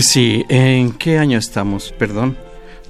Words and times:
Sí, 0.00 0.46
¿en 0.48 0.92
qué 0.92 1.18
año 1.18 1.36
estamos? 1.36 1.92
Perdón. 1.98 2.38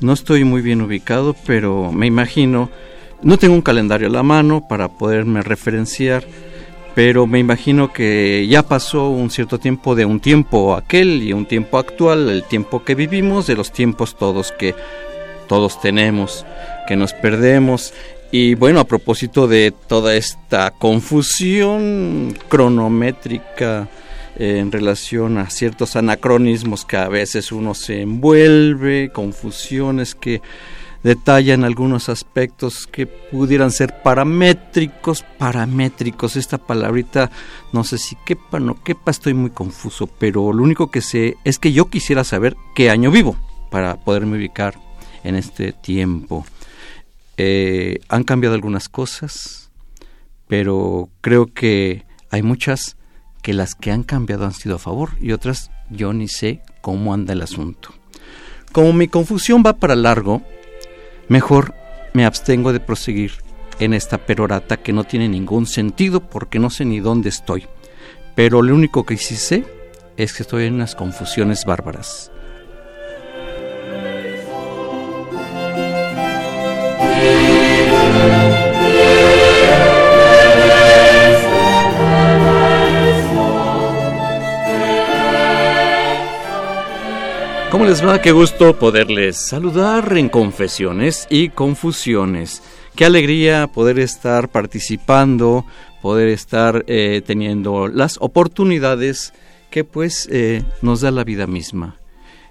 No 0.01 0.13
estoy 0.13 0.45
muy 0.45 0.63
bien 0.63 0.81
ubicado, 0.81 1.35
pero 1.45 1.91
me 1.91 2.07
imagino, 2.07 2.71
no 3.23 3.37
tengo 3.37 3.55
un 3.55 3.63
calendario 3.63 4.07
a 4.07 4.13
la 4.13 4.23
mano 4.23 4.69
para 4.69 4.89
poderme 4.89 5.43
referenciar, 5.43 6.25
pero 6.95 7.27
me 7.27 7.41
imagino 7.41 7.93
que 7.93 8.47
ya 8.49 8.63
pasó 8.63 9.11
un 9.11 9.29
cierto 9.31 9.59
tiempo 9.59 9.97
de 9.97 10.05
un 10.05 10.21
tiempo 10.21 10.77
aquel 10.77 11.23
y 11.23 11.33
un 11.33 11.47
tiempo 11.47 11.79
actual, 11.79 12.31
el 12.31 12.45
tiempo 12.45 12.85
que 12.85 12.95
vivimos, 12.95 13.49
de 13.49 13.57
los 13.57 13.73
tiempos 13.73 14.17
todos 14.17 14.53
que 14.53 14.75
todos 15.49 15.81
tenemos, 15.81 16.47
que 16.87 16.95
nos 16.95 17.13
perdemos. 17.13 17.93
Y 18.31 18.55
bueno, 18.55 18.79
a 18.79 18.85
propósito 18.85 19.49
de 19.49 19.73
toda 19.73 20.15
esta 20.15 20.71
confusión 20.71 22.39
cronométrica, 22.49 23.89
en 24.41 24.73
relación 24.73 25.37
a 25.37 25.51
ciertos 25.51 25.97
anacronismos 25.97 26.87
que 26.87 26.97
a 26.97 27.09
veces 27.09 27.53
uno 27.53 27.75
se 27.75 28.01
envuelve, 28.01 29.11
confusiones 29.13 30.15
que 30.15 30.41
detallan 31.03 31.63
algunos 31.63 32.09
aspectos 32.09 32.87
que 32.87 33.07
pudieran 33.07 33.71
ser 33.71 34.03
paramétricos, 34.03 35.27
paramétricos, 35.37 36.37
esta 36.37 36.57
palabrita 36.57 37.31
no 37.75 37.85
sé 37.85 37.99
si 37.99 38.17
quepa, 38.25 38.61
no 38.61 38.83
quepa, 38.83 39.11
estoy 39.11 39.35
muy 39.35 39.51
confuso, 39.51 40.07
pero 40.07 40.55
lo 40.55 40.63
único 40.63 40.91
que 40.91 41.03
sé 41.03 41.37
es 41.45 41.59
que 41.59 41.75
yo 41.75 41.91
quisiera 41.91 42.25
saber 42.25 42.57
qué 42.75 42.89
año 42.89 43.11
vivo 43.11 43.37
para 43.71 43.97
poderme 43.97 44.39
ubicar 44.39 44.81
en 45.23 45.35
este 45.35 45.73
tiempo. 45.73 46.47
Eh, 47.37 47.99
han 48.09 48.25
cambiado 48.25 48.55
algunas 48.55 48.89
cosas, 48.89 49.71
pero 50.49 51.11
creo 51.21 51.53
que 51.53 52.07
hay 52.31 52.41
muchas 52.41 52.97
que 53.43 53.55
las 53.55 53.75
que 53.75 53.91
han 53.91 54.03
cambiado 54.03 54.45
han 54.45 54.53
sido 54.53 54.77
a 54.77 54.79
favor 54.79 55.11
y 55.21 55.33
otras 55.33 55.71
yo 55.91 56.13
ni 56.13 56.29
sé 56.29 56.63
cómo 56.81 57.15
anda 57.15 57.33
el 57.33 57.43
asunto. 57.43 57.95
Como 58.73 58.93
mi 58.93 59.09
confusión 59.09 59.63
va 59.67 59.75
para 59.75 59.97
largo, 59.97 60.43
mejor 61.29 61.75
me 62.13 62.25
abstengo 62.25 62.73
de 62.73 62.81
proseguir 62.81 63.33
en 63.81 63.95
esta 63.95 64.19
perorata 64.19 64.77
que 64.77 64.93
no 64.93 65.05
tiene 65.05 65.29
ningún 65.29 65.67
sentido 65.67 66.21
porque 66.21 66.59
no 66.59 66.71
sé 66.71 66.85
ni 66.85 67.01
dónde 67.01 67.31
estoy. 67.31 67.67
Pero 68.35 68.63
lo 68.63 68.75
único 68.75 69.05
que 69.05 69.17
sí 69.17 69.37
sé 69.37 69.65
es 70.17 70.33
que 70.33 70.43
estoy 70.43 70.67
en 70.67 70.75
unas 70.75 70.95
confusiones 70.95 71.65
bárbaras. 71.65 72.31
¿Cómo 87.81 87.89
les 87.89 88.07
va? 88.07 88.21
Qué 88.21 88.33
gusto 88.33 88.79
poderles 88.79 89.39
saludar 89.39 90.19
en 90.19 90.29
Confesiones 90.29 91.27
y 91.31 91.49
Confusiones. 91.49 92.63
Qué 92.95 93.07
alegría 93.07 93.69
poder 93.69 93.99
estar 93.99 94.51
participando, 94.51 95.65
poder 96.03 96.29
estar 96.29 96.85
eh, 96.89 97.23
teniendo 97.25 97.89
las 97.89 98.19
oportunidades 98.21 99.33
que 99.71 99.85
pues 99.85 100.29
eh, 100.31 100.63
nos 100.83 101.01
da 101.01 101.11
la 101.11 101.25
vida 101.25 101.47
misma. 101.47 101.97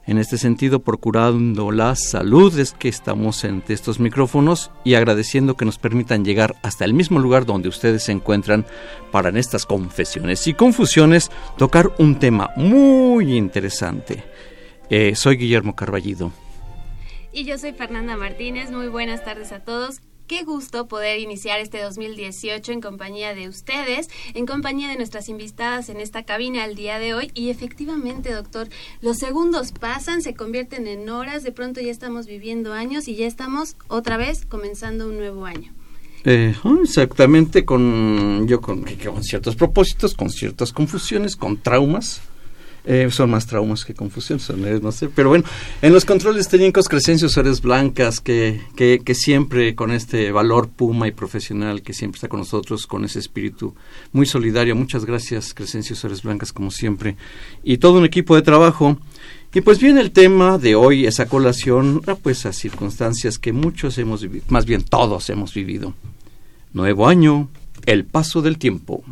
En 0.08 0.18
este 0.18 0.40
sentido, 0.40 0.80
procurando 0.80 1.70
la 1.70 1.96
salud 1.96 2.58
es 2.58 2.72
que 2.72 2.90
estamos 2.90 3.46
ante 3.46 3.76
estos 3.76 4.00
micrófonos 4.00 4.72
y 4.84 4.96
agradeciendo 4.96 5.56
que 5.56 5.66
nos 5.66 5.78
permitan 5.78 6.26
llegar 6.26 6.56
hasta 6.64 6.86
el 6.86 6.96
mismo 6.96 7.20
lugar 7.20 7.46
donde 7.46 7.70
ustedes 7.70 8.02
se 8.02 8.14
encuentran 8.14 8.66
para 9.12 9.30
en 9.30 9.38
estas 9.38 9.68
confesiones 9.68 10.48
y 10.48 10.56
confusiones 10.56 11.30
tocar 11.56 11.92
un 12.00 12.18
tema 12.18 12.50
muy 12.56 13.38
interesante 13.38 14.24
eh, 14.90 15.16
soy 15.16 15.38
Guillermo 15.38 15.76
Carballido. 15.76 16.32
Y 17.32 17.46
yo 17.46 17.58
soy 17.58 17.74
Fernanda 17.74 18.18
Martínez. 18.18 18.72
Muy 18.72 18.88
buenas 18.88 19.24
tardes 19.24 19.52
a 19.52 19.60
todos. 19.60 20.02
Qué 20.30 20.44
gusto 20.44 20.88
poder 20.88 21.20
iniciar 21.20 21.60
este 21.60 21.82
2018 21.82 22.72
en 22.72 22.82
compañía 22.82 23.34
de 23.34 23.50
ustedes, 23.50 24.10
en 24.36 24.46
compañía 24.46 24.88
de 24.88 24.96
nuestras 24.96 25.28
invitadas 25.28 25.90
en 25.90 26.00
esta 26.00 26.22
cabina 26.22 26.66
el 26.66 26.76
día 26.76 27.00
de 27.00 27.16
hoy. 27.16 27.32
Y 27.34 27.50
efectivamente, 27.50 28.32
doctor, 28.32 28.70
los 29.02 29.18
segundos 29.18 29.72
pasan, 29.72 30.22
se 30.22 30.36
convierten 30.36 30.86
en 30.86 31.10
horas, 31.10 31.44
de 31.44 31.52
pronto 31.52 31.82
ya 31.82 31.90
estamos 31.90 32.28
viviendo 32.28 32.74
años 32.74 33.08
y 33.08 33.16
ya 33.16 33.26
estamos 33.26 33.76
otra 33.88 34.18
vez 34.18 34.46
comenzando 34.46 35.08
un 35.08 35.18
nuevo 35.18 35.46
año. 35.46 35.74
Eh, 36.26 36.54
exactamente, 36.84 37.66
con 37.66 38.48
yo 38.48 38.62
con, 38.62 38.84
con 38.84 39.24
ciertos 39.24 39.56
propósitos, 39.56 40.14
con 40.14 40.30
ciertas 40.30 40.74
confusiones, 40.74 41.36
con 41.36 41.58
traumas, 41.58 42.22
eh, 42.86 43.08
son 43.12 43.30
más 43.30 43.46
traumas 43.46 43.86
que 43.86 43.94
confusión, 43.94 44.40
eh, 44.66 44.80
no 44.82 44.92
sé. 44.92 45.10
Pero 45.10 45.30
bueno, 45.30 45.44
en 45.82 45.94
los 45.94 46.06
controles 46.06 46.48
técnicos 46.48 46.88
Crescencio 46.88 47.30
Suárez 47.30 47.62
Blancas, 47.62 48.20
que, 48.20 48.62
que, 48.76 49.16
siempre 49.16 49.76
con 49.76 49.92
este 49.92 50.32
valor 50.32 50.70
puma 50.70 51.08
y 51.08 51.12
profesional, 51.12 51.82
que 51.82 51.94
siempre 51.94 52.18
está 52.18 52.28
con 52.28 52.40
nosotros, 52.40 52.88
con 52.88 53.06
ese 53.06 53.20
espíritu 53.20 53.76
muy 54.12 54.26
solidario. 54.26 54.76
Muchas 54.76 55.06
gracias, 55.06 55.54
Crescencio 55.54 55.96
Suárez 55.96 56.24
Blancas, 56.24 56.54
como 56.54 56.72
siempre. 56.72 57.16
Y 57.64 57.78
todo 57.78 57.98
un 57.98 58.06
equipo 58.06 58.36
de 58.36 58.42
trabajo. 58.42 58.98
Y 59.54 59.62
pues 59.62 59.80
bien, 59.80 59.98
el 59.98 60.12
tema 60.12 60.58
de 60.60 60.76
hoy, 60.76 61.08
esa 61.08 61.28
colación, 61.28 62.02
a 62.06 62.16
pues 62.16 62.46
a 62.46 62.54
circunstancias 62.54 63.40
que 63.40 63.52
muchos 63.52 63.98
hemos 63.98 64.22
vivido, 64.22 64.46
más 64.50 64.66
bien 64.66 64.84
todos 64.84 65.30
hemos 65.32 65.54
vivido. 65.54 65.96
Nuevo 66.72 67.08
año, 67.08 67.50
el 67.88 68.06
paso 68.06 68.44
del 68.44 68.60
tiempo. 68.60 69.04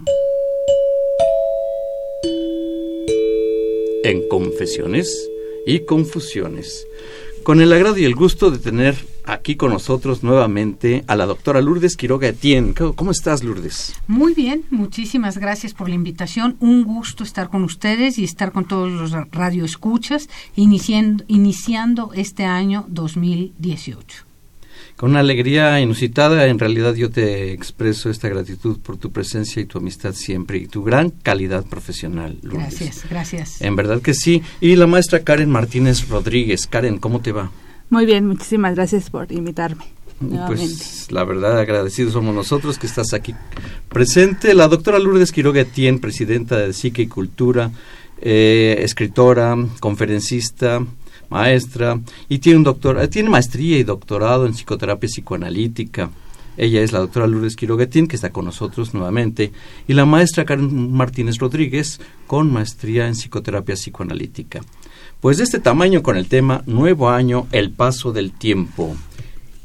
En 4.08 4.26
Confesiones 4.30 5.30
y 5.66 5.82
Confusiones. 5.82 6.88
Con 7.44 7.60
el 7.60 7.74
agrado 7.74 7.98
y 7.98 8.06
el 8.06 8.16
gusto 8.16 8.52
de 8.52 8.58
tener 8.58 8.96
aquí 9.26 9.58
con 9.58 9.72
nosotros 9.72 10.24
nuevamente 10.24 11.04
a 11.08 11.18
la 11.18 11.26
doctora 11.26 11.62
Lourdes 11.62 11.98
Quiroga 11.98 12.30
Etienne. 12.30 12.74
¿Cómo 12.74 13.12
estás, 13.12 13.44
Lourdes? 13.44 13.94
Muy 14.08 14.34
bien, 14.34 14.64
muchísimas 14.70 15.38
gracias 15.38 15.74
por 15.74 15.90
la 15.90 15.96
invitación. 15.96 16.56
Un 16.62 16.86
gusto 16.86 17.26
estar 17.26 17.50
con 17.50 17.66
ustedes 17.66 18.18
y 18.18 18.24
estar 18.24 18.54
con 18.54 18.66
todos 18.66 18.90
los 18.90 19.12
radioescuchas 19.32 20.30
iniciando, 20.56 21.26
iniciando 21.28 22.12
este 22.14 22.46
año 22.46 22.86
2018 22.88 24.27
con 24.98 25.12
una 25.12 25.20
alegría 25.22 25.80
inusitada. 25.80 26.48
En 26.48 26.60
realidad 26.60 26.96
yo 26.96 27.10
te 27.10 27.54
expreso 27.54 28.10
esta 28.10 28.28
gratitud 28.28 28.80
por 28.80 28.98
tu 28.98 29.12
presencia 29.12 29.62
y 29.62 29.66
tu 29.66 29.78
amistad 29.78 30.14
siempre 30.14 30.58
y 30.58 30.68
tu 30.68 30.84
gran 30.84 31.12
calidad 31.12 31.66
profesional. 31.66 32.38
Gracias, 32.42 33.06
gracias. 33.10 33.62
En 33.62 33.76
verdad 33.76 34.02
que 34.02 34.14
sí. 34.14 34.42
Y 34.60 34.76
la 34.76 34.88
maestra 34.88 35.24
Karen 35.24 35.50
Martínez 35.50 36.10
Rodríguez. 36.10 36.68
Karen, 36.68 36.98
¿cómo 36.98 37.22
te 37.22 37.32
va? 37.32 37.52
Muy 37.90 38.06
bien, 38.06 38.28
muchísimas 38.28 38.76
gracias 38.76 39.10
por 39.10 39.32
invitarme. 39.32 39.86
Pues 40.48 41.12
la 41.12 41.24
verdad 41.24 41.60
agradecidos 41.60 42.14
somos 42.14 42.34
nosotros 42.34 42.80
que 42.80 42.88
estás 42.88 43.14
aquí 43.14 43.36
presente. 43.88 44.56
La 44.56 44.68
doctora 44.68 44.98
Lourdes 44.98 45.32
Quiroga 45.32 45.62
Etienne, 45.62 46.00
presidenta 46.00 46.58
de 46.58 46.74
Psique 46.74 47.04
y 47.04 47.08
Cultura, 47.08 47.70
eh, 48.20 48.78
escritora, 48.80 49.56
conferencista, 49.80 50.84
maestra 51.30 52.00
y 52.30 52.40
tiene 52.40 52.58
un 52.58 52.64
doctor, 52.64 53.00
eh, 53.02 53.08
tiene 53.08 53.30
maestría 53.30 53.78
y 53.78 53.84
doctorado 53.84 54.46
en 54.46 54.54
psicoterapia 54.54 55.08
psicoanalítica. 55.08 56.10
Ella 56.58 56.82
es 56.82 56.92
la 56.92 57.00
doctora 57.00 57.28
Lourdes 57.28 57.56
Quiroguetín, 57.56 58.08
que 58.08 58.16
está 58.16 58.32
con 58.32 58.46
nosotros 58.46 58.94
nuevamente, 58.94 59.52
y 59.88 59.94
la 59.94 60.06
maestra 60.06 60.44
Karen 60.44 60.92
Martínez 60.92 61.38
Rodríguez, 61.38 62.00
con 62.26 62.52
maestría 62.52 63.08
en 63.08 63.14
psicoterapia 63.14 63.76
psicoanalítica. 63.76 64.62
Pues 65.22 65.38
de 65.38 65.44
este 65.44 65.60
tamaño 65.60 66.02
con 66.02 66.18
el 66.18 66.28
tema 66.28 66.64
Nuevo 66.66 67.10
Año, 67.10 67.48
el 67.52 67.72
paso 67.72 68.12
del 68.12 68.32
tiempo. 68.32 68.96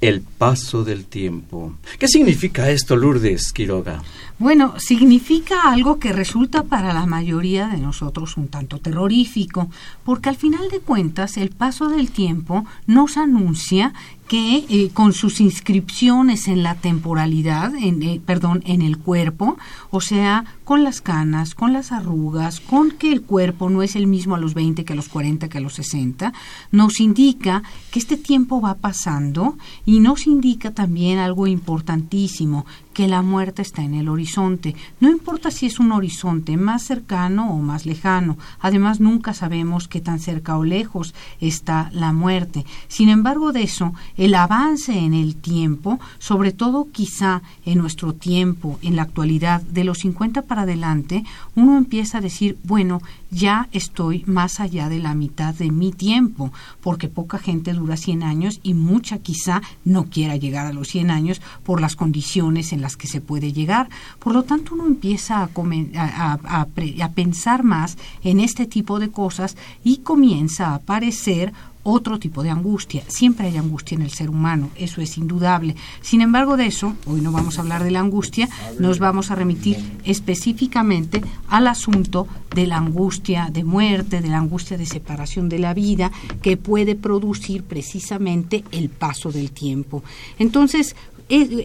El 0.03 0.21
paso 0.21 0.83
del 0.83 1.05
tiempo. 1.07 1.75
¿Qué 1.97 2.09
significa 2.09 2.69
esto, 2.69 2.97
Lourdes 2.97 3.53
Quiroga? 3.53 4.03
Bueno, 4.41 4.75
significa 4.79 5.71
algo 5.71 6.01
que 6.01 6.13
resulta 6.13 6.65
para 6.65 6.93
la 6.93 7.07
mayoría 7.07 7.69
de 7.69 7.79
nosotros 7.79 8.37
un 8.37 8.49
tanto 8.49 8.79
terrorífico, 8.79 9.71
porque 10.05 10.29
al 10.29 10.35
final 10.35 10.69
de 10.71 10.81
cuentas 10.81 11.37
el 11.37 11.51
paso 11.51 11.89
del 11.89 12.11
tiempo 12.11 12.67
nos 12.89 13.17
anuncia 13.17 13.95
que 14.33 14.65
eh, 14.71 14.91
con 14.95 15.13
sus 15.13 15.43
inscripciones 15.43 16.49
en 16.49 16.63
la 16.63 16.77
temporalidad, 16.77 17.75
en, 17.75 18.03
eh, 18.03 18.19
perdón, 18.25 18.63
en 18.65 18.81
el 18.81 18.97
cuerpo, 18.97 19.59
o 19.91 20.01
sea, 20.01 20.47
con 20.65 20.85
las 20.85 21.03
canas, 21.03 21.55
con 21.55 21.75
las 21.75 21.93
arrugas, 21.93 22.59
con 22.59 22.93
que 22.93 23.13
el 23.13 23.21
cuerpo 23.21 23.69
no 23.69 23.83
es 23.83 23.95
el 23.95 24.07
mismo 24.07 24.35
a 24.35 24.39
los 24.39 24.55
20 24.55 24.87
que 24.87 24.95
a 24.95 24.97
los 24.97 25.11
40 25.11 25.51
que 25.51 25.59
a 25.59 25.61
los 25.61 25.75
60, 25.75 26.33
nos 26.71 26.99
indica 27.01 27.63
que 27.91 27.99
este 27.99 28.17
tiempo 28.17 28.63
va 28.63 28.77
pasando 28.77 29.59
y 29.85 30.01
nos 30.01 30.27
indica 30.27 30.71
también 30.71 31.19
algo 31.19 31.47
importantísimo, 31.47 32.65
que 32.93 33.09
la 33.09 33.23
muerte 33.23 33.63
está 33.63 33.83
en 33.83 33.95
el 33.95 34.09
horizonte. 34.09 34.75
No 35.01 35.11
importa 35.11 35.51
si 35.51 35.67
es 35.67 35.79
un 35.79 35.93
horizonte 35.93 36.57
más 36.57 36.83
cercano 36.83 37.53
o 37.53 37.59
más 37.59 37.87
lejano. 37.87 38.37
Además, 38.61 39.01
nunca 39.01 39.35
sabemos 39.35 39.89
qué 39.89 40.01
tan 40.01 40.19
cerca 40.19 40.57
o 40.57 40.65
lejos 40.65 41.15
está 41.41 41.91
la 41.93 42.13
muerte. 42.13 42.65
Sin 42.89 43.09
embargo, 43.09 43.53
de 43.53 43.63
eso, 43.63 43.95
el 44.17 44.35
avance 44.35 44.99
en 44.99 45.15
el 45.15 45.37
tiempo, 45.37 45.99
sobre 46.19 46.53
todo 46.53 46.89
quizá 46.91 47.43
en 47.65 47.79
nuestro 47.79 48.13
tiempo, 48.13 48.79
en 48.83 48.97
la 48.97 49.03
actualidad, 49.03 49.63
de 49.63 49.85
los 49.85 49.99
50 49.99 50.43
para 50.43 50.63
adelante, 50.63 51.25
uno 51.55 51.79
empieza 51.79 52.19
a 52.19 52.21
decir, 52.21 52.59
bueno, 52.65 53.01
ya 53.31 53.69
estoy 53.73 54.25
más 54.27 54.61
allá 54.61 54.89
de 54.91 54.99
la 54.99 55.15
mitad 55.15 55.55
de 55.55 55.71
mi 55.71 55.91
tiempo, 55.91 56.53
porque 56.83 57.09
poca 57.09 57.39
gente 57.39 57.73
dura 57.73 57.97
100 57.97 58.23
años 58.23 58.61
y 58.63 58.75
mucha 58.75 59.19
quizá 59.19 59.63
no 59.85 60.05
quiera 60.05 60.37
llegar 60.37 60.67
a 60.67 60.73
los 60.73 60.89
100 60.89 61.11
años 61.11 61.41
por 61.65 61.81
las 61.81 61.97
condiciones 61.97 62.73
en 62.73 62.82
las 62.83 62.97
que 62.97 63.07
se 63.07 63.21
puede 63.21 63.53
llegar. 63.53 63.89
Por 64.19 64.35
lo 64.35 64.43
tanto, 64.43 64.75
uno 64.75 64.87
empieza 64.87 65.43
a, 65.43 66.39
a 66.43 67.09
pensar 67.15 67.63
más 67.63 67.97
en 68.23 68.41
este 68.41 68.67
tipo 68.67 68.99
de 68.99 69.11
cosas 69.11 69.57
y 69.83 69.99
comienza 69.99 70.69
a 70.69 70.75
aparecer 70.75 71.53
otro 71.85 72.19
tipo 72.19 72.43
de 72.43 72.51
angustia. 72.51 73.03
Siempre 73.09 73.49
hay 73.49 73.57
angustia 73.57 73.97
en 73.97 74.03
el 74.03 74.11
ser 74.11 74.31
humano, 74.31 74.71
eso 74.77 75.01
es 75.01 75.19
indudable. 75.19 75.75
Sin 76.01 76.21
embargo, 76.21 76.57
de 76.57 76.67
eso, 76.67 76.95
hoy 77.07 77.21
no 77.21 77.33
vamos 77.33 77.59
a 77.59 77.63
hablar 77.63 77.83
de 77.83 77.91
la 77.91 78.01
angustia, 78.01 78.49
nos 78.79 78.99
vamos 78.99 79.31
a 79.31 79.35
remitir 79.35 79.79
específicamente 80.05 81.23
al 81.49 81.67
asunto 81.67 82.27
de 82.55 82.67
la 82.67 82.77
angustia 82.77 83.51
de 83.53 83.65
muerte, 83.65 84.21
de 84.21 84.29
la 84.29 84.39
angustia 84.39 84.79
de 84.79 84.87
separación 84.87 85.49
de 85.49 85.59
la 85.59 85.75
vida, 85.75 86.13
que 86.41 86.57
puede 86.57 86.95
producir 86.95 87.65
precisamente 87.65 88.65
el 88.71 88.89
paso 88.89 89.33
del 89.33 89.51
tiempo. 89.51 90.05
Entonces, 90.39 90.95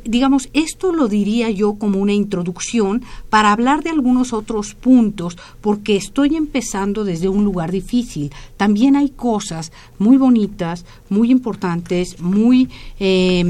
digamos, 0.06 0.50
esto 0.54 0.94
lo 0.94 1.08
diría 1.08 1.50
yo 1.50 1.74
como 1.74 2.00
una 2.00 2.14
introducción 2.14 3.04
para 3.30 3.52
hablar 3.52 3.84
de 3.84 3.90
algunos 3.90 4.31
otros 4.31 4.75
puntos, 4.75 5.38
porque 5.62 5.98
estoy 5.98 6.36
empezando 6.36 7.04
desde 7.04 7.28
un 7.28 7.44
lugar 7.44 7.72
difícil. 7.72 8.31
También 8.56 8.96
hay 8.96 9.10
cosas 9.10 9.72
muy 9.99 10.17
bonitas, 10.17 10.85
muy 11.09 11.31
importantes, 11.31 12.21
muy, 12.21 12.69
eh, 12.99 13.44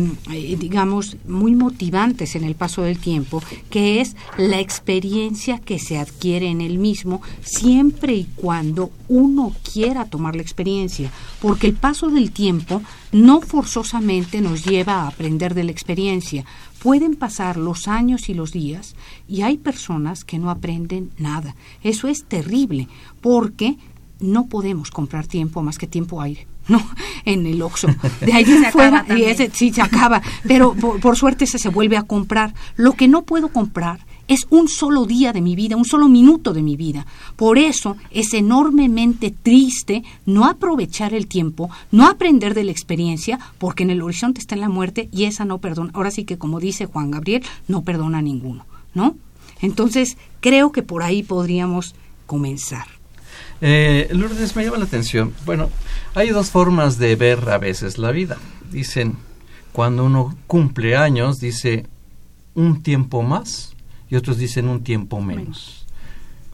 digamos, 0.60 1.18
muy 1.28 1.56
motivantes 1.56 2.36
en 2.36 2.44
el 2.44 2.56
paso 2.56 2.84
del 2.84 3.00
tiempo, 3.00 3.42
que 3.70 4.02
es 4.02 4.16
la 4.38 4.60
experiencia 4.60 5.60
que 5.60 5.80
se 5.80 5.98
adquiere 5.98 6.48
en 6.48 6.62
el 6.62 6.78
mismo, 6.78 7.22
siempre 7.42 8.14
y 8.14 8.26
cuando 8.36 8.92
uno 9.08 9.54
quiera 9.74 10.06
tomar 10.06 10.36
la 10.36 10.42
experiencia, 10.42 11.12
porque 11.42 11.68
el 11.68 11.74
paso 11.74 12.10
del 12.10 12.32
tiempo 12.32 12.82
no 13.12 13.42
forzosamente 13.42 14.42
nos 14.42 14.66
lleva 14.66 15.02
a 15.02 15.08
aprender 15.08 15.54
de 15.54 15.64
la 15.64 15.72
experiencia. 15.72 16.46
Pueden 16.82 17.16
pasar 17.16 17.58
los 17.58 17.88
años 17.88 18.30
y 18.30 18.34
los 18.34 18.52
días 18.52 18.96
y 19.28 19.42
hay 19.42 19.58
personas 19.58 20.24
que 20.24 20.38
no 20.38 20.50
aprenden 20.50 21.12
nada. 21.18 21.56
Eso 21.84 22.08
es 22.08 22.26
terrible 22.26 22.88
porque 23.22 23.78
no 24.20 24.48
podemos 24.48 24.92
comprar 24.92 25.28
tiempo 25.28 25.62
más 25.62 25.78
que 25.78 25.88
tiempo 25.88 26.22
aire. 26.22 26.48
No, 26.68 26.86
en 27.24 27.46
el 27.46 27.62
Oxxo. 27.62 27.88
De 28.20 28.34
ahí 28.34 28.44
en 28.48 28.66
fuera, 28.74 29.06
y 29.16 29.24
ese, 29.24 29.50
sí, 29.54 29.72
se 29.72 29.82
acaba. 29.82 30.22
Pero 30.46 30.74
por, 30.74 31.00
por 31.00 31.16
suerte 31.16 31.46
ese 31.46 31.60
se 31.60 31.70
vuelve 31.70 31.96
a 31.96 32.04
comprar. 32.04 32.54
Lo 32.76 32.92
que 32.92 33.08
no 33.08 33.22
puedo 33.22 33.48
comprar 33.48 34.02
es 34.28 34.46
un 34.50 34.68
solo 34.68 35.06
día 35.06 35.34
de 35.34 35.42
mi 35.42 35.56
vida, 35.56 35.78
un 35.78 35.86
solo 35.86 36.10
minuto 36.10 36.54
de 36.54 36.62
mi 36.62 36.76
vida. 36.76 37.06
Por 37.36 37.58
eso 37.58 37.98
es 38.12 38.34
enormemente 38.34 39.32
triste 39.32 40.04
no 40.26 40.46
aprovechar 40.46 41.14
el 41.14 41.28
tiempo, 41.28 41.70
no 41.92 42.08
aprender 42.08 42.54
de 42.54 42.66
la 42.66 42.72
experiencia, 42.72 43.40
porque 43.58 43.84
en 43.84 43.90
el 43.90 44.02
horizonte 44.02 44.40
está 44.40 44.56
la 44.56 44.70
muerte 44.70 45.10
y 45.12 45.26
esa 45.26 45.46
no 45.46 45.60
perdona. 45.60 45.92
Ahora 45.94 46.12
sí 46.12 46.26
que 46.26 46.38
como 46.38 46.60
dice 46.60 46.86
Juan 46.86 47.12
Gabriel, 47.12 47.44
no 47.68 47.84
perdona 47.84 48.20
a 48.20 48.22
ninguno, 48.22 48.66
¿no? 48.94 49.16
Entonces, 49.62 50.18
creo 50.40 50.72
que 50.72 50.84
por 50.84 51.02
ahí 51.02 51.24
podríamos 51.24 51.96
comenzar. 52.26 52.97
Eh, 53.62 54.08
Lourdes, 54.12 54.56
me 54.56 54.64
llama 54.64 54.78
la 54.78 54.86
atención. 54.86 55.34
Bueno, 55.46 55.70
hay 56.16 56.30
dos 56.30 56.52
formas 56.52 56.98
de 56.98 57.16
ver 57.16 57.50
a 57.50 57.58
veces 57.58 57.98
la 57.98 58.12
vida. 58.12 58.38
Dicen, 58.72 59.18
cuando 59.72 60.06
uno 60.06 60.36
cumple 60.48 60.96
años, 60.96 61.40
dice 61.40 61.86
un 62.54 62.82
tiempo 62.84 63.22
más 63.22 63.76
y 64.10 64.16
otros 64.16 64.38
dicen 64.38 64.68
un 64.68 64.84
tiempo 64.84 65.22
menos. 65.22 65.86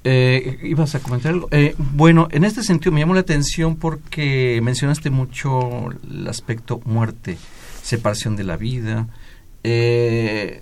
Eh, 0.06 0.60
¿Ibas 0.64 0.96
a 0.96 1.00
comentar 1.00 1.32
algo? 1.32 1.48
Eh, 1.52 1.76
bueno, 1.78 2.28
en 2.32 2.44
este 2.44 2.64
sentido 2.64 2.92
me 2.92 3.00
llamó 3.00 3.14
la 3.14 3.22
atención 3.22 3.78
porque 3.78 4.60
mencionaste 4.62 5.10
mucho 5.10 5.90
el 6.10 6.28
aspecto 6.28 6.82
muerte, 6.86 7.38
separación 7.82 8.36
de 8.36 8.44
la 8.44 8.58
vida. 8.58 9.08
Eh, 9.64 10.62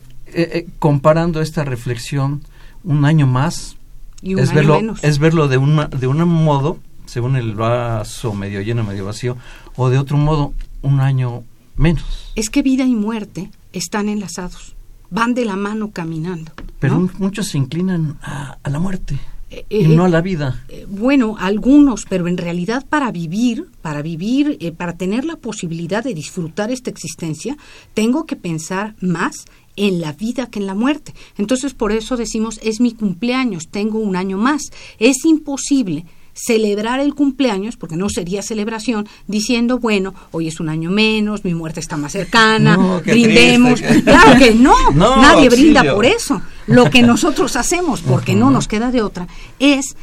comparando 0.78 1.42
esta 1.42 1.64
reflexión, 1.64 2.44
un 2.84 3.06
año 3.06 3.26
más 3.26 3.78
es, 4.22 4.54
verlo, 4.54 4.96
es 5.02 5.20
verlo 5.20 5.48
de, 5.48 5.58
una, 5.58 5.88
de 5.88 6.08
un 6.08 6.28
modo, 6.28 6.80
según 7.06 7.36
el 7.36 7.56
vaso 7.56 8.34
medio 8.34 8.62
lleno, 8.62 8.84
medio 8.84 9.06
vacío, 9.06 9.38
o 9.76 9.90
de 9.90 9.98
otro 9.98 10.18
modo, 10.18 10.54
un 10.82 11.00
año 11.00 11.44
menos. 11.76 12.32
Es 12.36 12.50
que 12.50 12.62
vida 12.62 12.86
y 12.86 12.96
muerte 12.96 13.52
están 13.74 14.10
enlazados 14.10 14.76
van 15.12 15.36
de 15.36 15.46
la 15.46 15.56
mano 15.56 15.92
caminando. 15.92 16.52
Pero 16.80 17.10
muchos 17.20 17.50
se 17.50 17.60
inclinan 17.60 18.18
a, 18.24 18.58
la 18.68 18.80
muerte. 18.80 19.20
Eh, 19.52 19.66
y 19.70 19.88
no 19.88 20.06
a 20.06 20.10
la 20.10 20.22
vida. 20.22 20.64
Eh, 20.70 20.88
bueno, 20.90 21.36
algunos, 21.38 22.06
pero 22.10 22.28
en 22.28 22.38
realidad 22.38 22.86
para 22.90 23.12
vivir, 23.12 23.68
para 23.82 24.02
vivir, 24.02 24.58
eh, 24.62 24.72
para 24.72 24.94
tener 24.94 25.26
la 25.26 25.36
posibilidad 25.36 26.04
de 26.04 26.16
disfrutar 26.16 26.72
esta 26.72 26.90
existencia, 26.90 27.58
tengo 27.94 28.26
que 28.26 28.38
pensar 28.38 28.96
más 29.02 29.46
en 29.82 30.00
la 30.00 30.14
vida 30.14 30.46
que 30.46 30.60
en 30.60 30.68
la 30.68 30.76
muerte. 30.76 31.14
Entonces, 31.38 31.74
por 31.74 31.92
eso 31.92 32.16
decimos, 32.16 32.60
es 32.62 32.80
mi 32.80 32.92
cumpleaños, 32.94 33.68
tengo 33.70 33.98
un 33.98 34.16
año 34.16 34.38
más. 34.38 34.72
Es 35.00 35.26
imposible 35.26 36.06
celebrar 36.34 37.00
el 37.00 37.16
cumpleaños, 37.16 37.78
porque 37.78 37.98
no 37.98 38.08
sería 38.08 38.44
celebración, 38.44 39.08
diciendo, 39.26 39.80
bueno, 39.80 40.14
hoy 40.32 40.48
es 40.48 40.60
un 40.60 40.70
año 40.70 40.92
menos, 40.92 41.44
mi 41.44 41.56
muerte 41.56 41.80
está 41.80 41.98
más 41.98 42.12
cercana, 42.12 43.02
brindemos. 43.04 43.82
Claro 43.82 44.38
que 44.38 44.54
no, 44.54 44.76
nadie 44.96 45.50
brinda 45.50 45.96
por 45.96 46.06
eso. 46.06 46.42
Lo 46.68 46.92
que 46.92 47.02
nosotros 47.02 47.56
hacemos, 47.56 48.02
porque 48.02 48.36
no 48.36 48.52
nos 48.52 48.68
queda 48.68 48.92
de 48.92 49.02
otra, 49.02 49.28
es 49.58 49.96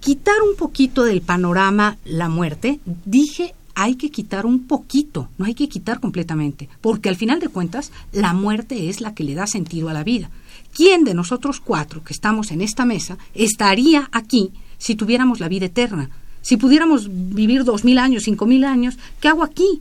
quitar 0.00 0.34
un 0.42 0.56
poquito 0.56 1.04
del 1.04 1.22
panorama 1.22 1.96
la 2.04 2.28
muerte. 2.28 2.80
Dije 3.04 3.54
hay 3.74 3.96
que 3.96 4.10
quitar 4.10 4.46
un 4.46 4.66
poquito, 4.66 5.28
no 5.38 5.44
hay 5.44 5.54
que 5.54 5.68
quitar 5.68 6.00
completamente, 6.00 6.68
porque 6.80 7.08
al 7.08 7.16
final 7.16 7.40
de 7.40 7.48
cuentas 7.48 7.92
la 8.12 8.32
muerte 8.32 8.88
es 8.88 9.00
la 9.00 9.14
que 9.14 9.24
le 9.24 9.34
da 9.34 9.46
sentido 9.46 9.88
a 9.88 9.92
la 9.92 10.04
vida. 10.04 10.30
¿Quién 10.74 11.04
de 11.04 11.14
nosotros 11.14 11.60
cuatro 11.60 12.02
que 12.02 12.12
estamos 12.12 12.50
en 12.50 12.60
esta 12.62 12.84
mesa 12.84 13.18
estaría 13.34 14.08
aquí 14.12 14.50
si 14.82 14.96
tuviéramos 14.96 15.38
la 15.38 15.48
vida 15.48 15.66
eterna. 15.66 16.10
Si 16.40 16.56
pudiéramos 16.56 17.08
vivir 17.08 17.62
dos 17.62 17.84
mil 17.84 17.98
años, 17.98 18.24
cinco 18.24 18.46
mil 18.46 18.64
años, 18.64 18.98
¿qué 19.20 19.28
hago 19.28 19.44
aquí? 19.44 19.80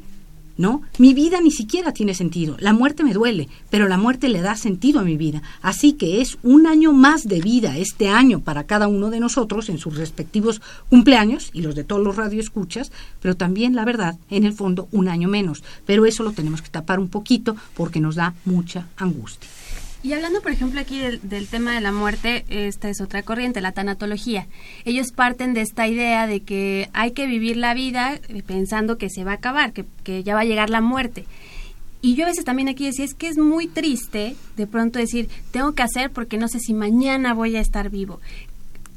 ¿No? 0.62 0.84
Mi 1.00 1.13
vida 1.13 1.41
ni 1.41 1.51
siquiera 1.51 1.91
tiene 1.91 2.13
sentido. 2.13 2.56
La 2.60 2.72
muerte 2.72 3.03
me 3.03 3.13
duele, 3.13 3.50
pero 3.72 3.88
la 3.88 3.98
muerte 3.98 4.30
le 4.30 4.41
da 4.41 4.56
sentido 4.56 5.00
a 5.00 5.03
mi 5.03 5.18
vida. 5.18 5.41
Así 5.62 5.94
que 5.94 6.22
es 6.22 6.38
un 6.44 6.68
año 6.68 6.94
más 6.94 7.27
de 7.27 7.41
vida 7.41 7.77
este 7.77 8.10
año 8.10 8.41
para 8.41 8.65
cada 8.65 8.88
uno 8.88 9.10
de 9.10 9.20
nosotros 9.20 9.70
en 9.70 9.80
sus 9.80 9.98
respectivos 9.98 10.62
cumpleaños 10.88 11.50
y 11.51 11.63
los 11.63 11.74
de 11.75 11.84
todos 11.84 12.03
los 12.03 12.15
radioescuchas, 12.15 12.91
pero 13.22 13.36
también, 13.36 13.75
la 13.75 13.86
verdad, 13.86 14.18
en 14.30 14.46
el 14.46 14.53
fondo, 14.53 14.88
un 14.91 15.10
año 15.10 15.27
menos. 15.27 15.63
Pero 15.86 16.06
eso 16.06 16.24
lo 16.24 16.32
tenemos 16.32 16.62
que 16.62 16.70
tapar 16.70 17.00
un 17.00 17.10
poquito 17.10 17.56
porque 17.75 18.00
nos 18.00 18.15
da 18.15 18.36
mucha 18.46 18.88
angustia. 18.98 19.50
Y 20.03 20.13
hablando, 20.13 20.41
por 20.41 20.51
ejemplo, 20.51 20.79
aquí 20.79 21.00
del, 21.00 21.48
tema 21.48 21.75
de 21.75 21.81
la 21.81 21.91
muerte, 21.91 22.43
esta 22.50 22.89
es 22.89 23.01
otra 23.01 23.22
corriente, 23.22 23.62
la 23.62 23.72
tanatología. 23.72 24.48
Ellos 24.84 25.12
parten 25.12 25.53
de 25.53 25.62
esta 25.62 25.88
idea 25.88 26.25
de 26.25 26.39
que 26.39 26.89
hay 26.93 27.12
que 27.12 27.27
vivir 27.27 27.55
la 27.58 27.75
vida 27.75 28.15
eh, 28.15 28.41
pensando 28.41 28.98
que 28.98 29.12
se 29.12 29.24
va 29.24 29.34
a 29.34 29.36
acabar, 29.36 29.74
que, 29.74 29.86
que 30.03 30.24
ya 30.24 30.34
va 30.34 30.41
a 30.41 30.46
llegar 30.46 30.72
la 30.72 30.81
muerte. 30.81 31.25
Y 32.01 32.15
yo 32.15 32.25
a 32.25 32.29
veces 32.29 32.46
también 32.46 32.67
aquí 32.67 32.86
decía, 32.86 33.05
es 33.05 33.13
que 33.13 33.27
es 33.27 33.38
muy 33.38 33.67
triste 33.67 34.36
de 34.58 34.65
pronto 34.65 34.98
decir, 34.98 35.29
tengo 35.51 35.74
que 35.74 35.84
hacer 35.84 36.10
porque 36.10 36.38
no 36.38 36.48
sé 36.48 36.60
si 36.60 36.74
mañana 36.74 37.36
voy 37.36 37.55
a 37.55 37.62
estar 37.62 37.91
vivo. 37.91 38.20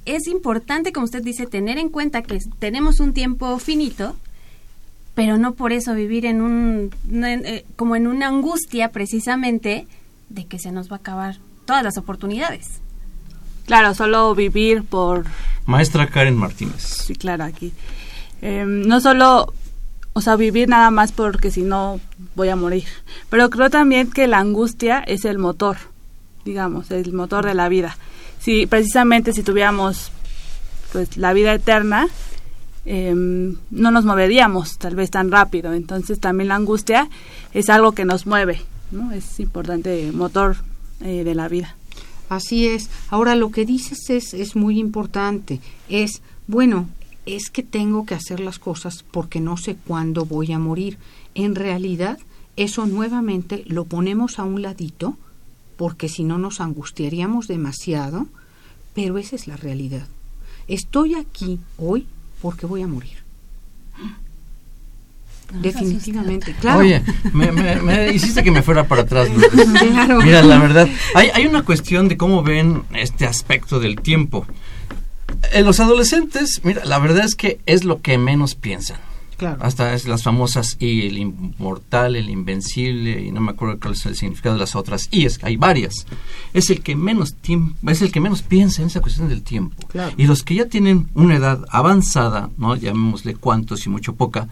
Es 0.07 0.27
importante, 0.27 0.91
como 0.93 1.05
usted 1.05 1.23
dice, 1.23 1.47
tener 1.47 1.77
en 1.77 1.91
cuenta 1.91 2.23
que 2.23 2.39
tenemos 2.59 3.01
un 3.01 3.13
tiempo 3.13 3.59
finito, 3.59 4.17
pero 5.15 5.37
no 5.37 5.53
por 5.53 5.73
eso 5.73 5.95
vivir 5.95 6.25
en 6.25 6.41
un, 6.41 6.91
eh, 7.13 7.67
como 7.77 7.95
en 7.95 8.07
una 8.07 8.29
angustia 8.29 8.89
precisamente 8.89 9.87
de 10.29 10.47
que 10.47 10.59
se 10.59 10.73
nos 10.73 10.91
va 10.91 10.97
a 10.97 10.99
acabar 10.99 11.37
todas 11.65 11.83
las 11.83 11.97
oportunidades. 11.97 12.81
Claro, 13.67 13.95
solo 13.95 14.35
vivir 14.35 14.85
por... 14.85 15.25
Maestra 15.67 16.07
Karen 16.09 16.37
Martínez. 16.37 16.83
Sí, 16.83 17.15
claro, 17.15 17.45
aquí. 17.45 17.73
Em, 18.43 18.83
no 18.83 19.01
solo, 19.01 19.55
o 20.13 20.21
sea, 20.21 20.37
vivir 20.37 20.69
nada 20.69 20.91
más 20.91 21.13
porque 21.13 21.51
si 21.51 21.63
no 21.63 22.01
voy 22.35 22.51
a 22.51 22.57
morir. 22.57 22.85
Pero 23.31 23.49
creo 23.49 23.71
también 23.71 24.11
que 24.11 24.27
la 24.27 24.39
angustia 24.39 25.01
es 25.01 25.25
el 25.25 25.39
motor, 25.39 25.79
digamos, 26.45 26.91
el 26.91 27.13
motor 27.15 27.47
de 27.47 27.55
la 27.55 27.71
vida. 27.71 27.97
Si 28.39 28.67
precisamente 28.67 29.33
si 29.33 29.43
tuviéramos 29.43 30.11
pues 30.93 31.17
la 31.17 31.33
vida 31.33 31.55
eterna, 31.55 32.07
em, 32.85 33.57
no 33.71 33.91
nos 33.91 34.05
moveríamos 34.05 34.77
tal 34.77 34.95
vez 34.95 35.11
tan 35.11 35.31
rápido. 35.31 35.73
Entonces 35.73 36.21
también 36.21 36.49
la 36.49 36.57
angustia 36.57 37.09
es 37.55 37.71
algo 37.71 37.93
que 37.93 38.05
nos 38.05 38.27
mueve 38.27 38.61
¿no? 38.91 39.13
Es 39.13 39.41
importante 39.41 40.13
motor 40.13 40.57
eh, 41.01 41.25
de 41.25 41.35
la 41.35 41.49
vida. 41.49 41.77
Así 42.29 42.67
es. 42.67 42.91
Ahora 43.11 43.35
lo 43.35 43.51
que 43.51 43.65
dices 43.65 44.11
es, 44.11 44.35
es 44.35 44.57
muy 44.57 44.79
importante. 44.79 45.61
Es, 45.89 46.23
bueno, 46.47 46.89
es 47.27 47.51
que 47.51 47.63
tengo 47.63 48.07
que 48.07 48.15
hacer 48.15 48.41
las 48.41 48.59
cosas 48.59 49.05
porque 49.11 49.41
no 49.41 49.57
sé 49.57 49.77
cuándo 49.77 50.25
voy 50.25 50.53
a 50.53 50.59
morir. 50.59 50.99
En 51.35 51.55
realidad, 51.55 52.19
eso 52.57 52.87
nuevamente 52.87 53.65
lo 53.67 53.85
ponemos 53.85 54.39
a 54.39 54.45
un 54.45 54.63
ladito 54.63 55.17
porque 55.77 56.09
si 56.09 56.25
no 56.25 56.39
nos 56.39 56.61
angustiaríamos 56.61 57.49
demasiado, 57.49 58.27
pero 58.95 59.19
esa 59.19 59.37
es 59.37 59.47
la 59.47 59.57
realidad. 59.57 60.07
Estoy 60.69 61.15
aquí 61.15 61.59
hoy 61.77 62.07
porque 62.41 62.67
voy 62.67 62.83
a 62.83 62.87
morir. 62.87 63.24
Definitivamente, 65.53 66.55
claro. 66.61 66.81
Oye, 66.81 67.03
me, 67.33 68.13
hiciste 68.13 68.43
que 68.43 68.51
me 68.51 68.63
fuera 68.63 68.89
para 68.89 69.03
atrás. 69.03 69.29
Mira, 70.25 70.43
la 70.43 70.59
verdad, 70.59 70.89
hay, 71.15 71.31
hay 71.33 71.47
una 71.47 71.63
cuestión 71.63 72.09
de 72.09 72.17
cómo 72.17 72.43
ven 72.43 72.83
este 72.95 73.27
aspecto 73.27 73.79
del 73.79 74.01
tiempo. 74.01 74.47
En 75.53 75.61
eh, 75.61 75.63
los 75.63 75.81
adolescentes, 75.81 76.61
mira, 76.65 76.85
la 76.85 76.99
verdad 76.99 77.25
es 77.25 77.35
que 77.35 77.61
es 77.67 77.85
lo 77.85 78.01
que 78.01 78.19
menos 78.19 78.55
piensan. 78.55 78.99
Claro. 79.37 79.59
Hasta 79.63 79.95
es 79.95 80.07
las 80.07 80.23
famosas 80.23 80.77
y 80.79 81.07
el 81.07 81.19
inmortal, 81.19 82.15
el 82.15 82.31
invencible, 82.31 83.21
y 83.21 83.33
no 83.33 83.41
me 83.41 83.51
acuerdo 83.51 83.81
cuál 83.81 83.95
es 83.95 84.07
el 84.07 84.15
significado 84.15 84.55
de 84.55 84.61
las 84.61 84.77
otras. 84.77 85.09
Y 85.11 85.27
es 85.27 85.39
que 85.39 85.47
hay 85.47 85.57
varias. 85.57 86.07
Es 86.53 86.71
el 86.71 86.83
que 86.83 86.95
menos 86.95 87.35
tiempo, 87.35 87.77
es 87.91 88.01
el 88.01 88.13
que 88.13 88.21
menos 88.21 88.43
piensa 88.43 88.83
en 88.83 88.89
esa 88.89 89.01
cuestión 89.01 89.29
del 89.29 89.43
tiempo. 89.43 89.77
Y 90.17 90.27
los 90.27 90.45
que 90.45 90.55
ya 90.55 90.67
tienen 90.67 91.09
una 91.15 91.35
edad 91.37 91.65
avanzada, 91.71 92.51
no 92.57 92.77
llamémosle 92.77 93.35
cuantos 93.35 93.87
y 93.87 93.91
mucho 93.91 94.15
poca, 94.15 94.49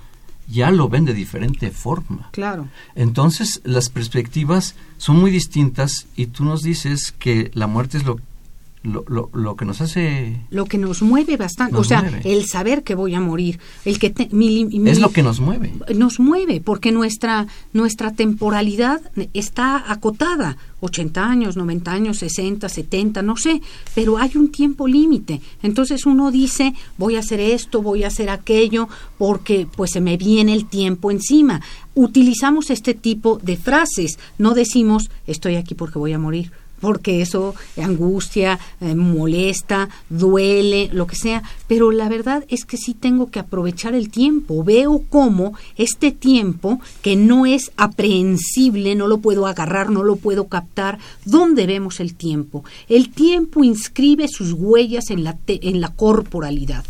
ya 0.49 0.70
lo 0.70 0.88
ven 0.88 1.04
de 1.04 1.14
diferente 1.14 1.70
forma. 1.70 2.28
Claro. 2.32 2.68
Entonces, 2.94 3.61
las 3.64 3.88
perspectivas 3.88 4.75
son 4.99 5.18
muy 5.20 5.30
distintas 5.30 6.06
y 6.16 6.26
tú 6.26 6.44
nos 6.44 6.62
dices 6.62 7.12
que 7.18 7.50
la 7.54 7.66
muerte 7.66 7.99
es 7.99 8.04
lo 8.04 8.20
lo, 8.82 9.04
lo, 9.06 9.30
lo, 9.32 9.56
que 9.56 9.64
nos 9.64 9.80
hace... 9.80 10.40
Lo 10.50 10.64
que 10.64 10.76
nos 10.76 11.02
mueve 11.02 11.36
bastante, 11.36 11.76
o 11.76 11.84
sea, 11.84 12.20
el 12.24 12.46
saber 12.46 12.82
que 12.82 12.94
voy 12.94 13.14
a 13.14 13.20
morir, 13.20 13.60
el 13.84 13.98
que... 13.98 14.12
es 14.16 14.98
lo 14.98 15.10
que 15.10 15.22
nos 15.22 15.40
mueve. 15.40 15.72
Nos 15.94 16.18
mueve, 16.18 16.60
porque 16.60 16.90
nuestra, 16.90 17.46
nuestra 17.72 18.12
temporalidad 18.12 19.00
está 19.34 19.90
acotada, 19.90 20.56
80 20.80 21.24
años, 21.24 21.56
90 21.56 21.92
años, 21.92 22.18
60, 22.18 22.68
70, 22.68 23.22
no 23.22 23.36
sé, 23.36 23.62
pero 23.94 24.18
hay 24.18 24.32
un 24.34 24.50
tiempo 24.50 24.88
límite. 24.88 25.40
Entonces 25.62 26.04
uno 26.04 26.32
dice, 26.32 26.74
voy 26.98 27.14
a 27.16 27.20
hacer 27.20 27.38
esto, 27.38 27.82
voy 27.82 28.02
a 28.02 28.08
hacer 28.08 28.30
aquello, 28.30 28.88
porque 29.16 29.68
pues 29.76 29.92
se 29.92 30.00
me 30.00 30.16
viene 30.16 30.54
el 30.54 30.66
tiempo 30.66 31.12
encima. 31.12 31.60
Utilizamos 31.94 32.70
este 32.70 32.94
tipo 32.94 33.38
de 33.38 33.56
frases, 33.56 34.18
no 34.38 34.54
decimos, 34.54 35.10
estoy 35.26 35.54
aquí 35.54 35.74
porque 35.74 35.98
voy 35.98 36.12
a 36.12 36.18
morir 36.18 36.50
porque 36.82 37.22
eso 37.22 37.54
angustia, 37.80 38.58
eh, 38.80 38.94
molesta, 38.96 39.88
duele, 40.10 40.90
lo 40.92 41.06
que 41.06 41.14
sea, 41.14 41.44
pero 41.68 41.92
la 41.92 42.08
verdad 42.08 42.44
es 42.48 42.66
que 42.66 42.76
sí 42.76 42.92
tengo 42.92 43.30
que 43.30 43.38
aprovechar 43.38 43.94
el 43.94 44.10
tiempo. 44.10 44.64
Veo 44.64 45.04
cómo 45.08 45.54
este 45.76 46.10
tiempo, 46.10 46.80
que 47.00 47.14
no 47.14 47.46
es 47.46 47.70
aprehensible, 47.76 48.96
no 48.96 49.06
lo 49.06 49.18
puedo 49.18 49.46
agarrar, 49.46 49.90
no 49.90 50.02
lo 50.02 50.16
puedo 50.16 50.48
captar, 50.48 50.98
¿dónde 51.24 51.66
vemos 51.66 52.00
el 52.00 52.16
tiempo? 52.16 52.64
El 52.88 53.10
tiempo 53.10 53.62
inscribe 53.62 54.26
sus 54.26 54.52
huellas 54.52 55.10
en 55.10 55.22
la, 55.22 55.38
en 55.46 55.80
la 55.80 55.94
corporalidad 55.94 56.84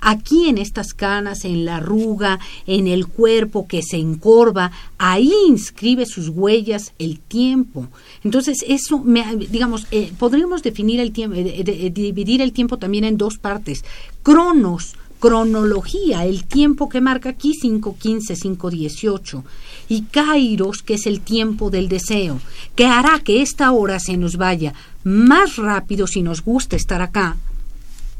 aquí 0.00 0.48
en 0.48 0.58
estas 0.58 0.94
canas, 0.94 1.44
en 1.44 1.64
la 1.64 1.76
arruga, 1.76 2.38
en 2.66 2.86
el 2.86 3.06
cuerpo 3.06 3.66
que 3.66 3.82
se 3.82 3.96
encorva, 3.96 4.72
ahí 4.98 5.32
inscribe 5.48 6.06
sus 6.06 6.28
huellas 6.28 6.92
el 6.98 7.18
tiempo. 7.18 7.88
Entonces, 8.24 8.64
eso, 8.66 8.98
me, 8.98 9.36
digamos, 9.36 9.86
eh, 9.90 10.12
podríamos 10.18 10.62
definir 10.62 11.00
el 11.00 11.12
tiempo, 11.12 11.36
eh, 11.36 11.90
dividir 11.92 12.40
el 12.42 12.52
tiempo 12.52 12.78
también 12.78 13.04
en 13.04 13.16
dos 13.16 13.38
partes. 13.38 13.84
Cronos, 14.22 14.94
cronología, 15.20 16.24
el 16.24 16.44
tiempo 16.44 16.88
que 16.88 17.00
marca 17.00 17.28
aquí 17.28 17.52
5.15, 17.62 18.36
5.18, 18.56 19.42
y 19.88 20.02
Kairos, 20.02 20.82
que 20.82 20.94
es 20.94 21.06
el 21.06 21.20
tiempo 21.20 21.70
del 21.70 21.88
deseo, 21.88 22.40
que 22.74 22.86
hará 22.86 23.20
que 23.20 23.42
esta 23.42 23.70
hora 23.70 24.00
se 24.00 24.16
nos 24.16 24.36
vaya 24.36 24.72
más 25.04 25.56
rápido 25.56 26.06
si 26.06 26.22
nos 26.22 26.42
gusta 26.42 26.74
estar 26.74 27.02
acá, 27.02 27.36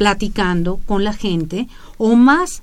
platicando 0.01 0.81
con 0.87 1.05
la 1.05 1.13
gente 1.13 1.69
o 1.99 2.17
más 2.17 2.63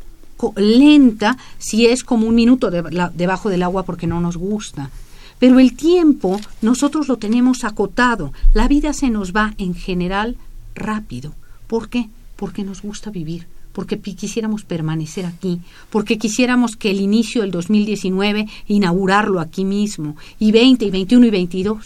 lenta 0.56 1.38
si 1.60 1.86
es 1.86 2.04
como 2.04 2.26
un 2.26 2.34
minuto 2.34 2.72
debajo 2.72 3.50
del 3.52 3.62
agua 3.62 3.84
porque 3.84 4.08
no 4.08 4.20
nos 4.20 4.38
gusta. 4.38 4.90
Pero 5.38 5.60
el 5.60 5.76
tiempo 5.76 6.42
nosotros 6.64 7.08
lo 7.08 7.18
tenemos 7.18 7.64
acotado. 7.64 8.34
La 8.56 8.68
vida 8.68 8.92
se 8.92 9.12
nos 9.12 9.34
va 9.34 9.54
en 9.60 9.76
general 9.76 10.36
rápido. 10.74 11.36
¿Por 11.68 11.90
qué? 11.90 12.10
Porque 12.38 12.64
nos 12.64 12.82
gusta 12.82 13.12
vivir, 13.12 13.46
porque 13.72 14.00
quisiéramos 14.00 14.64
permanecer 14.64 15.28
aquí, 15.28 15.60
porque 15.92 16.18
quisiéramos 16.18 16.76
que 16.76 16.90
el 16.90 17.00
inicio 17.00 17.44
del 17.44 17.52
2019 17.52 18.48
inaugurarlo 18.68 19.40
aquí 19.40 19.64
mismo, 19.64 20.18
y 20.40 20.52
20, 20.52 20.86
y 20.86 20.90
21 20.90 21.28
y 21.28 21.30
22. 21.30 21.86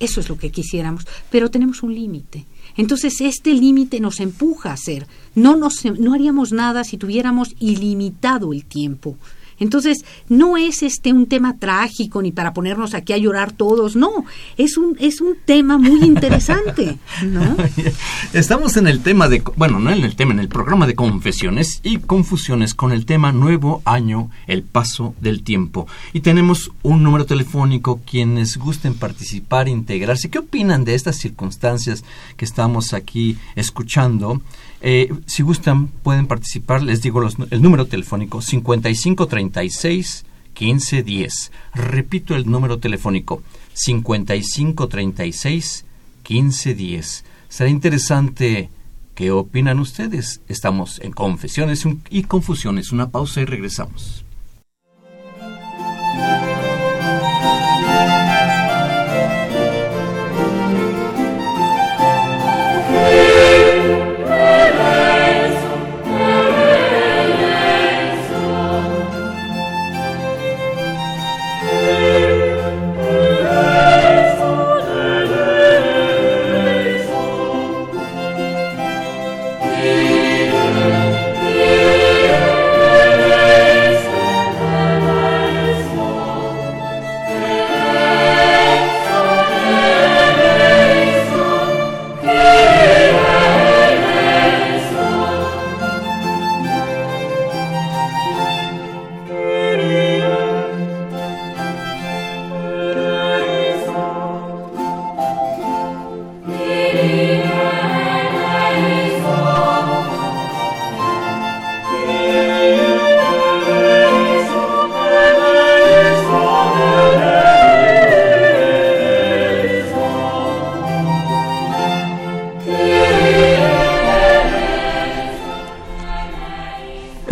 Eso 0.00 0.20
es 0.20 0.28
lo 0.28 0.36
que 0.36 0.50
quisiéramos, 0.50 1.06
pero 1.30 1.52
tenemos 1.52 1.84
un 1.84 1.94
límite. 1.94 2.46
Entonces 2.76 3.20
este 3.20 3.52
límite 3.52 4.00
nos 4.00 4.20
empuja 4.20 4.70
a 4.70 4.74
hacer. 4.74 5.06
No, 5.34 5.56
nos, 5.56 5.84
no 5.84 6.14
haríamos 6.14 6.52
nada 6.52 6.84
si 6.84 6.96
tuviéramos 6.96 7.54
ilimitado 7.58 8.52
el 8.52 8.64
tiempo. 8.64 9.16
Entonces, 9.58 10.04
no 10.28 10.56
es 10.56 10.82
este 10.82 11.12
un 11.12 11.26
tema 11.26 11.58
trágico 11.58 12.22
ni 12.22 12.32
para 12.32 12.52
ponernos 12.52 12.94
aquí 12.94 13.12
a 13.12 13.18
llorar 13.18 13.52
todos, 13.52 13.96
no, 13.96 14.24
es 14.56 14.76
un 14.76 14.96
es 15.00 15.20
un 15.20 15.36
tema 15.44 15.78
muy 15.78 16.02
interesante, 16.04 16.98
¿no? 17.24 17.56
Estamos 18.32 18.76
en 18.76 18.86
el 18.86 19.00
tema 19.00 19.28
de 19.28 19.42
bueno, 19.56 19.78
no 19.78 19.90
en 19.90 20.04
el 20.04 20.16
tema, 20.16 20.32
en 20.32 20.40
el 20.40 20.48
programa 20.48 20.86
de 20.86 20.94
confesiones 20.94 21.80
y 21.82 21.98
confusiones 21.98 22.74
con 22.74 22.92
el 22.92 23.06
tema 23.06 23.32
Nuevo 23.32 23.82
Año, 23.84 24.30
el 24.46 24.62
paso 24.62 25.14
del 25.20 25.42
tiempo. 25.42 25.86
Y 26.12 26.20
tenemos 26.20 26.72
un 26.82 27.02
número 27.02 27.26
telefónico 27.26 28.00
quienes 28.08 28.56
gusten 28.56 28.94
participar, 28.94 29.68
integrarse. 29.68 30.30
¿Qué 30.30 30.38
opinan 30.38 30.84
de 30.84 30.94
estas 30.94 31.16
circunstancias 31.16 32.04
que 32.36 32.44
estamos 32.44 32.92
aquí 32.92 33.36
escuchando? 33.56 34.40
Eh, 34.86 35.10
si 35.24 35.42
gustan, 35.42 35.88
pueden 35.88 36.26
participar. 36.26 36.82
Les 36.82 37.00
digo 37.00 37.22
el 37.22 37.62
número 37.62 37.86
telefónico 37.86 38.42
5536 38.42 40.26
1510. 40.60 41.52
Repito 41.72 42.36
el 42.36 42.50
número 42.50 42.78
telefónico 42.78 43.42
5536 43.72 45.86
1510. 46.28 47.24
Será 47.48 47.70
interesante 47.70 48.68
qué 49.14 49.30
opinan 49.30 49.80
ustedes. 49.80 50.42
Estamos 50.48 51.00
en 51.00 51.12
Confesiones 51.12 51.88
y 52.10 52.24
Confusiones. 52.24 52.92
Una 52.92 53.08
pausa 53.08 53.40
y 53.40 53.46
regresamos. 53.46 54.26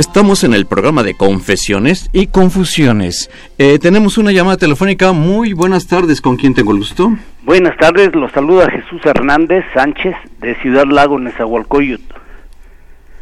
Estamos 0.02 0.42
en 0.42 0.52
el 0.52 0.66
programa 0.66 1.04
de 1.04 1.14
confesiones 1.14 2.10
y 2.12 2.26
confusiones. 2.26 3.30
Eh, 3.56 3.78
tenemos 3.78 4.18
una 4.18 4.32
llamada 4.32 4.56
telefónica. 4.56 5.12
Muy 5.12 5.52
buenas 5.52 5.86
tardes. 5.86 6.20
¿Con 6.20 6.36
quién 6.36 6.54
tengo 6.54 6.72
el 6.72 6.78
gusto? 6.78 7.16
Buenas 7.44 7.76
tardes. 7.76 8.12
Los 8.12 8.32
saluda 8.32 8.68
Jesús 8.68 9.00
Hernández 9.04 9.64
Sánchez 9.72 10.16
de 10.40 10.56
Ciudad 10.56 10.86
Lago, 10.86 11.20
Nezahualcóyotl. 11.20 12.16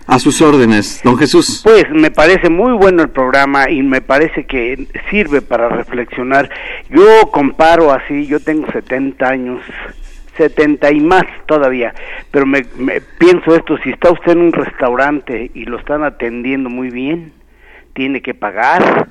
A 0.07 0.19
sus 0.19 0.41
órdenes, 0.41 1.03
don 1.05 1.19
Jesús. 1.19 1.61
Pues 1.63 1.85
me 1.91 2.11
parece 2.11 2.49
muy 2.49 2.73
bueno 2.73 3.03
el 3.03 3.11
programa 3.11 3.69
y 3.69 3.83
me 3.83 4.01
parece 4.01 4.47
que 4.47 4.89
sirve 5.11 5.43
para 5.43 5.69
reflexionar. 5.69 6.49
Yo 6.89 7.31
comparo 7.31 7.93
así, 7.93 8.27
yo 8.27 8.41
tengo 8.41 8.67
70 8.73 9.29
años, 9.29 9.61
70 10.41 10.93
y 10.93 11.01
más 11.01 11.25
todavía, 11.47 11.95
pero 12.31 12.47
me, 12.47 12.65
me 12.79 13.01
pienso 13.01 13.55
esto, 13.55 13.77
si 13.79 13.91
está 13.91 14.11
usted 14.11 14.33
en 14.33 14.43
un 14.43 14.53
restaurante 14.53 15.51
y 15.55 15.65
lo 15.65 15.79
están 15.79 16.03
atendiendo 16.03 16.71
muy 16.71 16.91
bien, 16.91 17.33
tiene 17.93 18.23
que 18.23 18.33
pagar, 18.35 19.09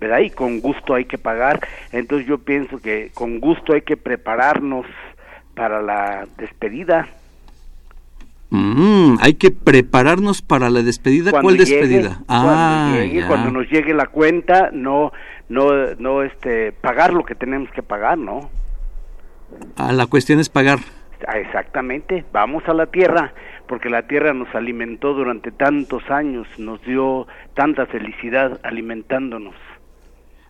¿verdad? 0.00 0.20
Y 0.20 0.30
con 0.30 0.60
gusto 0.60 0.94
hay 0.94 1.06
que 1.06 1.18
pagar. 1.18 1.60
Entonces 1.92 2.26
yo 2.26 2.38
pienso 2.38 2.78
que 2.78 3.10
con 3.14 3.40
gusto 3.40 3.72
hay 3.72 3.82
que 3.82 3.96
prepararnos 3.96 4.86
para 5.54 5.80
la 5.80 6.26
despedida 6.36 7.08
Mm, 8.50 9.14
hay 9.20 9.34
que 9.34 9.52
prepararnos 9.52 10.42
para 10.42 10.70
la 10.70 10.82
despedida. 10.82 11.30
¿Cuál 11.30 11.56
despedida? 11.56 12.20
ah, 12.28 12.92
cuando 13.28 13.52
nos 13.52 13.70
llegue 13.70 13.94
la 13.94 14.06
cuenta, 14.06 14.70
no, 14.72 15.12
no, 15.48 15.94
no, 15.98 16.24
este, 16.24 16.72
pagar 16.72 17.12
lo 17.12 17.24
que 17.24 17.36
tenemos 17.36 17.70
que 17.70 17.82
pagar, 17.82 18.18
¿no? 18.18 18.50
Ah, 19.76 19.92
la 19.92 20.06
cuestión 20.06 20.40
es 20.40 20.48
pagar. 20.48 20.78
Ah, 21.26 21.38
exactamente. 21.38 22.24
Vamos 22.32 22.62
a 22.66 22.74
la 22.74 22.86
tierra, 22.86 23.32
porque 23.66 23.90
la 23.90 24.06
tierra 24.06 24.32
nos 24.32 24.52
alimentó 24.54 25.14
durante 25.14 25.50
tantos 25.50 26.02
años, 26.10 26.46
nos 26.58 26.82
dio 26.84 27.26
tanta 27.54 27.86
felicidad 27.86 28.60
alimentándonos. 28.62 29.54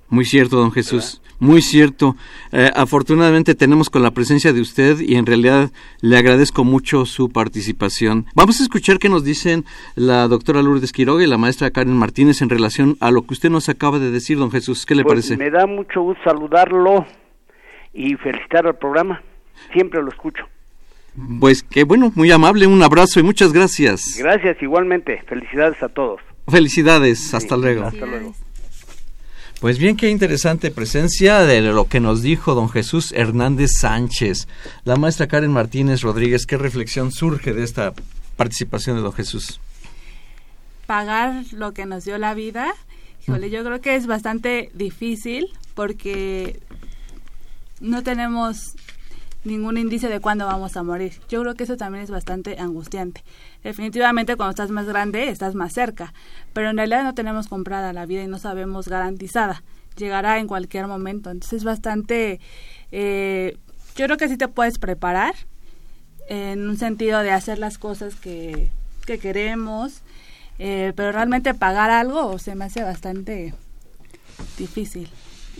Muy 0.09 0.25
cierto, 0.25 0.57
don 0.57 0.73
Jesús, 0.73 1.23
muy 1.39 1.63
cierto. 1.63 2.17
Eh, 2.51 2.69
afortunadamente 2.75 3.55
tenemos 3.55 3.91
con 3.91 4.03
la 4.03 4.11
presencia 4.11 4.53
de 4.53 4.61
usted 4.61 4.99
y 4.99 5.15
en 5.15 5.25
realidad 5.25 5.71
le 6.01 6.19
agradezco 6.19 6.65
mucho 6.65 7.07
su 7.07 7.31
participación. 7.31 8.27
Vamos 8.35 8.59
a 8.59 8.65
escuchar 8.65 8.99
qué 8.99 9.09
nos 9.09 9.23
dicen 9.23 9.65
la 9.95 10.27
doctora 10.27 10.63
Lourdes 10.63 10.91
Quiroga 10.91 11.23
y 11.23 11.29
la 11.29 11.39
maestra 11.39 11.71
Karen 11.71 11.97
Martínez 11.97 12.43
en 12.43 12.51
relación 12.51 12.97
a 12.99 13.13
lo 13.13 13.23
que 13.23 13.35
usted 13.35 13.51
nos 13.51 13.69
acaba 13.69 14.01
de 14.01 14.11
decir, 14.11 14.37
don 14.37 14.51
Jesús. 14.51 14.85
¿Qué 14.85 14.97
le 14.97 15.05
Pues 15.05 15.13
parece? 15.13 15.37
Me 15.37 15.51
da 15.51 15.67
mucho 15.69 16.03
gusto 16.03 16.25
saludarlo 16.25 17.07
y 17.93 18.15
felicitar 18.17 18.67
al 18.67 18.77
programa. 18.77 19.23
Siempre 19.73 20.03
lo 20.03 20.09
escucho. 20.11 20.47
Pues 21.41 21.63
qué 21.63 21.85
bueno, 21.85 22.13
muy 22.15 22.31
amable, 22.31 22.67
un 22.67 22.83
abrazo 22.83 23.21
y 23.21 23.23
muchas 23.23 23.53
gracias. 23.53 24.17
Gracias 24.19 24.63
igualmente. 24.63 25.23
Felicidades 25.29 25.83
a 25.83 25.89
todos. 25.89 26.21
Felicidades, 26.49 27.35
hasta 27.35 27.57
luego. 27.57 27.85
Hasta 27.85 28.07
luego. 28.07 28.35
Pues 29.61 29.79
bien, 29.79 29.97
qué 29.97 30.09
interesante 30.09 30.71
presencia 30.71 31.41
de 31.41 31.61
lo 31.61 31.87
que 31.87 32.01
nos 32.01 32.23
dijo 32.23 32.55
don 32.55 32.71
Jesús 32.71 33.13
Hernández 33.13 33.73
Sánchez. 33.77 34.49
La 34.85 34.97
maestra 34.97 35.27
Karen 35.29 35.53
Martínez 35.53 36.01
Rodríguez, 36.01 36.47
¿qué 36.47 36.57
reflexión 36.57 37.13
surge 37.13 37.53
de 37.53 37.63
esta 37.63 37.93
participación 38.37 38.97
de 38.97 39.03
don 39.03 39.13
Jesús? 39.13 39.61
Pagar 40.87 41.45
lo 41.53 41.75
que 41.75 41.85
nos 41.85 42.07
dio 42.07 42.17
la 42.17 42.33
vida, 42.33 42.73
híjole, 43.23 43.51
yo 43.51 43.63
creo 43.63 43.83
que 43.83 43.97
es 43.97 44.07
bastante 44.07 44.71
difícil 44.73 45.49
porque 45.75 46.59
no 47.81 48.03
tenemos 48.03 48.75
ningún 49.45 49.79
indicio 49.79 50.09
de 50.09 50.21
cuándo 50.21 50.47
vamos 50.47 50.77
a 50.77 50.83
morir. 50.83 51.15
Yo 51.29 51.41
creo 51.41 51.55
que 51.55 51.65
eso 51.65 51.77
también 51.77 52.05
es 52.05 52.11
bastante 52.11 52.59
angustiante. 52.59 53.25
Definitivamente 53.63 54.37
cuando 54.37 54.51
estás 54.51 54.71
más 54.71 54.87
grande 54.87 55.29
estás 55.29 55.55
más 55.55 55.73
cerca, 55.73 56.13
pero 56.53 56.71
en 56.71 56.77
realidad 56.77 57.05
no 57.05 57.15
tenemos 57.15 57.49
comprada 57.49 57.93
la 57.93 58.07
vida 58.07 58.23
y 58.23 58.29
no 58.29 58.39
sabemos 58.39 58.89
garantizada. 58.89 59.63
Llegará 59.97 60.39
en 60.39 60.47
cualquier 60.47 60.87
momento. 60.87 61.31
Entonces 61.31 61.59
es 61.59 61.65
bastante... 61.65 62.41
Eh, 62.93 63.57
yo 63.97 64.07
creo 64.07 64.17
que 64.17 64.29
sí 64.29 64.37
te 64.37 64.49
puedes 64.49 64.79
preparar 64.79 65.35
en 66.29 66.69
un 66.69 66.77
sentido 66.77 67.21
de 67.21 67.33
hacer 67.33 67.59
las 67.59 67.77
cosas 67.77 68.15
que, 68.15 68.71
que 69.05 69.19
queremos, 69.19 70.03
eh, 70.59 70.93
pero 70.95 71.13
realmente 71.13 71.55
pagar 71.55 71.91
algo 71.91 72.39
se 72.39 72.55
me 72.55 72.67
hace 72.67 72.83
bastante 72.83 73.53
difícil. 74.57 75.11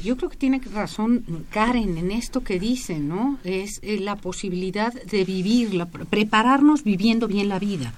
Yo 0.03 0.17
creo 0.17 0.31
que 0.31 0.37
tiene 0.37 0.61
razón 0.73 1.25
Karen 1.51 1.99
en 1.99 2.11
esto 2.11 2.43
que 2.43 2.59
dice, 2.59 2.99
¿no? 2.99 3.39
Es 3.45 3.81
eh, 3.83 4.01
la 4.01 4.17
posibilidad 4.17 4.93
de 4.93 5.25
vivir, 5.25 5.75
la, 5.75 5.87
prepararnos 5.87 6.85
viviendo 6.85 7.29
bien 7.29 7.49
la 7.49 7.59
vida. 7.59 7.93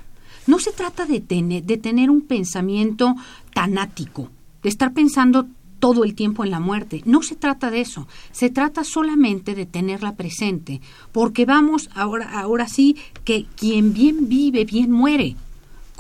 No 0.47 0.59
se 0.59 0.73
trata 0.73 1.07
de 1.07 1.21
tener, 1.21 1.63
de 1.63 1.77
tener 1.77 2.11
un 2.11 2.23
pensamiento 2.23 3.15
tanático, 3.55 4.31
de 4.63 4.69
estar 4.69 4.93
pensando 4.93 5.47
todo 5.79 6.05
el 6.05 6.15
tiempo 6.15 6.45
en 6.45 6.51
la 6.51 6.61
muerte. 6.61 7.03
No 7.05 7.23
se 7.23 7.37
trata 7.37 7.71
de 7.71 7.81
eso. 7.81 8.07
Se 8.31 8.51
trata 8.51 8.85
solamente 8.85 9.55
de 9.55 9.67
tenerla 9.67 10.15
presente, 10.15 10.81
porque 11.13 11.45
vamos 11.45 11.91
ahora, 11.95 12.39
ahora 12.39 12.69
sí 12.69 12.97
que 13.25 13.47
quien 13.57 13.93
bien 13.93 14.29
vive, 14.29 14.65
bien 14.65 14.91
muere. 14.91 15.37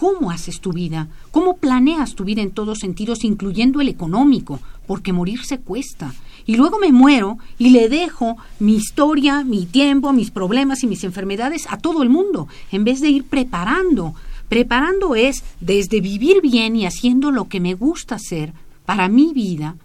¿Cómo 0.03 0.33
haces 0.33 0.61
tu 0.61 0.73
vida? 0.73 1.07
¿Cómo 1.31 1.59
planeas 1.59 2.17
tu 2.17 2.25
vida 2.25 2.43
en 2.43 2.51
todos 2.51 2.81
sentidos, 2.81 3.23
incluyendo 3.23 3.81
el 3.81 3.88
económico? 3.88 4.59
Porque 4.88 5.12
morirse 5.12 5.61
cuesta. 5.61 6.12
Y 6.45 6.57
luego 6.57 6.81
me 6.81 6.91
muero 6.91 7.38
y 7.57 7.71
le 7.71 7.88
dejo 7.88 8.37
mi 8.59 8.75
historia, 8.75 9.45
mi 9.45 9.65
tiempo, 9.65 10.12
mis 10.12 10.33
problemas 10.33 10.83
y 10.83 10.88
mis 10.88 11.05
enfermedades 11.05 11.69
a 11.71 11.79
todo 11.79 12.03
el 12.03 12.09
mundo, 12.09 12.49
en 12.73 12.83
vez 12.83 13.01
de 13.01 13.11
ir 13.11 13.23
preparando. 13.23 14.12
Preparando 14.49 15.15
es 15.15 15.45
desde 15.61 16.01
vivir 16.01 16.41
bien 16.43 16.75
y 16.75 16.85
haciendo 16.85 17.31
lo 17.31 17.47
que 17.47 17.61
me 17.61 17.75
gusta 17.75 18.17
hacer 18.17 18.55
para 18.85 19.09
mi 19.09 19.33
vida, 19.33 19.77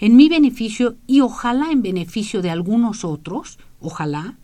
en 0.00 0.16
mi 0.16 0.28
beneficio 0.28 0.96
y 1.06 1.20
ojalá 1.20 1.70
en 1.70 1.82
beneficio 1.82 2.42
de 2.42 2.50
algunos 2.50 3.04
otros, 3.04 3.60
ojalá. 3.80 4.34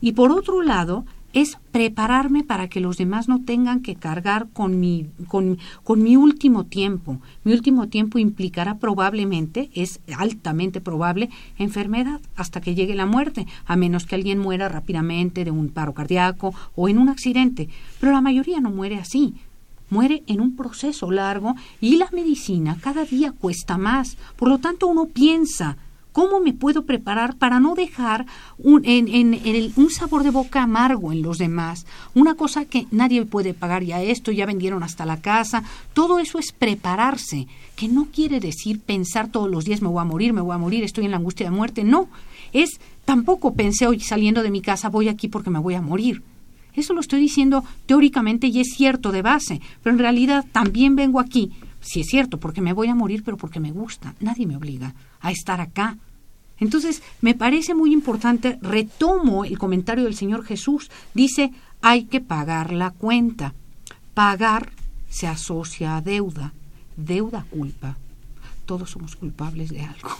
Y 0.00 0.12
por 0.12 0.32
otro 0.32 0.62
lado, 0.62 1.04
es 1.32 1.58
prepararme 1.70 2.44
para 2.44 2.68
que 2.68 2.80
los 2.80 2.96
demás 2.96 3.28
no 3.28 3.42
tengan 3.42 3.80
que 3.80 3.94
cargar 3.94 4.48
con 4.52 4.80
mi, 4.80 5.06
con, 5.28 5.58
con, 5.82 6.02
mi 6.02 6.16
último 6.16 6.64
tiempo. 6.64 7.20
Mi 7.44 7.52
último 7.52 7.88
tiempo 7.88 8.18
implicará 8.18 8.78
probablemente, 8.78 9.70
es 9.74 10.00
altamente 10.16 10.80
probable, 10.80 11.30
enfermedad 11.58 12.20
hasta 12.36 12.60
que 12.60 12.74
llegue 12.74 12.94
la 12.94 13.06
muerte, 13.06 13.46
a 13.64 13.76
menos 13.76 14.06
que 14.06 14.14
alguien 14.14 14.38
muera 14.38 14.68
rápidamente 14.68 15.44
de 15.44 15.50
un 15.50 15.68
paro 15.68 15.94
cardíaco 15.94 16.54
o 16.74 16.88
en 16.88 16.98
un 16.98 17.08
accidente. 17.08 17.68
Pero 18.00 18.12
la 18.12 18.20
mayoría 18.20 18.60
no 18.60 18.70
muere 18.70 18.98
así. 18.98 19.34
Muere 19.90 20.22
en 20.26 20.40
un 20.40 20.56
proceso 20.56 21.10
largo 21.10 21.54
y 21.78 21.96
la 21.96 22.08
medicina 22.12 22.78
cada 22.80 23.04
día 23.04 23.32
cuesta 23.32 23.76
más. 23.76 24.16
Por 24.36 24.48
lo 24.48 24.56
tanto, 24.58 24.86
uno 24.86 25.06
piensa, 25.06 25.76
¿Cómo 26.12 26.40
me 26.40 26.52
puedo 26.52 26.84
preparar 26.84 27.36
para 27.36 27.58
no 27.58 27.74
dejar 27.74 28.26
un, 28.58 28.84
en, 28.84 29.08
en, 29.08 29.34
el, 29.34 29.72
un 29.76 29.90
sabor 29.90 30.22
de 30.22 30.30
boca 30.30 30.62
amargo 30.62 31.10
en 31.10 31.22
los 31.22 31.38
demás? 31.38 31.86
Una 32.14 32.34
cosa 32.34 32.66
que 32.66 32.86
nadie 32.90 33.24
puede 33.24 33.54
pagar 33.54 33.82
ya 33.82 34.02
esto, 34.02 34.30
ya 34.30 34.44
vendieron 34.44 34.82
hasta 34.82 35.06
la 35.06 35.20
casa. 35.20 35.64
Todo 35.94 36.18
eso 36.18 36.38
es 36.38 36.52
prepararse, 36.52 37.46
que 37.76 37.88
no 37.88 38.08
quiere 38.12 38.40
decir 38.40 38.80
pensar 38.80 39.28
todos 39.28 39.50
los 39.50 39.64
días 39.64 39.80
me 39.80 39.88
voy 39.88 40.02
a 40.02 40.04
morir, 40.04 40.34
me 40.34 40.42
voy 40.42 40.54
a 40.54 40.58
morir, 40.58 40.84
estoy 40.84 41.06
en 41.06 41.12
la 41.12 41.16
angustia 41.16 41.46
de 41.46 41.56
muerte. 41.56 41.82
No, 41.82 42.08
es 42.52 42.78
tampoco 43.06 43.54
pensé 43.54 43.86
hoy 43.86 44.00
saliendo 44.00 44.42
de 44.42 44.50
mi 44.50 44.60
casa 44.60 44.90
voy 44.90 45.08
aquí 45.08 45.28
porque 45.28 45.50
me 45.50 45.58
voy 45.58 45.74
a 45.74 45.82
morir. 45.82 46.22
Eso 46.74 46.94
lo 46.94 47.00
estoy 47.00 47.20
diciendo 47.20 47.64
teóricamente 47.86 48.46
y 48.46 48.60
es 48.60 48.74
cierto 48.74 49.12
de 49.12 49.22
base, 49.22 49.60
pero 49.82 49.94
en 49.94 49.98
realidad 49.98 50.44
también 50.52 50.96
vengo 50.96 51.20
aquí 51.20 51.52
sí 51.82 52.00
es 52.00 52.06
cierto, 52.06 52.38
porque 52.40 52.62
me 52.62 52.72
voy 52.72 52.88
a 52.88 52.94
morir, 52.94 53.22
pero 53.24 53.36
porque 53.36 53.60
me 53.60 53.72
gusta. 53.72 54.14
Nadie 54.20 54.46
me 54.46 54.56
obliga 54.56 54.94
a 55.20 55.30
estar 55.30 55.60
acá. 55.60 55.98
Entonces, 56.58 57.02
me 57.20 57.34
parece 57.34 57.74
muy 57.74 57.92
importante, 57.92 58.58
retomo 58.62 59.44
el 59.44 59.58
comentario 59.58 60.04
del 60.04 60.14
Señor 60.14 60.44
Jesús, 60.44 60.90
dice, 61.12 61.52
hay 61.80 62.04
que 62.04 62.20
pagar 62.20 62.72
la 62.72 62.90
cuenta. 62.90 63.52
Pagar 64.14 64.70
se 65.08 65.26
asocia 65.26 65.96
a 65.96 66.00
deuda, 66.00 66.52
deuda 66.96 67.44
culpa. 67.50 67.96
Todos 68.64 68.90
somos 68.90 69.16
culpables 69.16 69.70
de 69.70 69.80
algo. 69.80 70.10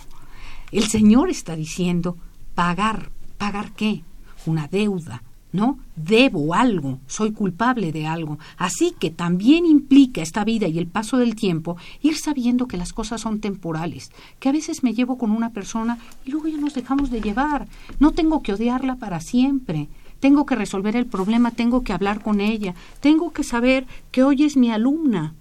El 0.73 0.89
Señor 0.89 1.31
está 1.31 1.55
diciendo, 1.55 2.17
pagar, 2.55 3.11
¿pagar 3.39 3.73
qué? 3.73 4.03
Una 4.45 4.67
deuda, 4.67 5.23
¿no? 5.53 5.79
Debo 5.97 6.55
algo, 6.55 6.99
soy 7.07 7.33
culpable 7.33 7.93
de 7.93 8.07
algo. 8.07 8.39
Así 8.57 8.95
que 8.99 9.11
también 9.11 9.67
implica 9.67 10.23
esta 10.23 10.45
vida 10.45 10.67
y 10.67 10.79
el 10.79 10.87
paso 10.87 11.19
del 11.19 11.37
tiempo 11.37 11.77
ir 12.01 12.17
sabiendo 12.17 12.67
que 12.67 12.77
las 12.77 12.93
cosas 12.93 13.21
son 13.21 13.41
temporales, 13.41 14.11
que 14.41 14.49
a 14.49 14.53
veces 14.53 14.83
me 14.83 14.95
llevo 14.95 15.19
con 15.19 15.31
una 15.31 15.51
persona 15.51 15.99
y 16.25 16.31
luego 16.31 16.49
ya 16.49 16.59
nos 16.59 16.75
dejamos 16.75 17.11
de 17.11 17.21
llevar. 17.21 17.69
No 18.01 18.13
tengo 18.13 18.43
que 18.43 18.55
odiarla 18.55 18.97
para 18.97 19.21
siempre. 19.21 19.89
Tengo 20.21 20.47
que 20.47 20.55
resolver 20.55 20.95
el 20.95 21.07
problema, 21.07 21.51
tengo 21.51 21.83
que 21.83 21.93
hablar 21.93 22.23
con 22.23 22.41
ella, 22.41 22.77
tengo 23.01 23.33
que 23.33 23.43
saber 23.43 23.89
que 24.13 24.23
hoy 24.23 24.45
es 24.45 24.57
mi 24.57 24.71
alumna. 24.71 25.35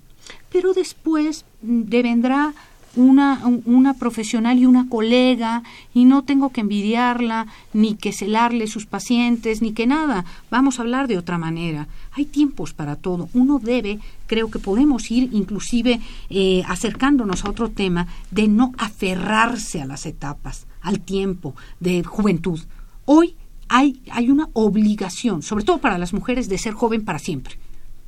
Pero 0.51 0.73
después 0.73 1.45
devendrá 1.61 2.55
una, 2.95 3.41
una 3.65 3.93
profesional 3.93 4.59
y 4.59 4.65
una 4.65 4.87
colega 4.89 5.63
y 5.93 6.05
no 6.05 6.23
tengo 6.23 6.49
que 6.49 6.61
envidiarla, 6.61 7.47
ni 7.73 7.95
que 7.95 8.11
celarle 8.11 8.67
sus 8.67 8.85
pacientes, 8.85 9.61
ni 9.61 9.73
que 9.73 9.87
nada. 9.87 10.25
Vamos 10.49 10.77
a 10.77 10.81
hablar 10.81 11.07
de 11.07 11.17
otra 11.17 11.37
manera. 11.37 11.87
Hay 12.11 12.25
tiempos 12.25 12.73
para 12.73 12.95
todo. 12.95 13.29
Uno 13.33 13.59
debe, 13.59 13.99
creo 14.27 14.51
que 14.51 14.59
podemos 14.59 15.09
ir 15.11 15.29
inclusive 15.31 15.99
eh, 16.29 16.63
acercándonos 16.67 17.45
a 17.45 17.49
otro 17.49 17.69
tema 17.69 18.07
de 18.29 18.47
no 18.47 18.73
aferrarse 18.77 19.81
a 19.81 19.85
las 19.85 20.05
etapas, 20.05 20.67
al 20.81 20.99
tiempo 20.99 21.55
de 21.79 22.03
juventud. 22.03 22.59
Hoy 23.05 23.35
hay, 23.69 24.01
hay 24.11 24.29
una 24.29 24.49
obligación, 24.53 25.41
sobre 25.41 25.63
todo 25.63 25.77
para 25.77 25.97
las 25.97 26.13
mujeres, 26.13 26.49
de 26.49 26.57
ser 26.57 26.73
joven 26.73 27.05
para 27.05 27.19
siempre. 27.19 27.55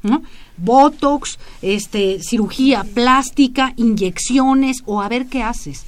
¿No? 0.04 0.22
Botox, 0.58 1.40
este, 1.62 2.22
cirugía 2.22 2.84
plástica, 2.84 3.74
inyecciones 3.78 4.84
o 4.86 5.02
a 5.02 5.10
ver 5.10 5.28
qué 5.28 5.42
haces. 5.42 5.86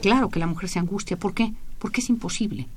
Claro 0.00 0.28
que 0.28 0.38
la 0.38 0.46
mujer 0.46 0.68
se 0.68 0.78
angustia. 0.78 1.18
¿Por 1.18 1.34
qué? 1.34 1.52
Porque 1.78 2.00
es 2.00 2.08
imposible. 2.10 2.68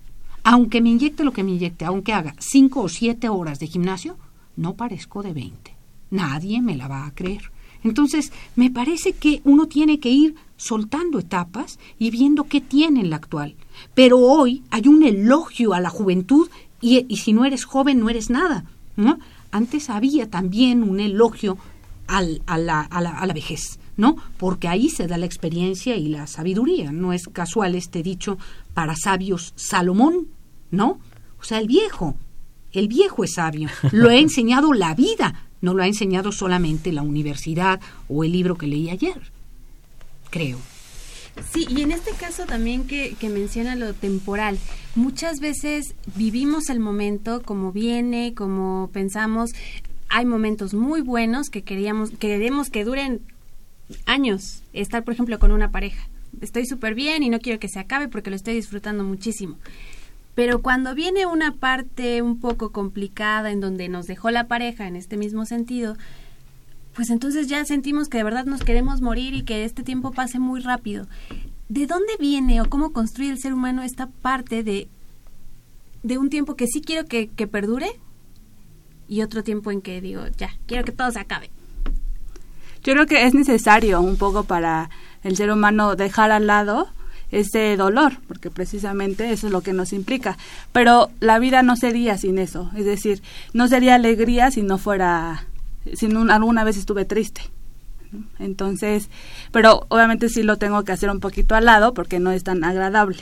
Aunque 0.43 0.81
me 0.81 0.89
inyecte 0.89 1.25
lo 1.25 1.33
que 1.33 1.43
me 1.43 1.51
inyecte, 1.51 1.85
aunque 1.85 2.13
haga 2.13 2.35
cinco 2.39 2.81
o 2.81 2.89
siete 2.89 3.29
horas 3.29 3.59
de 3.59 3.67
gimnasio, 3.67 4.17
no 4.55 4.73
parezco 4.75 5.21
de 5.21 5.33
20. 5.33 5.75
Nadie 6.09 6.61
me 6.61 6.77
la 6.77 6.87
va 6.87 7.05
a 7.05 7.13
creer. 7.13 7.51
Entonces, 7.83 8.31
me 8.55 8.71
parece 8.71 9.13
que 9.13 9.41
uno 9.43 9.67
tiene 9.67 9.99
que 9.99 10.09
ir 10.09 10.35
soltando 10.55 11.19
etapas 11.19 11.79
y 11.99 12.09
viendo 12.09 12.45
qué 12.45 12.61
tiene 12.61 13.01
en 13.01 13.09
la 13.09 13.17
actual. 13.17 13.55
Pero 13.93 14.19
hoy 14.19 14.63
hay 14.71 14.87
un 14.87 15.03
elogio 15.03 15.73
a 15.73 15.81
la 15.81 15.89
juventud 15.89 16.49
y, 16.81 17.05
y 17.07 17.17
si 17.17 17.33
no 17.33 17.45
eres 17.45 17.65
joven 17.65 17.99
no 17.99 18.09
eres 18.09 18.29
nada. 18.29 18.65
¿no? 18.97 19.19
Antes 19.57 19.89
había 19.89 20.29
también 20.29 20.83
un 20.83 20.99
elogio 20.99 21.57
al, 22.07 22.41
a, 22.45 22.57
la, 22.57 22.81
a, 22.81 23.01
la, 23.01 23.11
a, 23.11 23.25
la, 23.25 23.33
vejez, 23.33 23.79
¿no? 23.97 24.15
Porque 24.37 24.67
ahí 24.67 24.89
se 24.89 25.07
da 25.07 25.17
la 25.17 25.25
experiencia 25.25 25.95
y 25.97 26.07
la 26.07 26.27
sabiduría. 26.27 26.91
No 26.91 27.11
es 27.11 27.27
casual 27.27 27.75
este 27.75 28.03
dicho 28.03 28.37
para 28.73 28.95
sabios 28.95 29.53
Salomón, 29.55 30.27
¿no? 30.71 30.99
O 31.39 31.43
sea, 31.43 31.59
el 31.59 31.67
viejo, 31.67 32.15
el 32.71 32.87
viejo 32.87 33.23
es 33.23 33.33
sabio. 33.33 33.69
Lo 33.91 34.09
ha 34.09 34.15
enseñado 34.17 34.73
la 34.73 34.95
vida, 34.95 35.47
no 35.61 35.73
lo 35.73 35.83
ha 35.83 35.87
enseñado 35.87 36.31
solamente 36.31 36.91
la 36.93 37.01
universidad 37.01 37.81
o 38.07 38.23
el 38.23 38.31
libro 38.31 38.57
que 38.57 38.67
leí 38.67 38.89
ayer, 38.89 39.31
creo. 40.29 40.59
Sí, 41.51 41.65
y 41.69 41.81
en 41.81 41.91
este 41.91 42.11
caso 42.11 42.45
también 42.45 42.87
que, 42.87 43.15
menciona 43.29 43.75
lo 43.75 43.93
temporal, 43.93 44.57
muchas 44.95 45.39
veces 45.39 45.95
vivimos 46.15 46.69
el 46.69 46.79
momento 46.79 47.41
como 47.41 47.71
viene, 47.71 48.33
como 48.35 48.89
pensamos, 48.93 49.51
hay 50.09 50.25
momentos 50.25 50.73
muy 50.73 51.01
buenos 51.01 51.49
que 51.49 51.63
queríamos, 51.63 52.11
queremos 52.11 52.69
que 52.69 52.83
duren 52.83 53.21
años, 54.05 54.63
estar 54.73 55.03
por 55.03 55.13
ejemplo 55.13 55.39
con 55.39 55.51
una 55.51 55.71
pareja. 55.71 56.07
Estoy 56.41 56.65
súper 56.65 56.93
bien 56.93 57.23
y 57.23 57.29
no 57.29 57.39
quiero 57.39 57.59
que 57.59 57.69
se 57.69 57.79
acabe 57.79 58.07
porque 58.07 58.29
lo 58.29 58.35
estoy 58.35 58.53
disfrutando 58.53 59.03
muchísimo. 59.03 59.57
Pero 60.35 60.61
cuando 60.61 60.93
viene 60.93 61.25
una 61.25 61.53
parte 61.53 62.21
un 62.21 62.39
poco 62.39 62.71
complicada 62.71 63.49
en 63.49 63.59
donde 63.59 63.89
nos 63.89 64.05
dejó 64.05 64.29
la 64.29 64.47
pareja 64.47 64.87
en 64.87 64.95
este 64.95 65.17
mismo 65.17 65.45
sentido, 65.47 65.97
pues 66.97 67.11
entonces 67.11 67.45
ya 67.47 67.63
sentimos 67.63 68.09
que 68.09 68.17
de 68.17 68.23
verdad 68.23 68.45
nos 68.45 68.63
queremos 68.63 69.01
morir 69.01 69.35
y 69.35 69.43
que 69.43 69.65
este 69.65 69.83
tiempo 69.83 70.11
pase 70.11 70.39
muy 70.39 70.61
rápido. 70.61 71.05
¿De 71.69 71.85
dónde 71.85 72.13
viene 72.19 72.59
o 72.59 72.69
cómo 72.69 72.91
construye 72.91 73.29
el 73.29 73.37
ser 73.37 73.53
humano 73.53 73.83
esta 73.83 74.07
parte 74.07 74.63
de, 74.63 74.87
de 76.01 76.17
un 76.17 76.31
tiempo 76.31 76.55
que 76.55 76.65
sí 76.65 76.81
quiero 76.81 77.05
que, 77.05 77.27
que 77.27 77.45
perdure 77.45 77.87
y 79.07 79.21
otro 79.21 79.43
tiempo 79.43 79.69
en 79.69 79.81
que 79.81 80.01
digo, 80.01 80.23
ya, 80.37 80.55
quiero 80.65 80.83
que 80.85 80.91
todo 80.91 81.11
se 81.11 81.19
acabe? 81.19 81.51
Yo 82.83 82.93
creo 82.93 83.05
que 83.05 83.27
es 83.27 83.35
necesario 83.35 84.01
un 84.01 84.17
poco 84.17 84.45
para 84.45 84.89
el 85.23 85.37
ser 85.37 85.51
humano 85.51 85.95
dejar 85.95 86.31
al 86.31 86.47
lado 86.47 86.87
ese 87.29 87.77
dolor, 87.77 88.17
porque 88.27 88.49
precisamente 88.49 89.31
eso 89.31 89.45
es 89.45 89.53
lo 89.53 89.61
que 89.61 89.73
nos 89.73 89.93
implica. 89.93 90.35
Pero 90.71 91.11
la 91.19 91.37
vida 91.37 91.61
no 91.61 91.75
sería 91.75 92.17
sin 92.17 92.39
eso, 92.39 92.71
es 92.75 92.85
decir, 92.85 93.21
no 93.53 93.67
sería 93.67 93.93
alegría 93.93 94.49
si 94.49 94.63
no 94.63 94.79
fuera 94.79 95.46
si 95.95 96.07
alguna 96.07 96.63
vez 96.63 96.77
estuve 96.77 97.05
triste. 97.05 97.41
Entonces, 98.39 99.09
pero 99.51 99.85
obviamente 99.89 100.29
sí 100.29 100.43
lo 100.43 100.57
tengo 100.57 100.83
que 100.83 100.91
hacer 100.91 101.09
un 101.09 101.19
poquito 101.19 101.55
al 101.55 101.65
lado 101.65 101.93
porque 101.93 102.19
no 102.19 102.31
es 102.31 102.43
tan 102.43 102.63
agradable. 102.63 103.17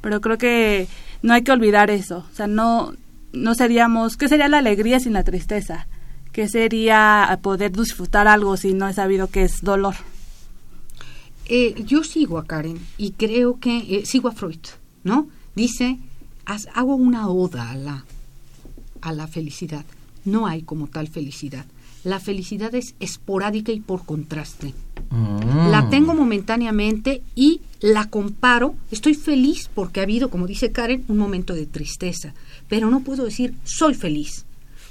Pero 0.00 0.20
creo 0.20 0.38
que 0.38 0.88
no 1.22 1.34
hay 1.34 1.42
que 1.42 1.52
olvidar 1.52 1.90
eso. 1.90 2.24
O 2.30 2.34
sea, 2.34 2.46
no, 2.46 2.94
no 3.32 3.54
seríamos, 3.54 4.16
¿qué 4.16 4.28
sería 4.28 4.48
la 4.48 4.58
alegría 4.58 5.00
sin 5.00 5.12
la 5.12 5.24
tristeza? 5.24 5.86
¿Qué 6.32 6.48
sería 6.48 7.38
poder 7.42 7.72
disfrutar 7.72 8.26
algo 8.26 8.56
si 8.56 8.74
no 8.74 8.88
he 8.88 8.92
sabido 8.92 9.28
que 9.28 9.44
es 9.44 9.62
dolor? 9.62 9.94
Eh, 11.46 11.84
yo 11.84 12.02
sigo 12.02 12.38
a 12.38 12.46
Karen 12.46 12.80
y 12.96 13.12
creo 13.12 13.60
que 13.60 13.98
eh, 13.98 14.06
sigo 14.06 14.28
a 14.28 14.32
Freud, 14.32 14.58
¿no? 15.04 15.28
Dice, 15.54 15.98
hago 16.74 16.96
una 16.96 17.28
oda 17.28 17.70
a 17.70 17.76
la, 17.76 18.04
a 19.00 19.12
la 19.12 19.28
felicidad. 19.28 19.84
No 20.24 20.46
hay 20.46 20.62
como 20.62 20.88
tal 20.88 21.08
felicidad 21.08 21.66
la 22.04 22.20
felicidad 22.20 22.74
es 22.74 22.94
esporádica 23.00 23.72
y 23.72 23.80
por 23.80 24.04
contraste. 24.04 24.74
Mm. 25.10 25.70
La 25.70 25.88
tengo 25.88 26.14
momentáneamente 26.14 27.22
y 27.34 27.62
la 27.80 28.08
comparo. 28.08 28.74
Estoy 28.90 29.14
feliz 29.14 29.68
porque 29.74 30.00
ha 30.00 30.04
habido, 30.04 30.30
como 30.30 30.46
dice 30.46 30.70
Karen, 30.70 31.04
un 31.08 31.16
momento 31.16 31.54
de 31.54 31.66
tristeza. 31.66 32.34
Pero 32.68 32.90
no 32.90 33.00
puedo 33.00 33.24
decir 33.24 33.54
soy 33.64 33.94
feliz 33.94 34.44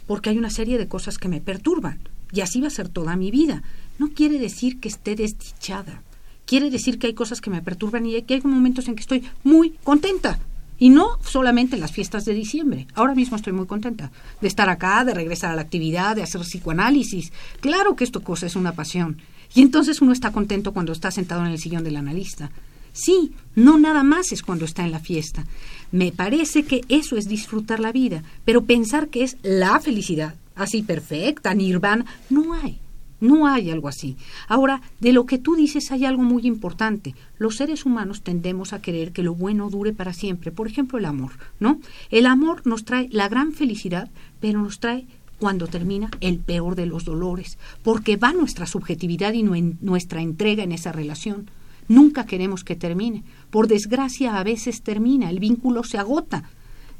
porque 0.07 0.29
hay 0.29 0.37
una 0.37 0.49
serie 0.49 0.77
de 0.77 0.87
cosas 0.87 1.17
que 1.17 1.29
me 1.29 1.39
perturban. 1.39 1.99
Y 2.31 2.41
así 2.41 2.59
va 2.61 2.67
a 2.67 2.71
ser 2.71 2.89
toda 2.89 3.15
mi 3.15 3.29
vida. 3.29 3.61
No 3.99 4.09
quiere 4.09 4.39
decir 4.39 4.79
que 4.79 4.89
esté 4.89 5.15
desdichada. 5.15 6.01
Quiere 6.45 6.71
decir 6.71 6.99
que 6.99 7.07
hay 7.07 7.13
cosas 7.13 7.41
que 7.41 7.51
me 7.51 7.61
perturban 7.61 8.05
y 8.05 8.19
que 8.23 8.33
hay 8.33 8.41
momentos 8.41 8.87
en 8.87 8.95
que 8.95 9.01
estoy 9.01 9.23
muy 9.43 9.75
contenta. 9.83 10.39
Y 10.77 10.89
no 10.89 11.17
solamente 11.23 11.75
en 11.75 11.81
las 11.81 11.91
fiestas 11.91 12.25
de 12.25 12.33
diciembre. 12.33 12.87
Ahora 12.93 13.15
mismo 13.15 13.35
estoy 13.35 13.53
muy 13.53 13.67
contenta 13.67 14.11
de 14.41 14.47
estar 14.47 14.69
acá, 14.69 15.05
de 15.05 15.13
regresar 15.13 15.51
a 15.51 15.55
la 15.55 15.61
actividad, 15.61 16.15
de 16.15 16.23
hacer 16.23 16.41
psicoanálisis. 16.41 17.31
Claro 17.61 17.95
que 17.95 18.03
esto 18.03 18.23
cosa 18.23 18.45
es 18.45 18.55
una 18.55 18.73
pasión. 18.73 19.21
Y 19.55 19.61
entonces 19.61 20.01
uno 20.01 20.11
está 20.11 20.31
contento 20.31 20.73
cuando 20.73 20.91
está 20.91 21.11
sentado 21.11 21.45
en 21.45 21.51
el 21.51 21.59
sillón 21.59 21.83
del 21.83 21.97
analista. 21.97 22.51
Sí, 22.91 23.31
no 23.55 23.79
nada 23.79 24.03
más 24.03 24.31
es 24.31 24.43
cuando 24.43 24.65
está 24.65 24.83
en 24.83 24.91
la 24.91 24.99
fiesta. 24.99 25.45
Me 25.91 26.11
parece 26.11 26.63
que 26.63 26.81
eso 26.89 27.17
es 27.17 27.27
disfrutar 27.27 27.79
la 27.79 27.91
vida, 27.91 28.23
pero 28.45 28.65
pensar 28.65 29.09
que 29.09 29.23
es 29.23 29.37
la 29.41 29.79
felicidad, 29.79 30.35
así 30.55 30.83
perfecta, 30.83 31.53
nirvana, 31.53 32.05
no 32.29 32.53
hay. 32.53 32.82
No 33.23 33.47
hay 33.47 33.71
algo 33.71 33.87
así. 33.87 34.17
Ahora, 34.49 34.81
de 34.99 35.13
lo 35.13 35.25
que 35.25 35.37
tú 35.37 35.55
dices 35.55 35.93
hay 35.93 36.03
algo 36.03 36.23
muy 36.23 36.45
importante. 36.45 37.15
Los 37.37 37.55
seres 37.55 37.85
humanos 37.85 38.21
tendemos 38.21 38.73
a 38.73 38.81
querer 38.81 39.13
que 39.13 39.23
lo 39.23 39.33
bueno 39.33 39.69
dure 39.69 39.93
para 39.93 40.11
siempre. 40.11 40.51
Por 40.51 40.67
ejemplo, 40.67 40.97
el 40.99 41.05
amor, 41.05 41.31
¿no? 41.57 41.79
El 42.11 42.25
amor 42.25 42.67
nos 42.67 42.83
trae 42.83 43.07
la 43.13 43.29
gran 43.29 43.53
felicidad, 43.53 44.11
pero 44.41 44.61
nos 44.61 44.81
trae 44.81 45.07
cuando 45.39 45.67
termina 45.67 46.11
el 46.19 46.39
peor 46.39 46.75
de 46.75 46.85
los 46.85 47.05
dolores, 47.05 47.57
porque 47.81 48.17
va 48.17 48.33
nuestra 48.33 48.65
subjetividad 48.65 49.31
y 49.31 49.43
nuestra 49.43 50.21
entrega 50.21 50.63
en 50.63 50.73
esa 50.73 50.91
relación. 50.91 51.49
Nunca 51.87 52.25
queremos 52.25 52.65
que 52.65 52.75
termine. 52.75 53.23
Por 53.49 53.69
desgracia, 53.69 54.37
a 54.37 54.43
veces 54.43 54.81
termina, 54.81 55.29
el 55.29 55.39
vínculo 55.39 55.85
se 55.85 55.97
agota. 55.97 56.49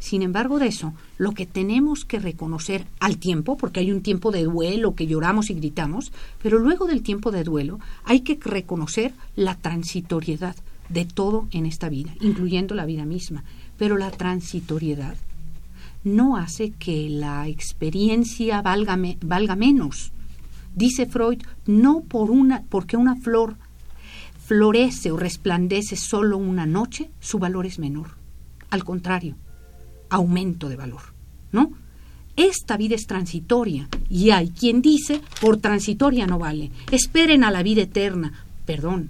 Sin 0.04 0.22
embargo 0.22 0.60
de 0.60 0.68
eso, 0.68 0.94
lo 1.18 1.32
que 1.32 1.46
tenemos 1.46 2.04
que 2.04 2.20
reconocer 2.20 2.86
al 3.00 3.20
tiempo, 3.20 3.56
porque 3.56 3.80
hay 3.80 3.90
un 3.90 4.02
tiempo 4.02 4.32
de 4.32 4.44
duelo 4.44 4.96
que 4.96 5.08
lloramos 5.08 5.50
y 5.50 5.54
gritamos, 5.54 6.12
pero 6.42 6.60
luego 6.60 6.88
del 6.88 7.02
tiempo 7.02 7.32
de 7.32 7.46
duelo 7.46 7.80
hay 8.04 8.20
que 8.20 8.38
reconocer 8.38 9.14
la 9.38 9.56
transitoriedad 9.56 10.58
de 10.90 11.06
todo 11.06 11.48
en 11.52 11.66
esta 11.66 11.88
vida, 11.88 12.14
incluyendo 12.20 12.76
la 12.76 12.86
vida 12.86 13.06
misma. 13.06 13.46
Pero 13.78 13.96
la 13.96 14.12
transitoriedad 14.12 15.16
no 16.04 16.36
hace 16.36 16.72
que 16.72 17.08
la 17.10 17.48
experiencia 17.48 18.62
valga, 18.62 19.00
valga 19.22 19.56
menos. 19.56 20.12
Dice 20.76 21.06
Freud, 21.06 21.44
no 21.66 22.02
por 22.02 22.30
una, 22.30 22.64
porque 22.64 22.98
una 22.98 23.16
flor 23.16 23.56
florece 24.46 25.14
o 25.14 25.18
resplandece 25.18 25.96
solo 25.96 26.36
una 26.36 26.66
noche, 26.66 27.10
su 27.22 27.40
valor 27.40 27.66
es 27.66 27.80
menor. 27.80 28.18
Al 28.70 28.84
contrario, 28.84 29.38
aumento 30.14 30.70
de 30.70 30.76
valor, 30.76 31.02
¿no? 31.52 31.72
Esta 32.36 32.78
vida 32.78 32.96
es 32.96 33.06
transitoria 33.06 33.88
y 34.10 34.32
hay 34.32 34.50
quien 34.50 34.82
dice, 34.82 35.22
por 35.40 35.58
transitoria 35.58 36.26
no 36.26 36.40
vale, 36.40 36.72
esperen 36.92 37.44
a 37.44 37.52
la 37.52 37.64
vida 37.64 37.84
eterna. 37.84 38.46
Perdón, 38.66 39.10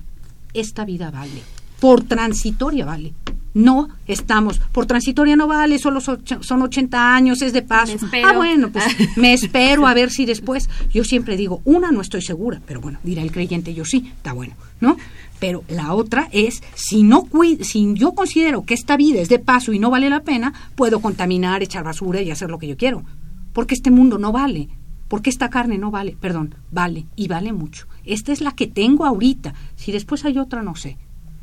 esta 0.53 0.83
vida 0.83 1.11
vale, 1.11 1.41
por 1.79 2.03
transitoria 2.03 2.85
vale. 2.85 3.13
No 3.53 3.89
estamos, 4.07 4.59
por 4.71 4.87
transitoria 4.87 5.35
no 5.35 5.47
vale, 5.47 5.77
solo 5.77 6.01
son 6.01 6.61
80 6.61 7.15
años, 7.15 7.41
es 7.41 7.53
de 7.53 7.61
paso. 7.61 7.97
Ah, 8.25 8.33
bueno, 8.33 8.69
pues 8.71 8.85
me 9.15 9.33
espero 9.33 9.85
a 9.85 9.93
ver 9.93 10.09
si 10.09 10.25
después. 10.25 10.69
Yo 10.91 11.03
siempre 11.03 11.37
digo, 11.37 11.61
una 11.63 11.91
no 11.91 12.01
estoy 12.01 12.21
segura, 12.21 12.61
pero 12.65 12.81
bueno, 12.81 12.99
dirá 13.03 13.21
el 13.21 13.31
creyente, 13.31 13.73
yo 13.73 13.85
sí, 13.85 14.11
está 14.15 14.33
bueno, 14.33 14.55
¿no? 14.81 14.97
Pero 15.39 15.63
la 15.67 15.93
otra 15.93 16.29
es, 16.31 16.63
si, 16.73 17.03
no 17.03 17.27
si 17.61 17.93
yo 17.95 18.13
considero 18.13 18.63
que 18.63 18.73
esta 18.73 18.97
vida 18.97 19.19
es 19.19 19.29
de 19.29 19.39
paso 19.39 19.73
y 19.73 19.79
no 19.79 19.89
vale 19.89 20.09
la 20.09 20.21
pena, 20.21 20.53
puedo 20.75 21.01
contaminar, 21.01 21.61
echar 21.61 21.83
basura 21.83 22.21
y 22.21 22.31
hacer 22.31 22.49
lo 22.49 22.59
que 22.59 22.67
yo 22.67 22.77
quiero. 22.77 23.03
Porque 23.51 23.75
este 23.75 23.91
mundo 23.91 24.17
no 24.17 24.31
vale, 24.31 24.69
porque 25.09 25.29
esta 25.29 25.49
carne 25.49 25.77
no 25.77 25.91
vale, 25.91 26.17
perdón, 26.19 26.55
vale 26.71 27.05
y 27.15 27.27
vale 27.27 27.53
mucho. 27.53 27.87
esta 28.03 28.31
es 28.31 28.41
la 28.41 28.53
que 28.53 28.67
tengo 28.67 29.05
ahorita. 29.05 29.53
Si 29.75 29.91
después 29.91 30.25
hay 30.25 30.39
otra, 30.39 30.63
no 30.63 30.75
sé. 30.75 30.97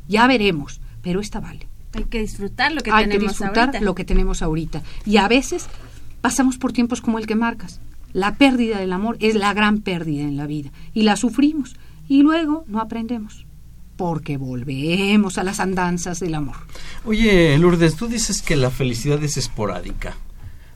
Ya 0.07 0.27
veremos, 0.27 0.81
pero 1.01 1.21
esta 1.21 1.39
vale. 1.39 1.70
Hay 1.93 2.05
que 2.05 2.19
disfrutar 2.19 2.71
lo 2.71 2.81
que 2.81 2.91
hay 2.91 3.05
que 3.05 3.11
tenemos 3.11 3.31
disfrutar 3.31 3.67
ahorita. 3.67 3.81
lo 3.81 3.95
que 3.95 4.05
tenemos 4.05 4.41
ahorita. 4.41 4.81
Y 5.05 5.17
a 5.17 5.27
veces 5.27 5.67
pasamos 6.21 6.57
por 6.57 6.73
tiempos 6.73 7.01
como 7.01 7.19
el 7.19 7.27
que 7.27 7.35
marcas. 7.35 7.79
La 8.13 8.35
pérdida 8.35 8.79
del 8.79 8.93
amor 8.93 9.17
es 9.19 9.35
la 9.35 9.53
gran 9.53 9.81
pérdida 9.81 10.23
en 10.23 10.37
la 10.37 10.45
vida 10.45 10.71
y 10.93 11.03
la 11.03 11.15
sufrimos 11.15 11.75
y 12.07 12.23
luego 12.23 12.65
no 12.67 12.81
aprendemos 12.81 13.45
porque 13.95 14.37
volvemos 14.37 15.37
a 15.37 15.43
las 15.43 15.59
andanzas 15.59 16.19
del 16.19 16.33
amor. 16.33 16.55
Oye, 17.05 17.55
Lourdes, 17.59 17.95
tú 17.95 18.07
dices 18.07 18.41
que 18.41 18.55
la 18.55 18.71
felicidad 18.71 19.23
es 19.23 19.37
esporádica. 19.37 20.15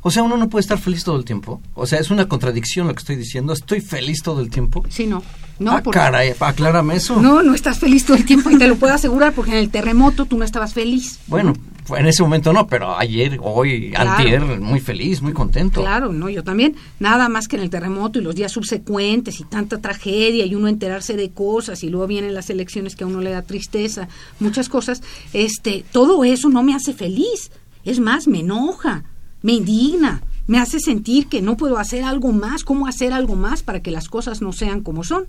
O 0.08 0.12
sea, 0.12 0.22
uno 0.22 0.38
no 0.38 0.50
puede 0.50 0.62
estar 0.62 0.78
feliz 0.78 1.04
todo 1.04 1.18
el 1.18 1.26
tiempo. 1.26 1.60
O 1.74 1.88
sea, 1.88 1.98
es 1.98 2.12
una 2.12 2.28
contradicción 2.28 2.86
lo 2.88 2.94
que 2.94 3.00
estoy 3.00 3.16
diciendo. 3.16 3.54
¿Estoy 3.54 3.82
feliz 3.82 4.22
todo 4.22 4.40
el 4.40 4.52
tiempo? 4.52 4.84
Sí, 4.88 5.08
no. 5.08 5.24
No, 5.58 5.72
ah, 5.72 5.82
porque- 5.84 5.98
caray, 5.98 6.32
aclárame 6.40 6.96
eso. 6.98 7.20
No, 7.20 7.42
no 7.42 7.56
estás 7.56 7.80
feliz 7.80 8.06
todo 8.06 8.16
el 8.16 8.24
tiempo 8.24 8.52
y 8.52 8.58
te 8.60 8.68
lo 8.68 8.76
puedo 8.76 8.94
asegurar 8.94 9.34
porque 9.34 9.50
en 9.52 9.58
el 9.58 9.70
terremoto 9.72 10.26
tú 10.26 10.38
no 10.38 10.44
estabas 10.46 10.76
feliz. 10.76 11.18
Bueno, 11.26 11.54
en 11.98 12.06
ese 12.06 12.22
momento 12.22 12.54
no, 12.54 12.68
pero 12.68 12.96
ayer, 12.96 13.40
hoy, 13.42 13.90
Claro. 13.90 14.12
antier, 14.12 14.42
muy 14.62 14.80
feliz, 14.80 15.24
muy 15.24 15.34
contento. 15.34 15.82
Claro, 15.82 16.12
no, 16.14 16.30
yo 16.30 16.44
también. 16.44 16.76
Nada 17.00 17.28
más 17.28 17.48
que 17.48 17.56
en 17.56 17.64
el 17.64 17.72
terremoto 17.72 18.20
y 18.20 18.22
los 18.22 18.36
días 18.36 18.52
subsecuentes 18.52 19.40
y 19.40 19.44
tanta 19.46 19.82
tragedia 19.82 20.46
y 20.46 20.54
uno 20.54 20.68
enterarse 20.68 21.16
de 21.16 21.32
cosas 21.32 21.84
y 21.84 21.90
luego 21.90 22.06
vienen 22.06 22.36
las 22.36 22.52
elecciones 22.52 22.96
que 22.96 23.06
a 23.06 23.08
uno 23.08 23.22
le 23.22 23.32
da 23.32 23.42
tristeza, 23.42 24.08
muchas 24.40 24.70
cosas. 24.70 25.02
Este, 25.34 25.84
todo 25.92 26.24
eso 26.26 26.50
no 26.50 26.62
me 26.62 26.76
hace 26.76 26.94
feliz. 26.94 27.50
Es 27.86 28.00
más, 28.00 28.28
me 28.28 28.42
enoja, 28.42 29.04
me 29.46 29.54
indigna, 29.54 30.24
me 30.48 30.58
hace 30.58 30.80
sentir 30.80 31.28
que 31.28 31.40
no 31.44 31.56
puedo 31.56 31.78
hacer 31.78 32.04
algo 32.04 32.32
más, 32.32 32.64
cómo 32.64 32.88
hacer 32.88 33.14
algo 33.14 33.36
más 33.36 33.62
para 33.62 33.80
que 33.80 33.92
las 33.92 34.10
cosas 34.10 34.42
no 34.42 34.52
sean 34.54 34.82
como 34.82 35.04
son. 35.04 35.28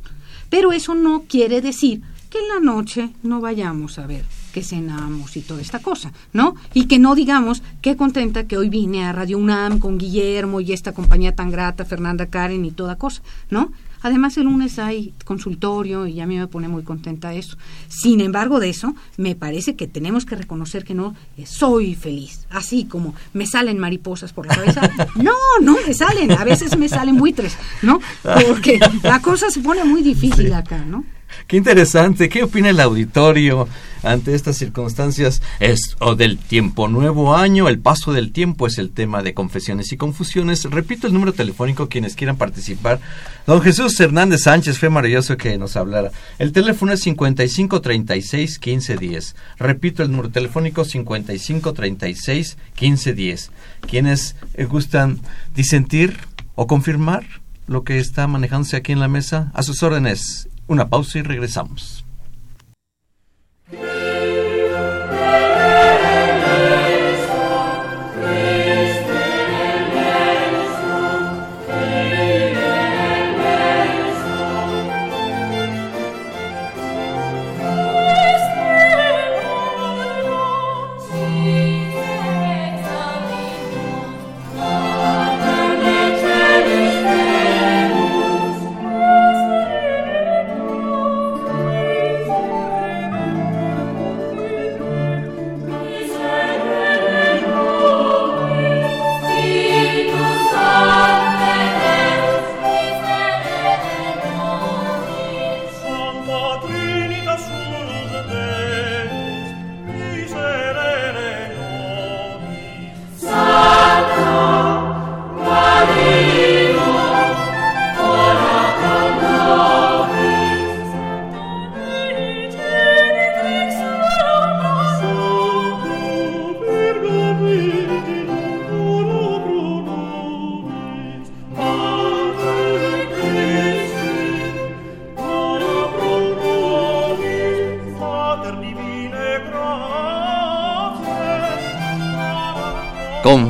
Pero 0.49 0.73
eso 0.73 0.95
no 0.95 1.25
quiere 1.29 1.61
decir 1.61 2.01
que 2.31 2.39
en 2.39 2.49
la 2.49 2.61
noche 2.61 3.11
no 3.23 3.43
vayamos 3.43 3.99
a 3.99 4.07
ver 4.07 4.25
que 4.55 4.63
cenamos 4.63 5.37
y 5.37 5.43
toda 5.43 5.61
esta 5.61 5.81
cosa, 5.81 6.15
¿no? 6.33 6.55
Y 6.73 6.87
que 6.87 6.99
no 6.99 7.15
digamos 7.15 7.63
qué 7.83 7.95
contenta 7.95 8.47
que 8.47 8.57
hoy 8.57 8.71
vine 8.71 9.05
a 9.05 9.13
Radio 9.13 9.37
UNAM 9.37 9.81
con 9.81 9.99
Guillermo 9.99 10.63
y 10.63 10.73
esta 10.73 10.93
compañía 10.93 11.35
tan 11.35 11.51
grata, 11.51 11.85
Fernanda 11.85 12.25
Karen 12.25 12.65
y 12.65 12.71
toda 12.71 12.97
cosa, 12.97 13.21
¿no? 13.51 13.71
Además 14.07 14.37
el 14.37 14.45
lunes 14.45 14.79
hay 14.79 15.13
consultorio 15.25 16.07
y 16.07 16.21
a 16.21 16.27
mí 16.27 16.39
me 16.39 16.47
pone 16.47 16.69
muy 16.69 16.85
contenta 16.85 17.35
eso. 17.35 17.57
Sin 17.89 18.21
embargo 18.21 18.61
de 18.61 18.69
eso, 18.69 18.95
me 19.17 19.35
parece 19.35 19.75
que 19.75 19.89
tenemos 19.89 20.25
que 20.25 20.37
reconocer 20.37 20.85
que 20.85 20.95
no 20.95 21.17
eh, 21.37 21.45
soy 21.45 21.97
feliz, 21.97 22.47
así 22.51 22.85
como 22.85 23.17
me 23.33 23.49
salen 23.49 23.79
mariposas 23.79 24.33
por 24.33 24.47
la 24.47 24.55
cabeza. 24.55 24.91
No, 25.17 25.33
no 25.61 25.77
me 25.87 25.93
salen, 25.95 26.31
a 26.33 26.45
veces 26.45 26.77
me 26.77 26.89
salen 26.89 27.17
buitres, 27.17 27.57
¿no? 27.83 28.01
Porque 28.23 28.79
la 29.03 29.21
cosa 29.21 29.51
se 29.51 29.61
pone 29.61 29.83
muy 29.85 30.03
difícil 30.03 30.53
acá, 30.53 30.79
¿no? 30.85 31.05
Qué 31.47 31.57
interesante. 31.57 32.29
¿Qué 32.29 32.43
opina 32.43 32.71
el 32.71 32.81
auditorio 32.81 33.69
ante 34.03 34.35
estas 34.35 34.57
circunstancias? 34.57 35.43
Es 35.61 35.97
o 36.01 36.15
del 36.15 36.39
tiempo 36.39 36.89
nuevo 36.89 37.37
año, 37.37 37.69
el 37.69 37.79
paso 37.79 38.13
del 38.13 38.33
tiempo 38.33 38.67
es 38.67 38.79
el 38.79 38.91
tema 38.91 39.23
de 39.23 39.35
confesiones 39.35 39.93
y 39.93 39.97
confusiones. 39.97 40.65
Repito 40.65 41.07
el 41.07 41.13
número 41.13 41.33
telefónico 41.33 41.89
quienes 41.89 42.17
quieran 42.17 42.37
participar. 42.37 43.01
Don 43.47 43.61
Jesús 43.61 43.99
Hernández 44.01 44.43
Sánchez 44.43 44.79
fue 44.79 44.91
maravilloso 44.91 45.37
que 45.37 45.57
nos 45.59 45.77
hablara. 45.77 46.11
El 46.39 46.53
teléfono 46.53 46.93
es 46.93 47.01
5536 47.01 48.59
1510. 48.59 49.37
Repito 49.59 50.03
el 50.03 50.11
número 50.11 50.31
telefónico 50.31 50.85
5536 50.85 52.57
1510. 52.81 53.51
Quienes 53.89 54.37
eh, 54.55 54.65
gustan 54.65 55.21
disentir 55.55 56.19
o 56.55 56.67
confirmar 56.67 57.25
lo 57.67 57.85
que 57.85 57.99
está 57.99 58.27
manejándose 58.27 58.77
aquí 58.77 58.93
en 58.93 59.01
la 59.01 59.09
mesa, 59.09 59.51
a 59.55 59.63
sus 59.63 59.83
órdenes. 59.83 60.49
Una 60.69 60.89
pausa 60.89 61.19
y 61.19 61.23
regresamos. 61.23 62.06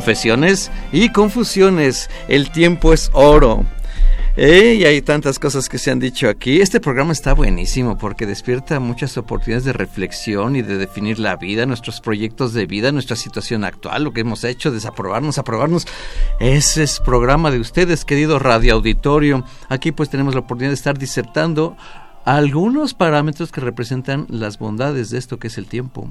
Confesiones 0.07 0.71
y 0.93 1.09
confusiones. 1.09 2.09
El 2.29 2.53
tiempo 2.53 2.93
es 2.93 3.11
oro. 3.13 3.67
Y 4.37 4.85
hay 4.85 5.03
tantas 5.03 5.41
cosas 5.41 5.69
que 5.69 5.79
se 5.79 5.91
han 5.91 5.99
dicho 5.99 6.29
aquí. 6.29 6.61
Este 6.61 6.79
programa 6.79 7.13
está 7.13 7.35
buenísimo 7.35 7.99
porque 7.99 8.25
despierta 8.25 8.79
muchas 8.79 9.19
oportunidades 9.19 9.65
de 9.65 9.73
reflexión 9.73 10.55
y 10.55 10.63
de 10.63 10.79
definir 10.79 11.19
la 11.19 11.35
vida, 11.35 11.67
nuestros 11.67 12.01
proyectos 12.01 12.53
de 12.53 12.67
vida, 12.67 12.93
nuestra 12.93 13.17
situación 13.17 13.65
actual, 13.65 14.05
lo 14.05 14.13
que 14.13 14.21
hemos 14.21 14.45
hecho, 14.45 14.71
desaprobarnos, 14.71 15.39
aprobarnos. 15.39 15.89
Ese 16.39 16.85
es 16.85 17.01
programa 17.01 17.51
de 17.51 17.59
ustedes, 17.59 18.05
querido 18.05 18.39
Radio 18.39 18.75
Auditorio. 18.75 19.45
Aquí 19.69 19.91
pues 19.91 20.09
tenemos 20.09 20.35
la 20.35 20.41
oportunidad 20.43 20.71
de 20.71 20.77
estar 20.77 20.97
disertando 20.97 21.77
algunos 22.25 22.95
parámetros 22.95 23.51
que 23.51 23.61
representan 23.61 24.27
las 24.31 24.61
bondades 24.61 25.11
de 25.11 25.19
esto 25.19 25.41
que 25.41 25.49
es 25.49 25.59
el 25.59 25.67
tiempo 25.67 26.09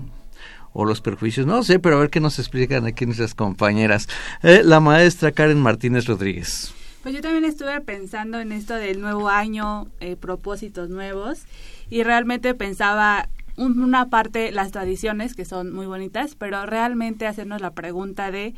o 0.78 0.84
los 0.84 1.00
perjuicios, 1.00 1.48
no 1.48 1.64
sé, 1.64 1.80
pero 1.80 1.96
a 1.96 2.00
ver 2.02 2.10
qué 2.10 2.20
nos 2.20 2.38
explican 2.38 2.86
aquí 2.86 3.06
nuestras 3.06 3.34
compañeras. 3.34 4.10
Eh, 4.44 4.62
la 4.64 4.82
maestra 4.82 5.32
Karen 5.32 5.62
Martínez 5.62 6.06
Rodríguez. 6.06 6.74
Pues 7.02 7.16
yo 7.16 7.22
también 7.22 7.46
estuve 7.46 7.80
pensando 7.80 8.40
en 8.42 8.52
esto 8.52 8.74
del 8.76 9.00
nuevo 9.00 9.30
año, 9.30 9.88
eh, 10.02 10.18
propósitos 10.18 10.90
nuevos, 10.90 11.44
y 11.90 12.04
realmente 12.04 12.54
pensaba 12.56 13.30
un- 13.58 13.82
una 13.82 14.10
parte 14.10 14.52
las 14.52 14.72
tradiciones 14.72 15.34
que 15.34 15.46
son 15.46 15.72
muy 15.72 15.86
bonitas, 15.86 16.36
pero 16.36 16.66
realmente 16.66 17.26
hacernos 17.26 17.62
la 17.62 17.72
pregunta 17.72 18.30
de 18.32 18.54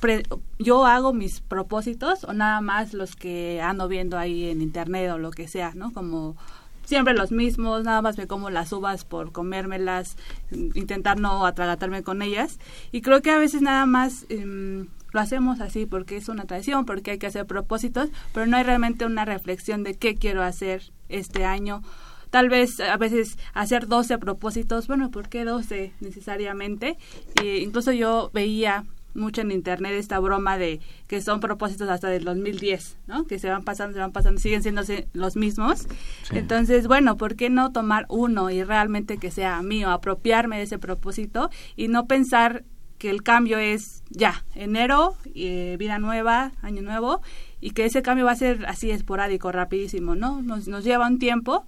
pre- 0.00 0.24
yo 0.58 0.86
hago 0.86 1.12
mis 1.12 1.40
propósitos 1.40 2.24
o 2.24 2.32
nada 2.32 2.60
más 2.60 2.94
los 2.94 3.14
que 3.14 3.60
ando 3.62 3.86
viendo 3.86 4.18
ahí 4.18 4.48
en 4.50 4.60
internet 4.60 5.10
o 5.12 5.18
lo 5.18 5.30
que 5.30 5.46
sea, 5.46 5.72
¿no? 5.76 5.92
Como 5.92 6.36
siempre 6.84 7.14
los 7.14 7.32
mismos, 7.32 7.84
nada 7.84 8.02
más 8.02 8.18
me 8.18 8.26
como 8.26 8.50
las 8.50 8.72
uvas 8.72 9.04
por 9.04 9.32
comérmelas, 9.32 10.16
intentar 10.50 11.18
no 11.18 11.46
atragatarme 11.46 12.02
con 12.02 12.22
ellas. 12.22 12.58
Y 12.90 13.02
creo 13.02 13.22
que 13.22 13.30
a 13.30 13.38
veces 13.38 13.62
nada 13.62 13.86
más 13.86 14.26
em, 14.28 14.88
lo 15.12 15.20
hacemos 15.20 15.60
así 15.60 15.86
porque 15.86 16.16
es 16.16 16.28
una 16.28 16.44
tradición, 16.44 16.84
porque 16.84 17.12
hay 17.12 17.18
que 17.18 17.26
hacer 17.26 17.46
propósitos, 17.46 18.10
pero 18.32 18.46
no 18.46 18.56
hay 18.56 18.64
realmente 18.64 19.04
una 19.04 19.24
reflexión 19.24 19.84
de 19.84 19.94
qué 19.94 20.16
quiero 20.16 20.42
hacer 20.42 20.92
este 21.08 21.44
año. 21.44 21.82
Tal 22.30 22.48
vez 22.48 22.80
a 22.80 22.96
veces 22.96 23.36
hacer 23.52 23.86
12 23.86 24.16
propósitos, 24.18 24.86
bueno, 24.86 25.10
¿por 25.10 25.28
qué 25.28 25.44
12 25.44 25.92
necesariamente? 26.00 26.96
Y 27.42 27.58
incluso 27.58 27.92
yo 27.92 28.30
veía 28.32 28.84
mucho 29.14 29.40
en 29.40 29.50
internet 29.50 29.92
esta 29.92 30.18
broma 30.18 30.58
de 30.58 30.80
que 31.06 31.20
son 31.20 31.40
propósitos 31.40 31.88
hasta 31.88 32.08
del 32.08 32.24
2010, 32.24 32.98
¿no? 33.06 33.26
Que 33.26 33.38
se 33.38 33.48
van 33.48 33.64
pasando, 33.64 33.94
se 33.94 34.00
van 34.00 34.12
pasando, 34.12 34.40
siguen 34.40 34.62
siendo 34.62 34.82
los 35.12 35.36
mismos. 35.36 35.86
Sí. 36.22 36.38
Entonces, 36.38 36.86
bueno, 36.86 37.16
¿por 37.16 37.36
qué 37.36 37.50
no 37.50 37.72
tomar 37.72 38.06
uno 38.08 38.50
y 38.50 38.62
realmente 38.62 39.18
que 39.18 39.30
sea 39.30 39.62
mío, 39.62 39.90
apropiarme 39.90 40.58
de 40.58 40.64
ese 40.64 40.78
propósito 40.78 41.50
y 41.76 41.88
no 41.88 42.06
pensar 42.06 42.64
que 43.02 43.10
el 43.10 43.24
cambio 43.24 43.58
es 43.58 44.04
ya, 44.10 44.44
enero, 44.54 45.16
eh, 45.34 45.74
vida 45.76 45.98
nueva, 45.98 46.52
año 46.62 46.82
nuevo, 46.82 47.20
y 47.60 47.72
que 47.72 47.84
ese 47.84 48.00
cambio 48.00 48.26
va 48.26 48.30
a 48.30 48.36
ser 48.36 48.64
así 48.66 48.92
esporádico, 48.92 49.50
rapidísimo, 49.50 50.14
¿no? 50.14 50.40
Nos, 50.40 50.68
nos 50.68 50.84
lleva 50.84 51.08
un 51.08 51.18
tiempo, 51.18 51.66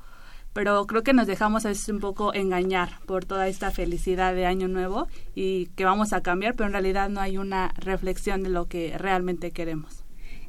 pero 0.54 0.86
creo 0.86 1.02
que 1.02 1.12
nos 1.12 1.26
dejamos 1.26 1.66
a 1.66 1.72
un 1.90 2.00
poco 2.00 2.32
engañar 2.32 3.00
por 3.04 3.26
toda 3.26 3.48
esta 3.48 3.70
felicidad 3.70 4.34
de 4.34 4.46
año 4.46 4.68
nuevo 4.68 5.08
y 5.34 5.66
que 5.76 5.84
vamos 5.84 6.12
a 6.14 6.22
cambiar, 6.22 6.54
pero 6.54 6.68
en 6.68 6.72
realidad 6.72 7.10
no 7.10 7.20
hay 7.20 7.36
una 7.36 7.74
reflexión 7.76 8.42
de 8.42 8.48
lo 8.48 8.66
que 8.66 8.96
realmente 8.96 9.50
queremos. 9.50 10.04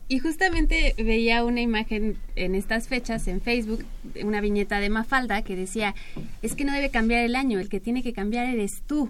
Y 0.07 0.19
justamente 0.19 0.93
veía 0.99 1.43
una 1.43 1.61
imagen 1.61 2.17
en 2.35 2.53
estas 2.53 2.87
fechas 2.87 3.27
en 3.27 3.41
Facebook, 3.41 3.83
una 4.23 4.39
viñeta 4.39 4.79
de 4.79 4.91
Mafalda 4.91 5.41
que 5.41 5.55
decía, 5.55 5.95
es 6.43 6.53
que 6.53 6.63
no 6.63 6.73
debe 6.73 6.91
cambiar 6.91 7.23
el 7.23 7.35
año, 7.35 7.59
el 7.59 7.69
que 7.69 7.79
tiene 7.79 8.03
que 8.03 8.13
cambiar 8.13 8.45
eres 8.45 8.83
tú. 8.85 9.09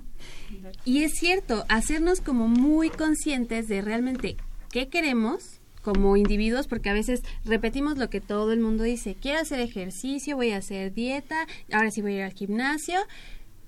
Y 0.85 1.03
es 1.03 1.11
cierto, 1.15 1.65
hacernos 1.67 2.21
como 2.21 2.47
muy 2.47 2.89
conscientes 2.89 3.67
de 3.67 3.81
realmente 3.81 4.37
qué 4.71 4.87
queremos 4.87 5.59
como 5.85 6.17
individuos, 6.17 6.65
porque 6.65 6.89
a 6.89 6.93
veces 6.93 7.21
repetimos 7.43 7.99
lo 7.99 8.09
que 8.09 8.19
todo 8.19 8.51
el 8.53 8.59
mundo 8.59 8.83
dice, 8.83 9.15
quiero 9.21 9.39
hacer 9.39 9.59
ejercicio, 9.59 10.35
voy 10.35 10.49
a 10.49 10.57
hacer 10.57 10.91
dieta, 10.91 11.45
ahora 11.71 11.91
sí 11.91 12.01
voy 12.01 12.13
a 12.13 12.15
ir 12.15 12.23
al 12.23 12.33
gimnasio, 12.33 12.97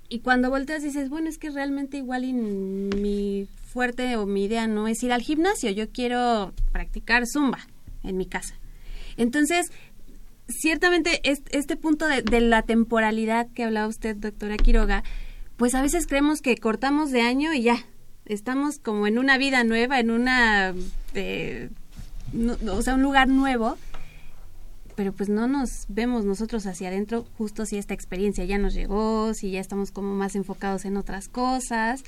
y 0.09 0.21
cuando 0.21 0.49
volteas 0.49 0.81
dices, 0.81 1.09
bueno, 1.11 1.29
es 1.29 1.37
que 1.37 1.51
realmente 1.51 1.97
igual 1.97 2.23
mi 2.33 3.47
fuerte 3.67 4.15
o 4.15 4.25
mi 4.25 4.45
idea 4.45 4.65
no 4.65 4.87
es 4.87 5.03
ir 5.03 5.13
al 5.13 5.21
gimnasio, 5.21 5.69
yo 5.69 5.91
quiero 5.91 6.53
practicar 6.71 7.27
zumba 7.27 7.59
en 8.03 8.17
mi 8.17 8.25
casa. 8.25 8.55
Entonces, 9.17 9.71
ciertamente 10.47 11.21
este 11.23 11.75
punto 11.75 12.07
de, 12.07 12.23
de 12.23 12.41
la 12.41 12.63
temporalidad 12.63 13.47
que 13.53 13.63
hablaba 13.63 13.87
usted, 13.87 14.15
doctora 14.15 14.57
Quiroga, 14.57 15.03
pues 15.55 15.75
a 15.75 15.83
veces 15.83 16.07
creemos 16.07 16.41
que 16.41 16.57
cortamos 16.57 17.11
de 17.11 17.21
año 17.21 17.53
y 17.53 17.61
ya, 17.61 17.85
estamos 18.25 18.79
como 18.79 19.05
en 19.05 19.19
una 19.19 19.37
vida 19.37 19.63
nueva, 19.63 19.99
en 19.99 20.09
una, 20.09 20.73
eh, 21.13 21.69
o 22.69 22.81
sea, 22.81 22.95
un 22.95 23.01
lugar 23.01 23.27
nuevo, 23.27 23.77
pero 24.95 25.13
pues 25.13 25.29
no 25.29 25.47
nos 25.47 25.85
vemos 25.89 26.25
nosotros 26.25 26.65
hacia 26.65 26.87
adentro 26.87 27.25
justo 27.37 27.65
si 27.65 27.77
esta 27.77 27.93
experiencia 27.93 28.45
ya 28.45 28.57
nos 28.57 28.73
llegó, 28.73 29.33
si 29.33 29.51
ya 29.51 29.59
estamos 29.59 29.91
como 29.91 30.15
más 30.15 30.35
enfocados 30.35 30.85
en 30.85 30.97
otras 30.97 31.29
cosas. 31.29 32.03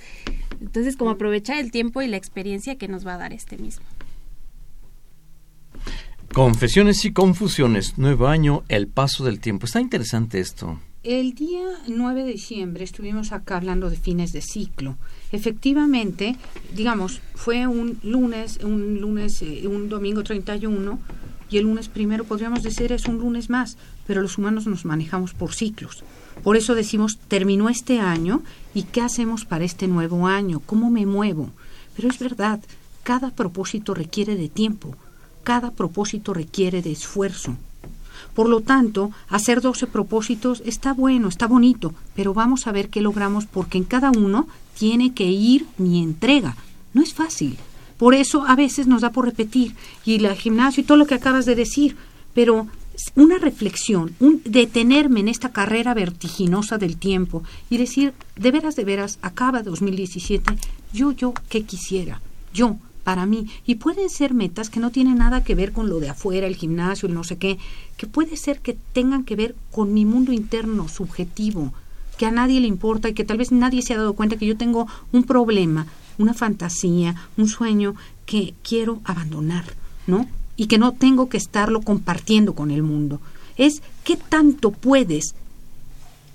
Entonces, 0.60 0.98
como 0.98 1.12
aprovechar 1.12 1.58
el 1.60 1.72
tiempo 1.72 2.02
y 2.02 2.08
la 2.08 2.18
experiencia 2.18 2.78
que 2.78 2.88
nos 2.88 3.06
va 3.06 3.14
a 3.14 3.18
dar 3.18 3.32
este 3.32 3.58
mismo. 3.58 3.86
Confesiones 6.34 7.06
y 7.06 7.14
confusiones. 7.14 7.98
Nuevo 7.98 8.28
año, 8.28 8.64
el 8.70 8.88
paso 8.88 9.24
del 9.24 9.40
tiempo. 9.40 9.66
Está 9.66 9.82
interesante 9.82 10.40
esto. 10.40 10.80
El 11.04 11.34
día 11.34 11.62
9 11.88 12.26
de 12.26 12.34
diciembre 12.34 12.84
estuvimos 12.84 13.32
acá 13.32 13.56
hablando 13.56 13.90
de 13.90 13.96
fines 13.96 14.34
de 14.34 14.42
ciclo. 14.42 14.98
Efectivamente, 15.32 16.36
digamos, 16.76 17.22
fue 17.36 17.68
un 17.68 18.00
lunes, 18.04 18.60
un 18.64 19.00
lunes, 19.00 19.42
eh, 19.42 19.66
un 19.66 19.88
domingo 19.88 20.24
31 20.24 21.00
y 21.50 21.58
el 21.58 21.64
lunes 21.64 21.88
primero 21.88 22.26
podríamos 22.26 22.64
decir 22.64 22.92
es 22.92 23.06
un 23.06 23.20
lunes 23.20 23.50
más, 23.50 23.78
pero 24.08 24.22
los 24.22 24.38
humanos 24.38 24.68
nos 24.68 24.84
manejamos 24.84 25.34
por 25.34 25.54
ciclos. 25.54 26.04
Por 26.44 26.58
eso 26.58 26.76
decimos, 26.76 27.18
terminó 27.30 27.70
este 27.70 28.02
año 28.02 28.44
y 28.74 28.84
¿qué 28.84 29.00
hacemos 29.00 29.46
para 29.46 29.64
este 29.64 29.88
nuevo 29.88 30.28
año? 30.28 30.60
¿Cómo 30.66 30.92
me 30.92 31.06
muevo? 31.06 31.50
Pero 31.96 32.10
es 32.10 32.20
verdad, 32.20 32.60
cada 33.04 33.32
propósito 33.32 33.94
requiere 33.94 34.36
de 34.36 34.50
tiempo, 34.50 34.98
cada 35.46 35.72
propósito 35.72 36.34
requiere 36.34 36.82
de 36.82 36.92
esfuerzo. 36.92 37.56
Por 38.40 38.48
lo 38.48 38.62
tanto, 38.62 39.12
hacer 39.28 39.60
12 39.60 39.88
propósitos 39.88 40.64
está 40.66 40.94
bueno, 40.94 41.28
está 41.28 41.46
bonito, 41.46 41.94
pero 42.16 42.34
vamos 42.34 42.68
a 42.68 42.72
ver 42.72 42.88
qué 42.88 43.02
logramos 43.02 43.46
porque 43.46 43.78
en 43.78 43.84
cada 43.84 44.12
uno 44.12 44.48
tiene 44.78 45.14
que 45.14 45.26
ir 45.26 45.66
mi 45.78 46.02
entrega. 46.02 46.56
No 46.94 47.02
es 47.02 47.14
fácil. 47.14 47.58
Por 47.98 48.16
eso 48.16 48.46
a 48.46 48.56
veces 48.56 48.88
nos 48.88 49.02
da 49.02 49.12
por 49.12 49.26
repetir 49.26 49.76
y 50.06 50.24
el 50.24 50.34
gimnasio 50.36 50.80
y 50.80 50.86
todo 50.86 50.98
lo 50.98 51.06
que 51.06 51.16
acabas 51.16 51.46
de 51.46 51.56
decir, 51.56 51.98
pero 52.34 52.68
una 53.14 53.40
reflexión, 53.40 54.16
un 54.22 54.42
detenerme 54.46 55.20
en 55.20 55.28
esta 55.28 55.52
carrera 55.52 55.94
vertiginosa 55.94 56.78
del 56.78 56.96
tiempo 56.96 57.44
y 57.70 57.76
decir, 57.76 58.14
de 58.38 58.52
veras, 58.52 58.78
de 58.78 58.86
veras, 58.86 59.20
acaba 59.22 59.64
2017, 59.64 60.56
yo, 60.94 61.12
yo, 61.12 61.34
¿qué 61.50 61.64
quisiera? 61.64 62.22
Yo, 62.54 62.78
para 63.10 63.26
mí. 63.26 63.48
Y 63.66 63.76
pueden 63.76 64.10
ser 64.10 64.36
metas 64.36 64.70
que 64.70 64.80
no 64.80 64.92
tienen 64.92 65.18
nada 65.18 65.44
que 65.44 65.56
ver 65.56 65.72
con 65.72 65.90
lo 65.90 66.00
de 66.00 66.10
afuera, 66.10 66.46
el 66.46 66.56
gimnasio, 66.56 67.08
el 67.08 67.16
no 67.16 67.24
sé 67.24 67.38
qué, 67.38 67.58
que 68.00 68.08
puede 68.08 68.38
ser 68.38 68.62
que 68.62 68.78
tengan 68.94 69.26
que 69.26 69.36
ver 69.36 69.56
con 69.74 69.94
mi 69.94 70.06
mundo 70.06 70.32
interno, 70.32 70.88
subjetivo, 70.88 71.74
que 72.18 72.26
a 72.26 72.32
nadie 72.32 72.62
le 72.62 72.68
importa 72.68 73.10
y 73.10 73.14
que 73.14 73.26
tal 73.26 73.38
vez 73.38 73.52
nadie 73.52 73.82
se 73.82 73.94
ha 73.94 73.98
dado 73.98 74.14
cuenta 74.14 74.38
que 74.38 74.46
yo 74.46 74.56
tengo 74.56 74.88
un 75.12 75.24
problema, 75.24 75.86
una 76.18 76.34
fantasía, 76.34 77.16
un 77.36 77.50
sueño 77.50 77.96
que 78.26 78.54
quiero 78.64 79.02
abandonar, 79.04 79.66
¿no? 80.08 80.28
Y 80.56 80.68
que 80.68 80.78
no 80.78 80.94
tengo 80.94 81.28
que 81.28 81.36
estarlo 81.36 81.82
compartiendo 81.82 82.56
con 82.56 82.72
el 82.72 82.84
mundo. 82.84 83.20
Es 83.58 83.84
qué 84.06 84.16
tanto 84.16 84.72
puedes 84.72 85.36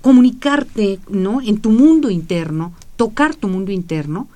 comunicarte, 0.03 0.99
¿no? 1.09 1.41
En 1.41 1.61
tu 1.61 1.71
mundo 1.71 2.11
interno, 2.11 2.73
tocar 2.95 3.33
tu 3.33 3.47
mundo 3.47 3.71
interno 3.71 4.27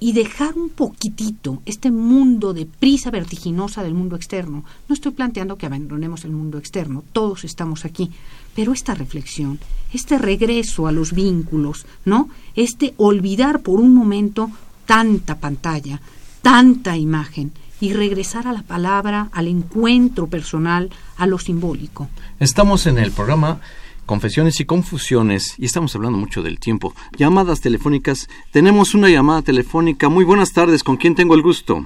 y 0.00 0.12
dejar 0.12 0.56
un 0.56 0.68
poquitito 0.68 1.62
este 1.66 1.90
mundo 1.90 2.54
de 2.54 2.66
prisa 2.66 3.10
vertiginosa 3.10 3.82
del 3.82 3.94
mundo 3.94 4.16
externo. 4.16 4.64
No 4.88 4.94
estoy 4.94 5.12
planteando 5.12 5.56
que 5.56 5.66
abandonemos 5.66 6.24
el 6.24 6.30
mundo 6.30 6.58
externo, 6.58 7.04
todos 7.12 7.44
estamos 7.44 7.84
aquí, 7.84 8.10
pero 8.54 8.72
esta 8.72 8.94
reflexión, 8.94 9.58
este 9.92 10.18
regreso 10.18 10.86
a 10.86 10.92
los 10.92 11.12
vínculos, 11.12 11.86
¿no? 12.04 12.28
Este 12.54 12.94
olvidar 12.96 13.60
por 13.60 13.80
un 13.80 13.94
momento 13.94 14.50
tanta 14.86 15.38
pantalla, 15.38 16.00
tanta 16.42 16.96
imagen 16.96 17.52
y 17.80 17.92
regresar 17.92 18.46
a 18.48 18.52
la 18.52 18.62
palabra, 18.62 19.28
al 19.32 19.46
encuentro 19.46 20.26
personal, 20.26 20.90
a 21.16 21.26
lo 21.26 21.38
simbólico. 21.38 22.08
Estamos 22.40 22.86
en 22.86 22.98
el 22.98 23.12
programa 23.12 23.60
Confesiones 24.08 24.58
y 24.58 24.64
Confusiones 24.64 25.54
y 25.58 25.66
estamos 25.66 25.94
hablando 25.94 26.16
mucho 26.16 26.42
del 26.42 26.58
tiempo. 26.58 26.94
Llamadas 27.18 27.60
telefónicas. 27.60 28.26
Tenemos 28.50 28.94
una 28.94 29.10
llamada 29.10 29.42
telefónica. 29.42 30.08
Muy 30.08 30.24
buenas 30.24 30.54
tardes. 30.54 30.82
¿Con 30.82 30.96
quién 30.96 31.14
tengo 31.14 31.34
el 31.34 31.42
gusto? 31.42 31.84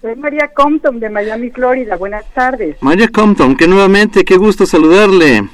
Soy 0.00 0.14
María 0.14 0.52
Compton 0.54 1.00
de 1.00 1.10
Miami, 1.10 1.50
Florida. 1.50 1.96
Buenas 1.96 2.24
tardes. 2.32 2.76
María 2.80 3.08
Compton, 3.08 3.56
que 3.56 3.66
nuevamente, 3.66 4.24
qué 4.24 4.36
gusto 4.36 4.66
saludarle. 4.66 5.48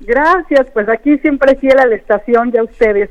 Gracias, 0.00 0.66
pues 0.74 0.88
aquí 0.88 1.16
siempre 1.18 1.54
fiel 1.54 1.78
a 1.78 1.86
la 1.86 1.94
estación 1.94 2.50
ya 2.50 2.64
ustedes. 2.64 3.08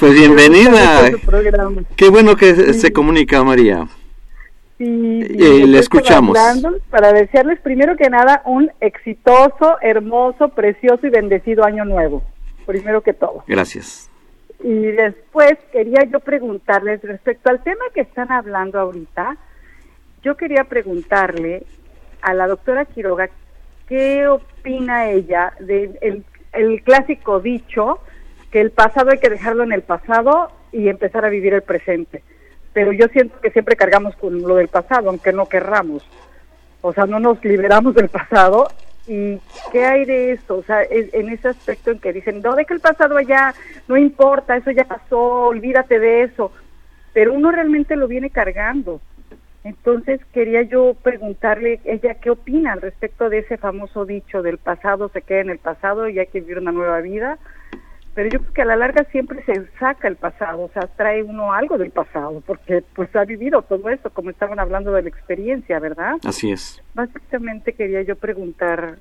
Pues 0.00 0.12
bienvenida. 0.12 1.12
Qué 1.96 2.08
bueno 2.08 2.34
que 2.34 2.74
se 2.74 2.92
comunica, 2.92 3.44
María. 3.44 3.86
Sí, 4.80 5.20
Eh, 5.20 5.36
y 5.36 5.66
le 5.66 5.78
escuchamos. 5.78 6.34
Para 6.88 7.12
desearles 7.12 7.60
primero 7.60 7.98
que 7.98 8.08
nada 8.08 8.40
un 8.46 8.70
exitoso, 8.80 9.76
hermoso, 9.82 10.48
precioso 10.48 11.06
y 11.06 11.10
bendecido 11.10 11.64
año 11.64 11.84
nuevo. 11.84 12.22
Primero 12.64 13.02
que 13.02 13.12
todo. 13.12 13.44
Gracias. 13.46 14.08
Y 14.64 14.72
después 14.72 15.58
quería 15.70 16.04
yo 16.04 16.20
preguntarles 16.20 17.02
respecto 17.02 17.50
al 17.50 17.62
tema 17.62 17.84
que 17.92 18.00
están 18.00 18.32
hablando 18.32 18.80
ahorita, 18.80 19.36
yo 20.22 20.38
quería 20.38 20.64
preguntarle 20.64 21.64
a 22.22 22.32
la 22.32 22.46
doctora 22.46 22.86
Quiroga 22.86 23.28
qué 23.86 24.28
opina 24.28 25.10
ella 25.10 25.52
del 25.60 25.98
el, 26.00 26.24
el 26.54 26.82
clásico 26.82 27.40
dicho 27.40 27.98
que 28.50 28.62
el 28.62 28.70
pasado 28.70 29.10
hay 29.10 29.18
que 29.18 29.28
dejarlo 29.28 29.62
en 29.62 29.72
el 29.72 29.82
pasado 29.82 30.50
y 30.72 30.88
empezar 30.88 31.26
a 31.26 31.28
vivir 31.28 31.52
el 31.52 31.62
presente. 31.62 32.22
Pero 32.72 32.92
yo 32.92 33.06
siento 33.08 33.40
que 33.40 33.50
siempre 33.50 33.76
cargamos 33.76 34.14
con 34.16 34.40
lo 34.42 34.56
del 34.56 34.68
pasado, 34.68 35.08
aunque 35.08 35.32
no 35.32 35.46
querramos. 35.46 36.04
O 36.82 36.92
sea, 36.92 37.06
no 37.06 37.20
nos 37.20 37.44
liberamos 37.44 37.94
del 37.94 38.08
pasado. 38.08 38.68
¿Y 39.06 39.40
qué 39.72 39.84
hay 39.84 40.04
de 40.04 40.32
eso? 40.32 40.58
O 40.58 40.62
sea, 40.62 40.82
en, 40.88 41.28
ese 41.30 41.48
aspecto 41.48 41.90
en 41.90 41.98
que 41.98 42.12
dicen, 42.12 42.42
no, 42.42 42.54
de 42.54 42.64
que 42.64 42.74
el 42.74 42.80
pasado 42.80 43.18
ya 43.20 43.54
no 43.88 43.96
importa, 43.96 44.56
eso 44.56 44.70
ya 44.70 44.84
pasó, 44.84 45.48
olvídate 45.48 45.98
de 45.98 46.22
eso. 46.22 46.52
Pero 47.12 47.32
uno 47.32 47.50
realmente 47.50 47.96
lo 47.96 48.06
viene 48.06 48.30
cargando. 48.30 49.00
Entonces 49.64 50.20
quería 50.32 50.62
yo 50.62 50.94
preguntarle 50.94 51.80
ella 51.84 52.14
qué 52.14 52.30
opina 52.30 52.72
al 52.72 52.80
respecto 52.80 53.28
de 53.28 53.38
ese 53.38 53.58
famoso 53.58 54.06
dicho 54.06 54.42
del 54.42 54.56
pasado 54.56 55.10
se 55.10 55.20
queda 55.20 55.40
en 55.40 55.50
el 55.50 55.58
pasado 55.58 56.08
y 56.08 56.18
hay 56.18 56.28
que 56.28 56.40
vivir 56.40 56.58
una 56.58 56.72
nueva 56.72 57.00
vida. 57.00 57.38
Pero 58.14 58.28
yo 58.28 58.40
creo 58.40 58.52
que 58.52 58.62
a 58.62 58.66
la 58.66 58.76
larga 58.76 59.04
siempre 59.12 59.42
se 59.44 59.66
saca 59.78 60.08
el 60.08 60.16
pasado, 60.16 60.62
o 60.62 60.70
sea, 60.72 60.82
trae 60.96 61.22
uno 61.22 61.52
algo 61.52 61.78
del 61.78 61.90
pasado, 61.90 62.42
porque 62.44 62.82
pues 62.94 63.14
ha 63.14 63.24
vivido 63.24 63.62
todo 63.62 63.88
esto, 63.88 64.10
como 64.10 64.30
estaban 64.30 64.58
hablando 64.58 64.92
de 64.92 65.02
la 65.02 65.08
experiencia, 65.08 65.78
¿verdad? 65.78 66.16
Así 66.24 66.50
es. 66.50 66.82
Básicamente 66.94 67.72
quería 67.72 68.02
yo 68.02 68.16
preguntar 68.16 68.98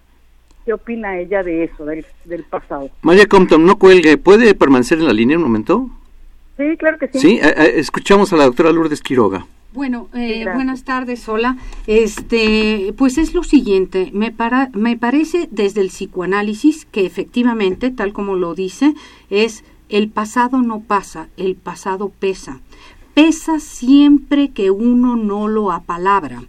qué 0.64 0.74
opina 0.74 1.18
ella 1.18 1.41
de 1.41 1.64
eso, 1.64 1.86
del, 1.86 2.05
del 2.26 2.43
pasado. 2.43 2.89
María 3.01 3.26
Compton, 3.26 3.66
no 3.66 3.80
cuelgue. 3.80 4.18
¿Puede 4.18 4.53
permanecer 4.53 4.99
en 4.99 5.07
la 5.07 5.14
línea 5.14 5.38
un 5.38 5.43
momento? 5.43 5.89
Sí, 6.57 6.78
claro 6.78 6.97
que 6.99 7.07
sí. 7.07 7.20
Sí, 7.20 7.39
eh, 7.41 7.53
eh, 7.57 7.74
escuchamos 7.78 8.32
a 8.34 8.36
la 8.36 8.43
doctora 8.43 8.72
Lourdes 8.72 9.01
Quiroga. 9.01 9.45
Bueno, 9.74 10.09
eh, 10.13 10.45
buenas 10.53 10.84
tardes, 10.84 11.30
hola. 11.30 11.57
Este, 11.88 12.93
pues 12.97 13.17
es 13.17 13.34
lo 13.34 13.43
siguiente, 13.43 14.09
me, 14.13 14.32
para, 14.32 14.70
me 14.74 14.97
parece 14.97 15.47
desde 15.51 15.82
el 15.82 15.89
psicoanálisis 15.89 16.86
que 16.86 17.05
efectivamente, 17.05 17.91
tal 17.91 18.13
como 18.13 18.36
lo 18.36 18.55
dice, 18.55 18.95
es 19.30 19.63
el 19.89 20.09
pasado 20.09 20.61
no 20.61 20.82
pasa, 20.82 21.30
el 21.38 21.55
pasado 21.55 22.09
pesa. 22.09 22.61
Pesa 23.13 23.59
siempre 23.59 24.49
que 24.49 24.72
uno 24.72 25.15
no 25.15 25.47
lo 25.47 25.72
apalabra 25.72 26.43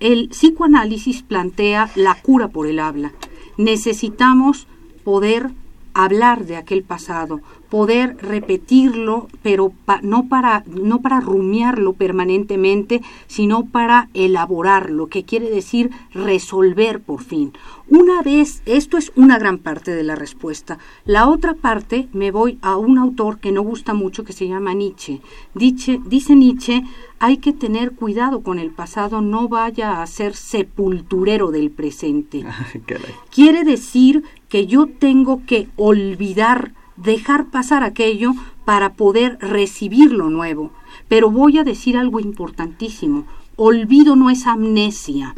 el 0.00 0.30
psicoanálisis 0.30 1.22
plantea 1.22 1.90
la 1.94 2.20
cura 2.20 2.48
por 2.48 2.66
el 2.66 2.80
habla. 2.80 3.12
Necesitamos 3.58 4.66
poder 5.04 5.50
hablar 5.92 6.46
de 6.46 6.56
aquel 6.56 6.82
pasado, 6.82 7.40
poder 7.70 8.16
repetirlo, 8.20 9.28
pero 9.42 9.72
no, 10.02 10.28
para, 10.28 10.64
no 10.66 11.00
para 11.00 11.20
rumiarlo 11.20 11.92
permanentemente, 11.92 13.00
sino 13.26 13.64
para 13.66 14.08
elaborarlo, 14.12 15.06
que 15.06 15.24
quiere 15.24 15.50
decir 15.50 15.90
resolver 16.12 17.00
por 17.00 17.22
fin. 17.22 17.52
Una 17.88 18.22
vez, 18.22 18.62
esto 18.66 18.98
es 18.98 19.10
una 19.16 19.38
gran 19.38 19.58
parte 19.58 19.92
de 19.92 20.04
la 20.04 20.14
respuesta. 20.14 20.78
La 21.04 21.28
otra 21.28 21.54
parte 21.54 22.08
me 22.12 22.30
voy 22.30 22.58
a 22.62 22.76
un 22.76 22.98
autor 22.98 23.40
que 23.40 23.50
no 23.50 23.62
gusta 23.62 23.94
mucho, 23.94 24.24
que 24.24 24.32
se 24.32 24.46
llama 24.46 24.74
Nietzsche. 24.74 25.20
Dice, 25.54 26.00
dice 26.06 26.36
Nietzsche, 26.36 26.84
hay 27.18 27.38
que 27.38 27.52
tener 27.52 27.92
cuidado 27.92 28.42
con 28.42 28.58
el 28.58 28.70
pasado, 28.70 29.20
no 29.20 29.48
vaya 29.48 30.02
a 30.02 30.06
ser 30.06 30.34
sepulturero 30.34 31.50
del 31.50 31.70
presente. 31.70 32.44
Quiere 33.30 33.64
decir 33.64 34.24
que 34.48 34.66
yo 34.66 34.86
tengo 34.86 35.42
que 35.44 35.68
olvidar, 35.76 36.72
dejar 37.02 37.46
pasar 37.46 37.82
aquello 37.82 38.32
para 38.64 38.92
poder 38.92 39.38
recibir 39.40 40.12
lo 40.12 40.30
nuevo. 40.30 40.70
Pero 41.08 41.30
voy 41.30 41.58
a 41.58 41.64
decir 41.64 41.96
algo 41.96 42.20
importantísimo. 42.20 43.24
Olvido 43.56 44.16
no 44.16 44.30
es 44.30 44.46
amnesia. 44.46 45.34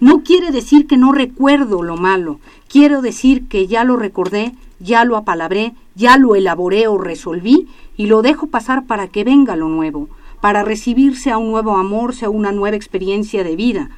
No 0.00 0.22
quiere 0.22 0.50
decir 0.50 0.86
que 0.86 0.96
no 0.96 1.12
recuerdo 1.12 1.82
lo 1.82 1.96
malo. 1.96 2.40
Quiero 2.68 3.02
decir 3.02 3.48
que 3.48 3.66
ya 3.66 3.84
lo 3.84 3.96
recordé, 3.96 4.54
ya 4.80 5.04
lo 5.04 5.16
apalabré, 5.16 5.74
ya 5.94 6.16
lo 6.16 6.34
elaboré 6.34 6.88
o 6.88 6.98
resolví 6.98 7.68
y 7.96 8.06
lo 8.06 8.22
dejo 8.22 8.48
pasar 8.48 8.86
para 8.86 9.08
que 9.08 9.24
venga 9.24 9.56
lo 9.56 9.68
nuevo, 9.68 10.08
para 10.40 10.62
recibirse 10.62 11.30
a 11.30 11.38
un 11.38 11.50
nuevo 11.50 11.76
amor, 11.76 12.14
sea 12.14 12.28
una 12.28 12.50
nueva 12.50 12.76
experiencia 12.76 13.44
de 13.44 13.54
vida, 13.54 13.90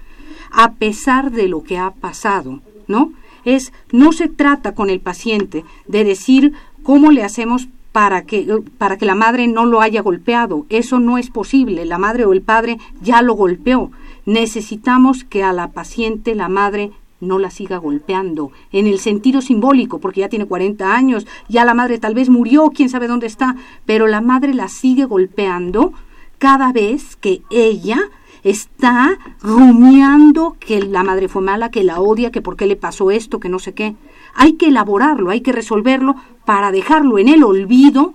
a 0.50 0.74
pesar 0.74 1.30
de 1.30 1.48
lo 1.48 1.62
que 1.62 1.78
ha 1.78 1.92
pasado, 1.92 2.60
¿no? 2.88 3.12
es 3.46 3.72
no 3.92 4.12
se 4.12 4.28
trata 4.28 4.74
con 4.74 4.90
el 4.90 5.00
paciente 5.00 5.64
de 5.86 6.04
decir 6.04 6.52
cómo 6.86 7.10
le 7.10 7.24
hacemos 7.24 7.66
para 7.90 8.26
que, 8.26 8.62
para 8.78 8.96
que 8.96 9.06
la 9.06 9.16
madre 9.16 9.48
no 9.48 9.66
lo 9.66 9.80
haya 9.80 10.02
golpeado. 10.02 10.66
Eso 10.68 11.00
no 11.00 11.18
es 11.18 11.30
posible. 11.30 11.84
La 11.84 11.98
madre 11.98 12.24
o 12.24 12.32
el 12.32 12.42
padre 12.42 12.78
ya 13.02 13.22
lo 13.22 13.34
golpeó. 13.34 13.90
Necesitamos 14.24 15.24
que 15.24 15.42
a 15.42 15.52
la 15.52 15.72
paciente 15.72 16.36
la 16.36 16.48
madre 16.48 16.92
no 17.18 17.40
la 17.40 17.50
siga 17.50 17.78
golpeando, 17.78 18.52
en 18.72 18.86
el 18.86 19.00
sentido 19.00 19.40
simbólico, 19.40 19.98
porque 19.98 20.20
ya 20.20 20.28
tiene 20.28 20.44
40 20.44 20.94
años, 20.94 21.26
ya 21.48 21.64
la 21.64 21.72
madre 21.72 21.98
tal 21.98 22.14
vez 22.14 22.28
murió, 22.28 22.70
quién 22.74 22.90
sabe 22.90 23.08
dónde 23.08 23.26
está, 23.26 23.56
pero 23.86 24.06
la 24.06 24.20
madre 24.20 24.52
la 24.52 24.68
sigue 24.68 25.06
golpeando 25.06 25.94
cada 26.36 26.72
vez 26.72 27.16
que 27.16 27.40
ella 27.50 27.98
está 28.44 29.18
rumiando 29.40 30.56
que 30.60 30.82
la 30.82 31.02
madre 31.02 31.28
fue 31.28 31.40
mala, 31.40 31.70
que 31.70 31.84
la 31.84 32.00
odia, 32.00 32.30
que 32.30 32.42
por 32.42 32.56
qué 32.56 32.66
le 32.66 32.76
pasó 32.76 33.10
esto, 33.10 33.40
que 33.40 33.48
no 33.48 33.58
sé 33.58 33.72
qué. 33.72 33.96
Hay 34.36 34.52
que 34.52 34.68
elaborarlo, 34.68 35.30
hay 35.30 35.40
que 35.40 35.52
resolverlo 35.52 36.14
para 36.44 36.70
dejarlo 36.70 37.18
en 37.18 37.28
el 37.28 37.42
olvido 37.42 38.14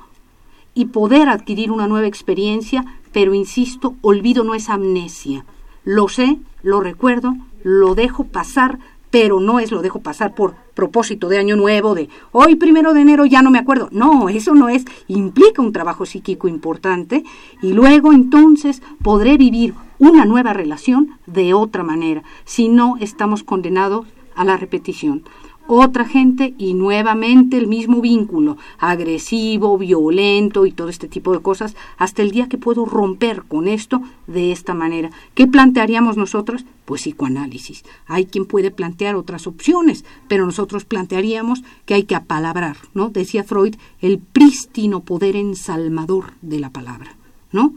y 0.73 0.85
poder 0.85 1.27
adquirir 1.29 1.71
una 1.71 1.87
nueva 1.87 2.07
experiencia, 2.07 2.85
pero 3.11 3.33
insisto, 3.33 3.95
olvido 4.01 4.43
no 4.43 4.53
es 4.53 4.69
amnesia. 4.69 5.45
Lo 5.83 6.07
sé, 6.07 6.37
lo 6.61 6.79
recuerdo, 6.79 7.35
lo 7.63 7.95
dejo 7.95 8.25
pasar, 8.25 8.79
pero 9.09 9.39
no 9.39 9.59
es 9.59 9.71
lo 9.71 9.81
dejo 9.81 9.99
pasar 9.99 10.35
por 10.35 10.55
propósito 10.75 11.27
de 11.27 11.39
año 11.39 11.55
nuevo, 11.57 11.95
de 11.95 12.07
hoy 12.31 12.55
primero 12.55 12.93
de 12.93 13.01
enero 13.01 13.25
ya 13.25 13.41
no 13.41 13.51
me 13.51 13.59
acuerdo. 13.59 13.89
No, 13.91 14.29
eso 14.29 14.53
no 14.53 14.69
es, 14.69 14.85
implica 15.07 15.61
un 15.61 15.73
trabajo 15.73 16.05
psíquico 16.05 16.47
importante 16.47 17.23
y 17.61 17.73
luego 17.73 18.13
entonces 18.13 18.81
podré 19.03 19.37
vivir 19.37 19.73
una 19.99 20.25
nueva 20.25 20.53
relación 20.53 21.19
de 21.25 21.53
otra 21.53 21.83
manera, 21.83 22.23
si 22.45 22.69
no 22.69 22.95
estamos 22.99 23.43
condenados 23.43 24.05
a 24.35 24.45
la 24.45 24.55
repetición 24.55 25.23
otra 25.67 26.05
gente 26.05 26.53
y 26.57 26.73
nuevamente 26.73 27.57
el 27.57 27.67
mismo 27.67 28.01
vínculo, 28.01 28.57
agresivo, 28.77 29.77
violento 29.77 30.65
y 30.65 30.71
todo 30.71 30.89
este 30.89 31.07
tipo 31.07 31.33
de 31.33 31.41
cosas, 31.41 31.75
hasta 31.97 32.21
el 32.21 32.31
día 32.31 32.49
que 32.49 32.57
puedo 32.57 32.85
romper 32.85 33.43
con 33.43 33.67
esto 33.67 34.01
de 34.27 34.51
esta 34.51 34.73
manera. 34.73 35.11
¿Qué 35.33 35.47
plantearíamos 35.47 36.17
nosotros? 36.17 36.65
Pues 36.85 37.01
psicoanálisis. 37.01 37.83
Hay 38.07 38.25
quien 38.25 38.45
puede 38.45 38.71
plantear 38.71 39.15
otras 39.15 39.47
opciones, 39.47 40.03
pero 40.27 40.45
nosotros 40.45 40.85
plantearíamos 40.85 41.63
que 41.85 41.93
hay 41.93 42.03
que 42.03 42.15
apalabrar, 42.15 42.77
¿no? 42.93 43.09
Decía 43.09 43.43
Freud, 43.43 43.75
el 44.01 44.19
prístino 44.19 45.01
poder 45.01 45.35
ensalmador 45.35 46.33
de 46.41 46.59
la 46.59 46.69
palabra, 46.69 47.15
¿no? 47.51 47.73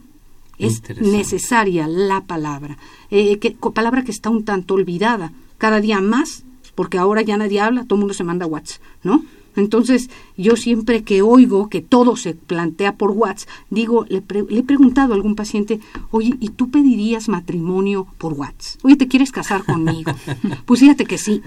Es 0.59 0.82
necesaria 1.01 1.89
la 1.89 2.22
palabra, 2.22 2.78
eh, 3.11 3.39
que, 3.39 3.57
palabra 3.74 4.05
que 4.05 4.12
está 4.12 4.30
un 4.30 4.45
tanto 4.45 4.74
olvidada, 4.74 5.32
cada 5.59 5.80
día 5.80 6.01
más 6.01 6.43
porque 6.75 6.99
ahora 6.99 7.22
ya 7.22 7.37
nadie 7.37 7.61
habla, 7.61 7.85
todo 7.85 7.97
el 7.97 8.01
mundo 8.01 8.14
se 8.14 8.25
manda 8.25 8.47
WhatsApp, 8.47 8.83
¿no? 9.03 9.25
Entonces, 9.57 10.11
yo 10.37 10.57
siempre 10.57 11.05
que 11.05 11.22
oigo 11.22 11.68
que 11.68 11.81
todo 11.81 12.16
se 12.16 12.35
plantea 12.35 12.97
por 12.97 13.12
WhatsApp, 13.12 13.49
digo, 13.70 14.05
le, 14.09 14.22
he 14.51 14.62
preguntado 14.62 15.12
a 15.12 15.16
algún 15.16 15.37
paciente, 15.37 15.81
oye, 16.11 16.35
¿y 16.41 16.49
tú 16.49 16.70
pedirías 16.70 17.29
matrimonio 17.29 18.07
por 18.18 18.33
WhatsApp? 18.33 18.85
Oye, 18.85 18.97
¿te 18.97 19.07
quieres 19.07 19.31
casar 19.31 19.64
conmigo? 19.64 20.12
pues 20.66 20.81
fíjate 20.81 21.07
que 21.07 21.18
sí. 21.18 21.41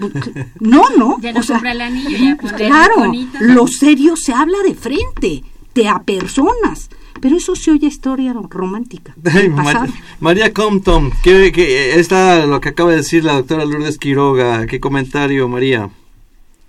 No, 0.60 0.84
no. 0.96 1.20
Ya 1.20 1.32
no 1.32 1.42
compra 1.44 1.72
el 1.72 1.80
anillo, 1.80 2.16
ya 2.18 2.56
Claro, 2.56 3.12
lo 3.40 3.66
serio 3.66 4.16
se 4.16 4.32
habla 4.32 4.58
de 4.64 4.74
frente, 4.74 5.44
te 5.72 5.88
apersonas 5.88 6.90
pero 7.20 7.36
eso 7.36 7.54
se 7.54 7.70
oye 7.70 7.86
historia 7.86 8.34
romántica. 8.48 9.14
María, 10.20 10.52
Compton, 10.52 11.10
¿qué, 11.22 11.98
está 11.98 12.46
lo 12.46 12.60
que 12.60 12.70
acaba 12.70 12.90
de 12.90 12.96
decir 12.96 13.24
la 13.24 13.34
doctora 13.34 13.64
Lourdes 13.64 13.98
Quiroga? 13.98 14.66
¿Qué 14.66 14.80
comentario, 14.80 15.48
María? 15.48 15.88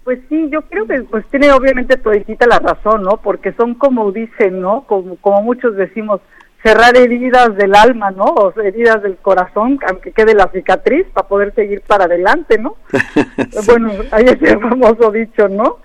Pues 0.03 0.19
sí, 0.27 0.49
yo 0.51 0.61
creo 0.63 0.87
que 0.87 1.03
pues 1.03 1.25
tiene 1.29 1.51
obviamente 1.51 1.97
toditita 1.97 2.47
la 2.47 2.59
razón, 2.59 3.03
¿no? 3.03 3.17
Porque 3.17 3.53
son 3.53 3.75
como 3.75 4.11
dicen, 4.11 4.59
¿no? 4.59 4.81
Como, 4.87 5.17
como 5.17 5.43
muchos 5.43 5.75
decimos, 5.75 6.19
cerrar 6.63 6.97
heridas 6.97 7.55
del 7.55 7.75
alma, 7.75 8.09
¿no? 8.09 8.25
O 8.25 8.59
heridas 8.59 9.03
del 9.03 9.17
corazón, 9.17 9.79
aunque 9.87 10.11
quede 10.11 10.33
la 10.33 10.49
cicatriz 10.51 11.05
para 11.13 11.27
poder 11.27 11.53
seguir 11.53 11.81
para 11.81 12.05
adelante, 12.05 12.57
¿no? 12.57 12.75
Bueno, 13.67 13.91
ahí 14.11 14.25
es 14.25 14.41
el 14.41 14.59
famoso 14.59 15.11
dicho, 15.11 15.47
¿no? 15.47 15.77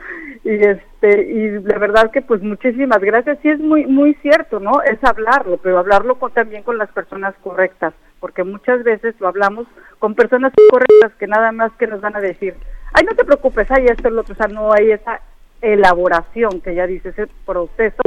Y 0.45 0.62
este 0.62 1.22
y 1.22 1.51
la 1.62 1.78
verdad 1.78 2.11
que 2.11 2.20
pues 2.20 2.42
muchísimas 2.42 3.01
gracias. 3.01 3.38
Sí 3.42 3.49
es 3.49 3.59
muy 3.59 3.86
muy 3.86 4.14
cierto 4.16 4.61
no 4.61 4.82
es 4.82 5.03
hablarlo 5.03 5.57
pero 5.57 5.78
hablarlo 5.78 6.16
con, 6.16 6.32
también 6.32 6.62
con 6.62 6.76
las 6.76 6.90
personas 6.90 7.34
correctas 7.42 7.95
porque 8.20 8.45
muchas 8.45 8.84
veces 8.84 9.14
lo 9.20 9.28
hablamos 9.28 9.66
con 9.99 10.14
personas 10.14 10.53
correctas 10.70 11.12
que 11.18 11.26
nada 11.26 11.51
más 11.53 11.72
que 11.72 11.86
nos 11.86 12.01
van 12.03 12.16
a 12.16 12.20
decir 12.20 12.55
ay 12.92 13.05
no 13.05 13.16
te 13.16 13.24
preocupes 13.24 13.70
hay 13.70 13.86
esto 13.86 14.11
lo 14.11 14.20
otro 14.20 14.34
o 14.34 14.36
sea 14.36 14.49
no 14.49 14.72
hay 14.72 14.92
esa 14.92 15.20
elaboración 15.62 16.61
que 16.61 16.74
ya 16.74 16.86
dice 16.86 17.09
ese 17.09 17.26
proceso 17.47 18.03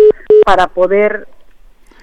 para 0.45 0.67
poder 0.67 1.27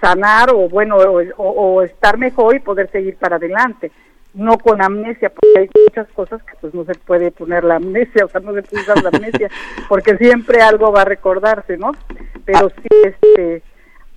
sanar 0.01 0.51
o 0.51 0.69
bueno 0.69 0.97
o 0.97 1.83
estar 1.83 2.19
mejor 2.19 2.57
y 2.57 2.59
poder 2.59 2.91
seguir 2.91 3.17
para 3.17 3.37
adelante 3.37 3.93
no 4.35 4.59
con 4.59 4.83
amnesia, 4.83 5.31
porque 5.31 5.59
hay 5.59 5.71
muchas 5.87 6.09
cosas 6.13 6.43
que 6.43 6.53
pues 6.61 6.75
no 6.75 6.85
se 6.85 6.95
puede 6.95 7.31
poner 7.31 7.65
la 7.65 7.77
amnesia, 7.77 8.25
o 8.25 8.29
sea, 8.29 8.41
no 8.41 8.53
se 8.53 8.63
puede 8.63 8.83
usar 8.83 9.03
la 9.03 9.11
amnesia, 9.11 9.49
porque 9.89 10.17
siempre 10.17 10.61
algo 10.61 10.93
va 10.93 11.03
a 11.03 11.07
recordarse, 11.07 11.77
¿no? 11.77 11.93
Pero 12.45 12.69
sí, 12.71 12.89
este, 13.05 13.63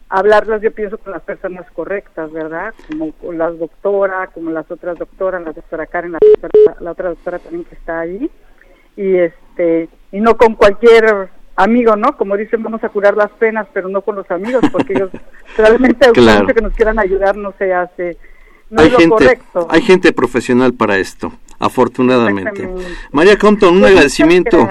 hablarlas 0.10 0.62
yo 0.62 0.72
pienso 0.72 0.98
con 0.98 1.14
las 1.14 1.22
personas 1.22 1.70
correctas, 1.72 2.32
¿verdad? 2.32 2.74
Como 2.90 3.12
con 3.14 3.38
la 3.38 3.52
doctora, 3.52 4.28
como 4.34 4.50
las 4.50 4.70
otras 4.72 4.98
doctoras, 4.98 5.44
la 5.44 5.54
doctora 5.54 5.86
Karen, 5.86 6.14
la, 6.14 6.20
la 6.80 6.92
otra 6.92 7.10
doctora 7.10 7.38
también 7.38 7.66
que 7.66 7.76
está 7.76 8.00
ahí, 8.00 8.30
y 8.96 9.16
este, 9.18 9.88
y 10.12 10.20
no 10.20 10.36
con 10.36 10.56
cualquier 10.56 11.30
amigo, 11.56 11.96
¿no? 11.96 12.18
Como 12.18 12.38
dicen, 12.38 12.64
vamos 12.64 12.84
a 12.84 12.90
curar 12.90 13.16
las 13.16 13.30
penas, 13.32 13.68
pero 13.72 13.88
no 13.88 14.02
con 14.02 14.16
los 14.16 14.30
amigos, 14.32 14.64
porque 14.72 14.94
ellos 14.94 15.12
realmente 15.58 16.10
claro. 16.12 16.48
que 16.48 16.62
nos 16.62 16.74
quieran 16.74 16.98
ayudar 16.98 17.38
no 17.38 17.54
se 17.60 17.72
hace 17.72 18.18
hay 18.76 18.90
gente, 18.92 19.40
Hay 19.70 19.82
gente 19.82 20.14
profesional 20.14 20.74
para 20.74 20.98
esto, 20.98 21.32
afortunadamente. 21.60 22.70
María 23.12 23.38
Compton, 23.38 23.76
un 23.76 23.80
pues 23.82 23.92
agradecimiento. 23.92 24.68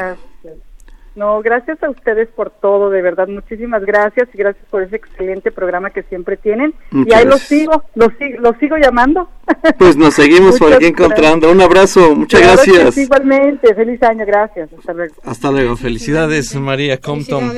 No, 1.17 1.41
gracias 1.41 1.83
a 1.83 1.89
ustedes 1.89 2.29
por 2.29 2.51
todo, 2.51 2.91
de 2.91 3.01
verdad, 3.01 3.27
muchísimas 3.27 3.83
gracias 3.87 4.29
y 4.35 4.37
gracias 4.37 4.67
por 4.71 4.83
ese 4.83 4.97
excelente 4.97 5.51
programa 5.51 5.89
que 5.89 6.03
siempre 6.03 6.37
tienen. 6.37 6.75
y 6.93 7.11
ahí 7.15 7.25
los 7.25 7.41
sigo, 7.41 7.85
los, 7.95 8.13
sigo 8.61 8.77
llamando. 8.77 9.29
Pues 9.79 9.97
nos 9.97 10.15
seguimos 10.15 10.59
por 10.59 10.73
aquí 10.73 10.87
encontrando. 10.87 11.51
Un 11.51 11.61
abrazo, 11.61 12.15
muchas 12.15 12.41
gracias. 12.43 12.99
igualmente, 12.99 13.75
feliz 13.75 14.03
año, 14.03 14.27
gracias. 14.27 14.69
Hasta 14.79 14.93
luego. 14.93 15.15
Hasta 15.25 15.51
luego, 15.51 15.77
felicidades 15.77 16.55
María 16.55 16.99
Compton. 16.99 17.51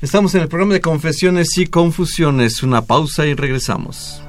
Estamos 0.00 0.34
en 0.36 0.42
el 0.42 0.48
programa 0.48 0.74
de 0.74 0.80
Confesiones 0.80 1.58
y 1.58 1.66
Confusiones. 1.66 2.62
Una 2.62 2.82
pausa 2.82 3.26
y 3.26 3.34
regresamos. 3.34 4.22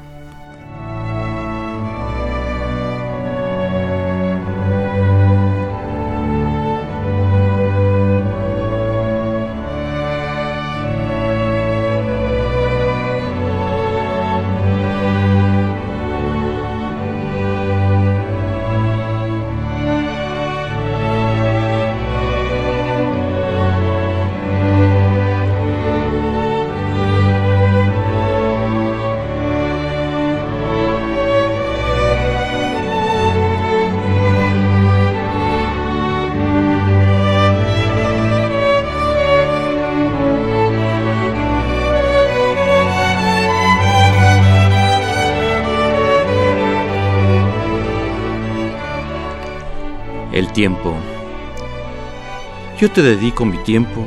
Yo 52.80 52.89
te 52.89 53.01
dedico 53.01 53.43
mi 53.43 53.57
tiempo, 53.57 54.05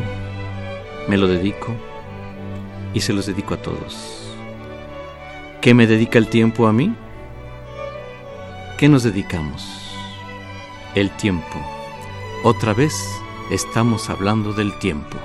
me 1.06 1.18
lo 1.18 1.28
dedico 1.28 1.76
y 2.94 3.00
se 3.00 3.12
los 3.12 3.26
dedico 3.26 3.52
a 3.52 3.58
todos. 3.58 4.34
¿Qué 5.60 5.74
me 5.74 5.86
dedica 5.86 6.18
el 6.18 6.28
tiempo 6.28 6.66
a 6.66 6.72
mí? 6.72 6.94
¿Qué 8.78 8.88
nos 8.88 9.02
dedicamos? 9.02 9.62
El 10.94 11.10
tiempo. 11.10 11.60
Otra 12.44 12.72
vez 12.72 12.94
estamos 13.50 14.08
hablando 14.08 14.54
del 14.54 14.78
tiempo. 14.78 15.18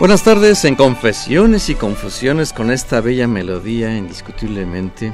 Buenas 0.00 0.22
tardes 0.22 0.64
en 0.64 0.76
Confesiones 0.76 1.68
y 1.68 1.74
Confusiones 1.74 2.54
con 2.54 2.70
esta 2.70 3.02
bella 3.02 3.28
melodía 3.28 3.94
indiscutiblemente. 3.98 5.12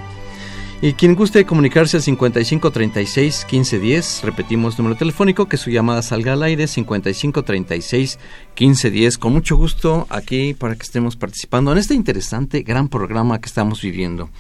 Y 0.81 0.93
quien 0.93 1.17
guste 1.17 1.45
comunicarse 1.45 1.97
al 1.97 2.05
5536 2.05 3.47
1510, 3.51 4.23
repetimos 4.23 4.79
número 4.79 4.95
telefónico, 4.95 5.47
que 5.47 5.57
su 5.57 5.71
llamada 5.71 6.03
salga 6.03 6.35
al 6.35 6.45
aire 6.45 6.69
5536 6.69 8.21
1510. 8.51 9.19
Con 9.19 9.33
mucho 9.33 9.57
gusto 9.57 10.07
aquí 10.09 10.55
para 10.55 10.77
que 10.77 10.85
estemos 10.85 11.17
participando 11.17 11.73
en 11.73 11.79
este 11.79 11.95
interesante 11.95 12.63
gran 12.63 12.89
programa 12.89 13.41
que 13.41 13.49
estamos 13.49 13.83
viviendo. 13.83 14.31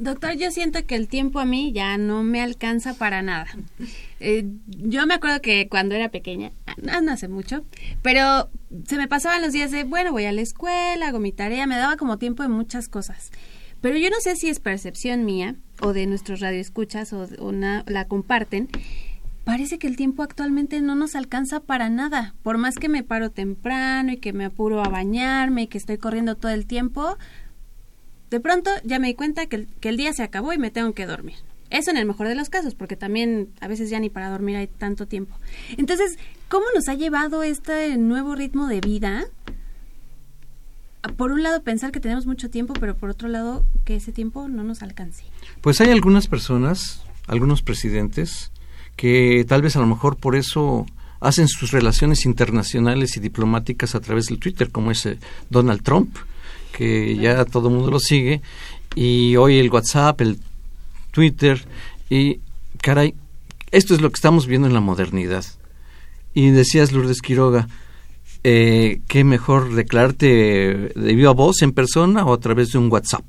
Doctor, 0.00 0.36
yo 0.36 0.52
siento 0.52 0.86
que 0.86 0.94
el 0.94 1.08
tiempo 1.08 1.40
a 1.40 1.44
mí 1.44 1.72
ya 1.72 1.98
no 1.98 2.22
me 2.22 2.40
alcanza 2.40 2.94
para 2.94 3.20
nada. 3.20 3.46
Eh, 4.20 4.44
yo 4.66 5.04
me 5.08 5.14
acuerdo 5.14 5.40
que 5.40 5.68
cuando 5.68 5.96
era 5.96 6.08
pequeña, 6.08 6.52
no, 6.80 7.00
no 7.00 7.12
hace 7.12 7.26
mucho, 7.26 7.64
pero 8.00 8.48
se 8.86 8.96
me 8.96 9.08
pasaban 9.08 9.42
los 9.42 9.52
días 9.52 9.72
de, 9.72 9.82
bueno, 9.82 10.12
voy 10.12 10.24
a 10.26 10.32
la 10.32 10.40
escuela, 10.40 11.08
hago 11.08 11.18
mi 11.18 11.32
tarea, 11.32 11.66
me 11.66 11.76
daba 11.76 11.96
como 11.96 12.16
tiempo 12.16 12.44
de 12.44 12.48
muchas 12.48 12.88
cosas. 12.88 13.32
Pero 13.80 13.96
yo 13.96 14.08
no 14.10 14.16
sé 14.20 14.36
si 14.36 14.48
es 14.48 14.60
percepción 14.60 15.24
mía 15.24 15.56
o 15.80 15.92
de 15.92 16.06
nuestros 16.06 16.38
radioescuchas 16.40 17.12
o, 17.12 17.28
o 17.40 17.50
na- 17.52 17.82
la 17.88 18.06
comparten. 18.06 18.68
Parece 19.44 19.78
que 19.78 19.86
el 19.88 19.96
tiempo 19.96 20.22
actualmente 20.22 20.80
no 20.80 20.94
nos 20.94 21.16
alcanza 21.16 21.60
para 21.60 21.88
nada. 21.88 22.34
Por 22.42 22.58
más 22.58 22.76
que 22.76 22.88
me 22.88 23.02
paro 23.02 23.30
temprano 23.30 24.12
y 24.12 24.18
que 24.18 24.32
me 24.32 24.44
apuro 24.44 24.80
a 24.84 24.88
bañarme 24.88 25.62
y 25.62 25.66
que 25.68 25.78
estoy 25.78 25.96
corriendo 25.98 26.34
todo 26.36 26.52
el 26.52 26.66
tiempo, 26.66 27.16
de 28.30 28.40
pronto 28.40 28.70
ya 28.84 28.98
me 28.98 29.08
di 29.08 29.14
cuenta 29.14 29.46
que 29.46 29.56
el, 29.56 29.68
que 29.80 29.88
el 29.88 29.96
día 29.96 30.12
se 30.12 30.22
acabó 30.22 30.52
y 30.52 30.58
me 30.58 30.70
tengo 30.70 30.92
que 30.92 31.06
dormir. 31.06 31.36
Eso 31.70 31.90
en 31.90 31.98
el 31.98 32.06
mejor 32.06 32.28
de 32.28 32.34
los 32.34 32.48
casos, 32.48 32.74
porque 32.74 32.96
también 32.96 33.50
a 33.60 33.68
veces 33.68 33.90
ya 33.90 34.00
ni 34.00 34.08
para 34.08 34.30
dormir 34.30 34.56
hay 34.56 34.68
tanto 34.68 35.06
tiempo. 35.06 35.36
Entonces, 35.76 36.18
¿cómo 36.48 36.64
nos 36.74 36.88
ha 36.88 36.94
llevado 36.94 37.42
este 37.42 37.96
nuevo 37.98 38.34
ritmo 38.34 38.68
de 38.68 38.80
vida? 38.80 39.26
Por 41.16 41.30
un 41.30 41.42
lado, 41.42 41.62
pensar 41.62 41.92
que 41.92 42.00
tenemos 42.00 42.26
mucho 42.26 42.48
tiempo, 42.48 42.72
pero 42.72 42.96
por 42.96 43.10
otro 43.10 43.28
lado, 43.28 43.64
que 43.84 43.96
ese 43.96 44.12
tiempo 44.12 44.48
no 44.48 44.64
nos 44.64 44.82
alcance. 44.82 45.24
Pues 45.60 45.80
hay 45.80 45.90
algunas 45.90 46.26
personas, 46.26 47.02
algunos 47.26 47.62
presidentes, 47.62 48.50
que 48.96 49.44
tal 49.46 49.62
vez 49.62 49.76
a 49.76 49.80
lo 49.80 49.86
mejor 49.86 50.16
por 50.16 50.36
eso 50.36 50.86
hacen 51.20 51.48
sus 51.48 51.70
relaciones 51.70 52.24
internacionales 52.24 53.16
y 53.16 53.20
diplomáticas 53.20 53.94
a 53.94 54.00
través 54.00 54.26
del 54.26 54.38
Twitter, 54.38 54.70
como 54.70 54.90
es 54.90 55.08
Donald 55.50 55.82
Trump, 55.82 56.16
que 56.78 57.16
ya 57.16 57.44
todo 57.44 57.66
el 57.68 57.74
mundo 57.74 57.90
lo 57.90 57.98
sigue, 57.98 58.40
y 58.94 59.34
hoy 59.34 59.58
el 59.58 59.68
WhatsApp, 59.68 60.20
el 60.20 60.38
Twitter, 61.10 61.66
y 62.08 62.38
caray, 62.80 63.16
esto 63.72 63.96
es 63.96 64.00
lo 64.00 64.10
que 64.10 64.14
estamos 64.14 64.46
viendo 64.46 64.68
en 64.68 64.74
la 64.74 64.80
modernidad. 64.80 65.44
Y 66.34 66.50
decías, 66.50 66.92
Lourdes 66.92 67.20
Quiroga, 67.20 67.66
eh, 68.44 69.00
qué 69.08 69.24
mejor 69.24 69.74
declararte 69.74 70.92
de 70.94 71.14
viva 71.14 71.32
voz 71.32 71.62
en 71.62 71.72
persona 71.72 72.24
o 72.24 72.32
a 72.32 72.38
través 72.38 72.70
de 72.70 72.78
un 72.78 72.92
WhatsApp. 72.92 73.24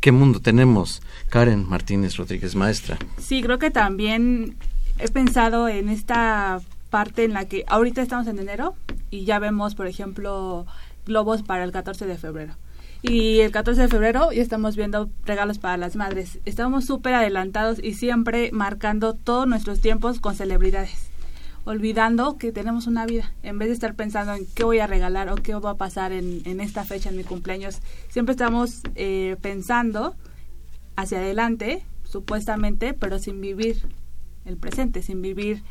¿Qué 0.00 0.10
mundo 0.10 0.40
tenemos? 0.40 1.02
Karen 1.28 1.68
Martínez 1.68 2.16
Rodríguez, 2.16 2.54
maestra. 2.54 2.96
Sí, 3.18 3.42
creo 3.42 3.58
que 3.58 3.70
también 3.70 4.56
he 4.98 5.08
pensado 5.08 5.68
en 5.68 5.90
esta 5.90 6.62
parte 6.88 7.24
en 7.24 7.34
la 7.34 7.44
que 7.44 7.64
ahorita 7.66 8.00
estamos 8.00 8.26
en 8.28 8.38
enero 8.38 8.76
y 9.10 9.26
ya 9.26 9.38
vemos, 9.38 9.74
por 9.74 9.86
ejemplo, 9.86 10.64
globos 11.06 11.42
para 11.42 11.64
el 11.64 11.72
14 11.72 12.06
de 12.06 12.16
febrero. 12.16 12.54
Y 13.02 13.40
el 13.40 13.50
14 13.50 13.82
de 13.82 13.88
febrero 13.88 14.32
ya 14.32 14.40
estamos 14.40 14.76
viendo 14.76 15.10
regalos 15.24 15.58
para 15.58 15.76
las 15.76 15.94
madres. 15.94 16.38
Estamos 16.46 16.86
súper 16.86 17.14
adelantados 17.14 17.78
y 17.82 17.94
siempre 17.94 18.50
marcando 18.52 19.12
todos 19.12 19.46
nuestros 19.46 19.80
tiempos 19.80 20.20
con 20.20 20.34
celebridades. 20.34 21.10
Olvidando 21.64 22.38
que 22.38 22.50
tenemos 22.50 22.86
una 22.86 23.04
vida. 23.04 23.32
En 23.42 23.58
vez 23.58 23.68
de 23.68 23.74
estar 23.74 23.94
pensando 23.94 24.34
en 24.34 24.46
qué 24.54 24.64
voy 24.64 24.78
a 24.78 24.86
regalar 24.86 25.28
o 25.28 25.34
qué 25.34 25.54
va 25.54 25.70
a 25.70 25.76
pasar 25.76 26.12
en, 26.12 26.40
en 26.46 26.60
esta 26.60 26.84
fecha, 26.84 27.10
en 27.10 27.16
mi 27.16 27.24
cumpleaños, 27.24 27.80
siempre 28.08 28.32
estamos 28.32 28.80
eh, 28.94 29.36
pensando 29.42 30.14
hacia 30.96 31.18
adelante, 31.18 31.84
supuestamente, 32.04 32.94
pero 32.94 33.18
sin 33.18 33.40
vivir 33.40 33.86
el 34.44 34.56
presente, 34.56 35.02
sin 35.02 35.20
vivir 35.20 35.62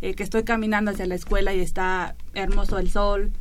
eh, 0.00 0.14
que 0.14 0.22
estoy 0.22 0.44
caminando 0.44 0.90
hacia 0.90 1.06
la 1.06 1.14
escuela 1.14 1.54
y 1.54 1.60
está 1.60 2.14
hermoso 2.34 2.78
el 2.78 2.90
sol, 2.90 3.32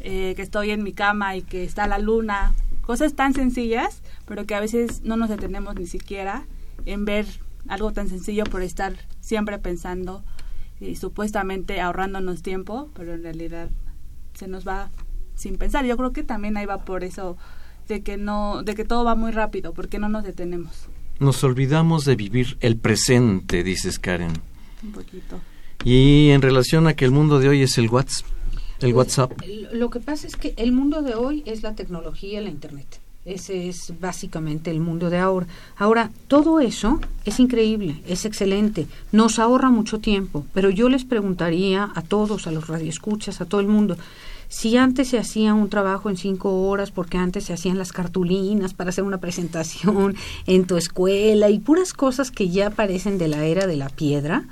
eh, 0.00 0.34
que 0.36 0.42
estoy 0.42 0.70
en 0.70 0.82
mi 0.82 0.92
cama 0.92 1.36
y 1.36 1.42
que 1.42 1.64
está 1.64 1.86
la 1.86 1.98
luna, 1.98 2.54
cosas 2.82 3.14
tan 3.14 3.34
sencillas, 3.34 4.02
pero 4.26 4.46
que 4.46 4.54
a 4.54 4.60
veces 4.60 5.02
no 5.02 5.16
nos 5.16 5.28
detenemos 5.28 5.74
ni 5.74 5.86
siquiera 5.86 6.46
en 6.84 7.04
ver 7.04 7.26
algo 7.68 7.92
tan 7.92 8.08
sencillo 8.08 8.44
por 8.44 8.62
estar 8.62 8.94
siempre 9.20 9.58
pensando 9.58 10.22
y 10.80 10.96
supuestamente 10.96 11.80
ahorrándonos 11.80 12.42
tiempo, 12.42 12.90
pero 12.94 13.14
en 13.14 13.22
realidad 13.22 13.70
se 14.34 14.46
nos 14.46 14.66
va 14.66 14.90
sin 15.34 15.58
pensar. 15.58 15.84
Yo 15.84 15.96
creo 15.96 16.12
que 16.12 16.22
también 16.22 16.56
ahí 16.56 16.66
va 16.66 16.84
por 16.84 17.02
eso 17.02 17.36
de 17.88 18.02
que 18.02 18.16
no, 18.16 18.62
de 18.62 18.74
que 18.74 18.84
todo 18.84 19.04
va 19.04 19.14
muy 19.14 19.32
rápido, 19.32 19.72
porque 19.72 19.98
no 19.98 20.08
nos 20.08 20.24
detenemos 20.24 20.88
Nos 21.18 21.44
olvidamos 21.44 22.04
de 22.04 22.16
vivir 22.16 22.56
el 22.60 22.76
presente, 22.76 23.62
dices 23.62 23.98
Karen. 23.98 24.32
un 24.82 24.92
poquito. 24.92 25.40
Y 25.84 26.30
en 26.30 26.42
relación 26.42 26.86
a 26.88 26.94
que 26.94 27.04
el 27.04 27.10
mundo 27.10 27.38
de 27.38 27.48
hoy 27.48 27.62
es 27.62 27.78
el 27.78 27.88
WhatsApp, 27.88 28.26
el 28.80 28.94
WhatsApp. 28.94 29.32
Lo 29.72 29.90
que 29.90 30.00
pasa 30.00 30.26
es 30.26 30.36
que 30.36 30.54
el 30.56 30.72
mundo 30.72 31.02
de 31.02 31.14
hoy 31.14 31.42
es 31.46 31.62
la 31.62 31.74
tecnología 31.74 32.40
la 32.40 32.50
Internet. 32.50 33.00
Ese 33.24 33.68
es 33.68 33.92
básicamente 33.98 34.70
el 34.70 34.78
mundo 34.78 35.10
de 35.10 35.18
ahora. 35.18 35.48
Ahora, 35.76 36.10
todo 36.28 36.60
eso 36.60 37.00
es 37.24 37.40
increíble, 37.40 38.00
es 38.06 38.24
excelente, 38.24 38.86
nos 39.10 39.40
ahorra 39.40 39.68
mucho 39.68 39.98
tiempo, 39.98 40.46
pero 40.54 40.70
yo 40.70 40.88
les 40.88 41.04
preguntaría 41.04 41.90
a 41.92 42.02
todos, 42.02 42.46
a 42.46 42.52
los 42.52 42.68
radioescuchas, 42.68 43.40
a 43.40 43.44
todo 43.46 43.60
el 43.60 43.66
mundo, 43.66 43.96
si 44.48 44.76
antes 44.76 45.08
se 45.08 45.18
hacía 45.18 45.54
un 45.54 45.68
trabajo 45.68 46.08
en 46.08 46.16
cinco 46.16 46.68
horas, 46.68 46.92
porque 46.92 47.18
antes 47.18 47.44
se 47.44 47.52
hacían 47.52 47.78
las 47.78 47.92
cartulinas 47.92 48.74
para 48.74 48.90
hacer 48.90 49.02
una 49.02 49.18
presentación 49.18 50.14
en 50.46 50.66
tu 50.66 50.76
escuela 50.76 51.50
y 51.50 51.58
puras 51.58 51.94
cosas 51.94 52.30
que 52.30 52.48
ya 52.48 52.70
parecen 52.70 53.18
de 53.18 53.26
la 53.26 53.44
era 53.44 53.66
de 53.66 53.76
la 53.76 53.88
piedra, 53.88 54.44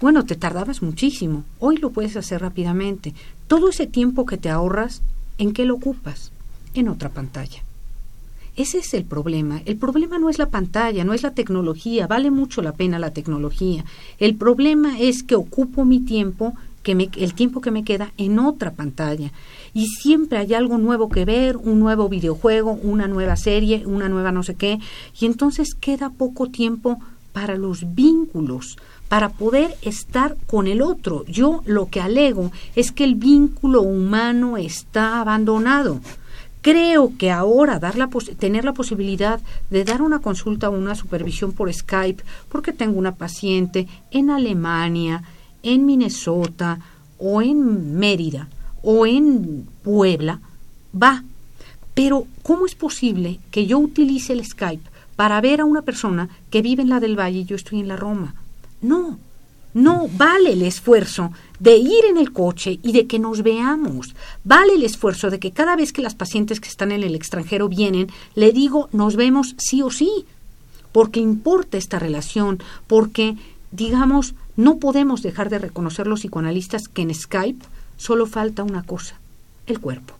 bueno, 0.00 0.24
te 0.24 0.34
tardabas 0.34 0.82
muchísimo. 0.82 1.44
Hoy 1.58 1.76
lo 1.76 1.90
puedes 1.90 2.16
hacer 2.16 2.40
rápidamente. 2.40 3.14
Todo 3.48 3.68
ese 3.68 3.86
tiempo 3.86 4.24
que 4.24 4.38
te 4.38 4.48
ahorras, 4.48 5.02
¿en 5.36 5.52
qué 5.52 5.66
lo 5.66 5.74
ocupas? 5.74 6.32
En 6.74 6.88
otra 6.88 7.10
pantalla. 7.10 7.62
Ese 8.56 8.78
es 8.78 8.94
el 8.94 9.04
problema. 9.04 9.60
El 9.66 9.76
problema 9.76 10.18
no 10.18 10.30
es 10.30 10.38
la 10.38 10.48
pantalla, 10.48 11.04
no 11.04 11.12
es 11.12 11.22
la 11.22 11.32
tecnología. 11.32 12.06
Vale 12.06 12.30
mucho 12.30 12.62
la 12.62 12.72
pena 12.72 12.98
la 12.98 13.10
tecnología. 13.10 13.84
El 14.18 14.36
problema 14.36 14.98
es 14.98 15.22
que 15.22 15.34
ocupo 15.34 15.84
mi 15.84 16.00
tiempo, 16.00 16.54
que 16.82 16.94
me, 16.94 17.10
el 17.16 17.34
tiempo 17.34 17.60
que 17.60 17.70
me 17.70 17.84
queda 17.84 18.12
en 18.16 18.38
otra 18.38 18.72
pantalla. 18.72 19.32
Y 19.74 19.86
siempre 19.86 20.38
hay 20.38 20.54
algo 20.54 20.78
nuevo 20.78 21.08
que 21.10 21.24
ver, 21.26 21.56
un 21.58 21.78
nuevo 21.78 22.08
videojuego, 22.08 22.72
una 22.72 23.06
nueva 23.06 23.36
serie, 23.36 23.86
una 23.86 24.08
nueva 24.08 24.32
no 24.32 24.42
sé 24.42 24.54
qué. 24.54 24.78
Y 25.20 25.26
entonces 25.26 25.74
queda 25.74 26.10
poco 26.10 26.48
tiempo 26.48 26.98
para 27.32 27.56
los 27.56 27.94
vínculos, 27.94 28.76
para 29.10 29.28
poder 29.30 29.76
estar 29.82 30.36
con 30.46 30.68
el 30.68 30.80
otro. 30.80 31.24
Yo 31.26 31.62
lo 31.66 31.88
que 31.90 32.00
alego 32.00 32.52
es 32.76 32.92
que 32.92 33.02
el 33.02 33.16
vínculo 33.16 33.82
humano 33.82 34.56
está 34.56 35.20
abandonado. 35.20 36.00
Creo 36.62 37.12
que 37.18 37.32
ahora 37.32 37.80
dar 37.80 37.96
la 37.98 38.06
pos- 38.06 38.30
tener 38.38 38.64
la 38.64 38.72
posibilidad 38.72 39.40
de 39.68 39.82
dar 39.84 40.00
una 40.00 40.20
consulta 40.20 40.68
o 40.70 40.78
una 40.78 40.94
supervisión 40.94 41.50
por 41.52 41.72
Skype, 41.74 42.22
porque 42.48 42.72
tengo 42.72 42.98
una 43.00 43.16
paciente 43.16 43.88
en 44.12 44.30
Alemania, 44.30 45.24
en 45.64 45.86
Minnesota 45.86 46.78
o 47.18 47.42
en 47.42 47.96
Mérida 47.98 48.48
o 48.82 49.06
en 49.06 49.66
Puebla, 49.82 50.38
va. 50.94 51.24
Pero 51.94 52.26
¿cómo 52.44 52.64
es 52.64 52.76
posible 52.76 53.40
que 53.50 53.66
yo 53.66 53.78
utilice 53.80 54.34
el 54.34 54.44
Skype 54.44 54.88
para 55.16 55.40
ver 55.40 55.60
a 55.62 55.64
una 55.64 55.82
persona 55.82 56.28
que 56.50 56.62
vive 56.62 56.82
en 56.82 56.90
la 56.90 57.00
del 57.00 57.18
Valle 57.18 57.40
y 57.40 57.44
yo 57.44 57.56
estoy 57.56 57.80
en 57.80 57.88
la 57.88 57.96
Roma? 57.96 58.34
No, 58.82 59.18
no 59.74 60.08
vale 60.16 60.52
el 60.52 60.62
esfuerzo 60.62 61.32
de 61.58 61.76
ir 61.76 62.04
en 62.08 62.16
el 62.16 62.32
coche 62.32 62.80
y 62.82 62.92
de 62.92 63.06
que 63.06 63.18
nos 63.18 63.42
veamos. 63.42 64.14
Vale 64.42 64.74
el 64.74 64.82
esfuerzo 64.82 65.30
de 65.30 65.38
que 65.38 65.52
cada 65.52 65.76
vez 65.76 65.92
que 65.92 66.02
las 66.02 66.14
pacientes 66.14 66.60
que 66.60 66.68
están 66.68 66.90
en 66.92 67.02
el 67.02 67.14
extranjero 67.14 67.68
vienen, 67.68 68.08
le 68.34 68.52
digo, 68.52 68.88
nos 68.92 69.16
vemos 69.16 69.54
sí 69.58 69.82
o 69.82 69.90
sí. 69.90 70.24
Porque 70.92 71.20
importa 71.20 71.78
esta 71.78 72.00
relación, 72.00 72.60
porque, 72.88 73.36
digamos, 73.70 74.34
no 74.56 74.78
podemos 74.78 75.22
dejar 75.22 75.50
de 75.50 75.60
reconocer 75.60 76.06
los 76.08 76.20
psicoanalistas 76.20 76.88
que 76.88 77.02
en 77.02 77.14
Skype 77.14 77.64
solo 77.96 78.26
falta 78.26 78.64
una 78.64 78.82
cosa, 78.82 79.20
el 79.66 79.78
cuerpo. 79.78 80.14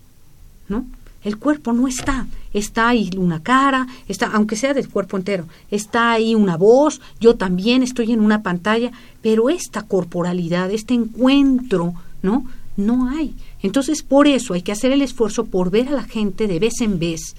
¿No? 0.69 0.87
El 1.23 1.39
cuerpo 1.39 1.73
no 1.73 1.87
está. 1.87 2.27
Está 2.53 2.89
ahí 2.89 3.11
una 3.17 3.43
cara, 3.43 3.87
está, 4.09 4.27
aunque 4.33 4.57
sea 4.57 4.75
del 4.75 4.89
cuerpo 4.89 5.17
entero, 5.17 5.47
está 5.71 6.13
ahí 6.13 6.35
una 6.35 6.57
voz, 6.57 7.01
yo 7.21 7.37
también 7.37 7.83
estoy 7.83 8.13
en 8.13 8.21
una 8.21 8.43
pantalla, 8.43 8.91
pero 9.23 9.51
esta 9.51 9.83
corporalidad, 9.83 10.71
este 10.71 10.95
encuentro, 10.95 11.95
¿no? 12.23 12.47
No 12.77 13.09
hay. 13.09 13.35
Entonces, 13.63 14.03
por 14.03 14.27
eso 14.27 14.55
hay 14.55 14.63
que 14.63 14.73
hacer 14.73 14.91
el 14.91 15.03
esfuerzo 15.03 15.45
por 15.45 15.71
ver 15.71 15.89
a 15.89 15.93
la 15.93 16.05
gente 16.05 16.49
de 16.49 16.59
vez 16.59 16.81
en 16.81 16.99
vez, 16.99 17.37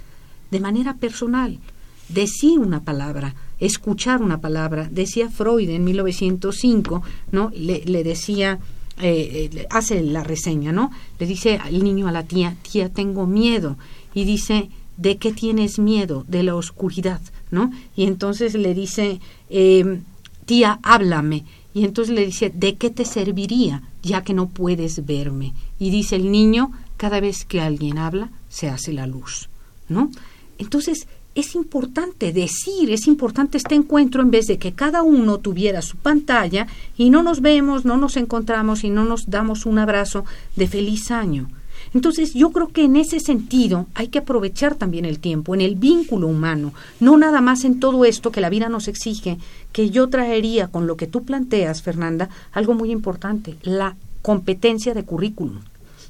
de 0.52 0.60
manera 0.60 0.96
personal, 0.96 1.60
decir 2.08 2.60
una 2.60 2.82
palabra, 2.82 3.36
escuchar 3.60 4.22
una 4.22 4.40
palabra. 4.40 4.88
Decía 4.92 5.30
Freud 5.30 5.70
en 5.70 5.84
1905, 5.84 7.04
¿no? 7.32 7.52
Le, 7.56 7.84
le 7.86 8.04
decía, 8.04 8.60
eh, 9.00 9.50
eh, 9.54 9.68
hace 9.70 10.02
la 10.02 10.24
reseña, 10.24 10.72
¿no? 10.72 10.92
Le 11.20 11.26
dice 11.26 11.58
al 11.58 11.84
niño 11.84 12.08
a 12.08 12.12
la 12.12 12.24
tía, 12.24 12.56
tía, 12.62 12.90
tengo 12.90 13.26
miedo. 13.26 13.78
Y 14.14 14.26
dice, 14.26 14.70
¿de 14.98 15.18
qué 15.18 15.32
tienes 15.32 15.80
miedo? 15.80 16.26
De 16.28 16.44
la 16.44 16.56
oscuridad, 16.56 17.22
¿no? 17.50 17.72
Y 17.96 18.06
entonces 18.06 18.54
le 18.54 18.74
dice, 18.74 19.20
eh, 19.50 20.02
tía, 20.46 20.80
háblame. 20.84 21.46
Y 21.74 21.86
entonces 21.86 22.14
le 22.14 22.26
dice, 22.26 22.52
¿de 22.54 22.76
qué 22.76 22.90
te 22.90 23.06
serviría 23.06 23.82
ya 24.04 24.24
que 24.24 24.34
no 24.34 24.50
puedes 24.50 25.06
verme? 25.06 25.54
Y 25.80 25.90
dice 25.90 26.18
el 26.18 26.32
niño, 26.32 26.72
cada 26.98 27.20
vez 27.20 27.46
que 27.46 27.62
alguien 27.62 27.98
habla, 27.98 28.30
se 28.50 28.70
hace 28.70 28.92
la 28.94 29.08
luz, 29.08 29.50
¿no? 29.88 30.12
Entonces, 30.58 31.08
es 31.34 31.56
importante 31.56 32.34
decir, 32.34 32.92
es 32.92 33.08
importante 33.08 33.58
este 33.58 33.76
encuentro 33.76 34.22
en 34.22 34.32
vez 34.32 34.48
de 34.48 34.58
que 34.58 34.74
cada 34.74 35.02
uno 35.02 35.38
tuviera 35.38 35.82
su 35.82 35.98
pantalla 35.98 36.68
y 36.98 37.10
no 37.10 37.24
nos 37.24 37.42
vemos, 37.42 37.86
no 37.86 37.98
nos 37.98 38.18
encontramos 38.18 38.84
y 38.84 38.90
no 38.90 39.06
nos 39.06 39.30
damos 39.30 39.66
un 39.66 39.80
abrazo 39.80 40.26
de 40.56 40.68
feliz 40.68 41.10
año. 41.12 41.48
Entonces 41.94 42.34
yo 42.34 42.52
creo 42.52 42.68
que 42.68 42.86
en 42.86 42.96
ese 42.96 43.20
sentido 43.20 43.88
hay 43.96 44.08
que 44.08 44.20
aprovechar 44.20 44.76
también 44.76 45.06
el 45.06 45.20
tiempo, 45.20 45.54
en 45.56 45.62
el 45.62 45.76
vínculo 45.76 46.28
humano, 46.28 46.74
no 47.00 47.18
nada 47.18 47.42
más 47.42 47.66
en 47.66 47.80
todo 47.80 48.06
esto 48.06 48.32
que 48.32 48.42
la 48.42 48.50
vida 48.50 48.70
nos 48.70 48.88
exige, 48.88 49.38
que 49.72 49.90
yo 49.90 50.08
traería 50.08 50.68
con 50.68 50.88
lo 50.88 50.96
que 50.96 51.08
tú 51.08 51.24
planteas, 51.24 51.82
Fernanda, 51.82 52.30
algo 52.52 52.76
muy 52.76 52.92
importante, 52.92 53.56
la 53.64 53.96
competencia 54.22 54.94
de 54.94 55.04
currículum. 55.04 55.60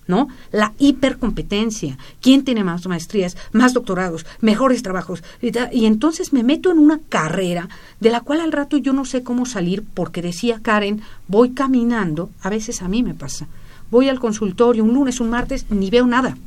¿No? 0.07 0.27
La 0.51 0.73
hipercompetencia. 0.79 1.97
¿Quién 2.21 2.43
tiene 2.43 2.63
más 2.63 2.85
maestrías, 2.87 3.37
más 3.51 3.73
doctorados, 3.73 4.25
mejores 4.41 4.83
trabajos? 4.83 5.23
Y, 5.41 5.85
entonces 5.85 6.33
me 6.33 6.43
meto 6.43 6.71
en 6.71 6.79
una 6.79 6.99
carrera 7.09 7.69
de 7.99 8.09
la 8.09 8.21
cual 8.21 8.41
al 8.41 8.51
rato 8.51 8.77
yo 8.77 8.93
no 8.93 9.05
sé 9.05 9.23
cómo 9.23 9.45
salir 9.45 9.83
porque 9.93 10.21
decía 10.21 10.59
Karen, 10.61 11.01
voy 11.27 11.51
caminando, 11.51 12.29
a 12.41 12.49
veces 12.49 12.81
a 12.81 12.87
mí 12.87 13.03
me 13.03 13.13
pasa. 13.13 13.47
Voy 13.89 14.09
al 14.09 14.19
consultorio 14.19 14.83
un 14.83 14.93
lunes, 14.93 15.19
un 15.19 15.29
martes, 15.29 15.65
ni 15.69 15.89
veo 15.89 16.05
nada. 16.05 16.37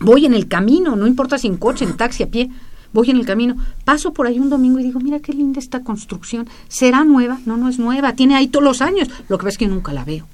Voy 0.00 0.26
en 0.26 0.34
el 0.34 0.48
camino, 0.48 0.96
no 0.96 1.06
importa 1.06 1.38
si 1.38 1.46
en 1.46 1.56
coche, 1.56 1.84
en 1.84 1.96
taxi, 1.96 2.22
a 2.22 2.30
pie. 2.30 2.50
Voy 2.92 3.08
en 3.10 3.16
el 3.16 3.24
camino, 3.24 3.56
paso 3.84 4.12
por 4.12 4.26
ahí 4.26 4.38
un 4.38 4.50
domingo 4.50 4.78
y 4.78 4.82
digo, 4.82 5.00
mira 5.00 5.20
qué 5.20 5.32
linda 5.32 5.58
esta 5.58 5.80
construcción. 5.80 6.46
¿Será 6.68 7.04
nueva? 7.04 7.38
No, 7.46 7.56
no 7.56 7.68
es 7.68 7.78
nueva, 7.78 8.14
tiene 8.14 8.34
ahí 8.34 8.48
todos 8.48 8.64
los 8.64 8.82
años. 8.82 9.08
Lo 9.28 9.38
que 9.38 9.44
pasa 9.44 9.54
es 9.54 9.58
que 9.58 9.68
nunca 9.68 9.92
la 9.92 10.04
veo. 10.04 10.26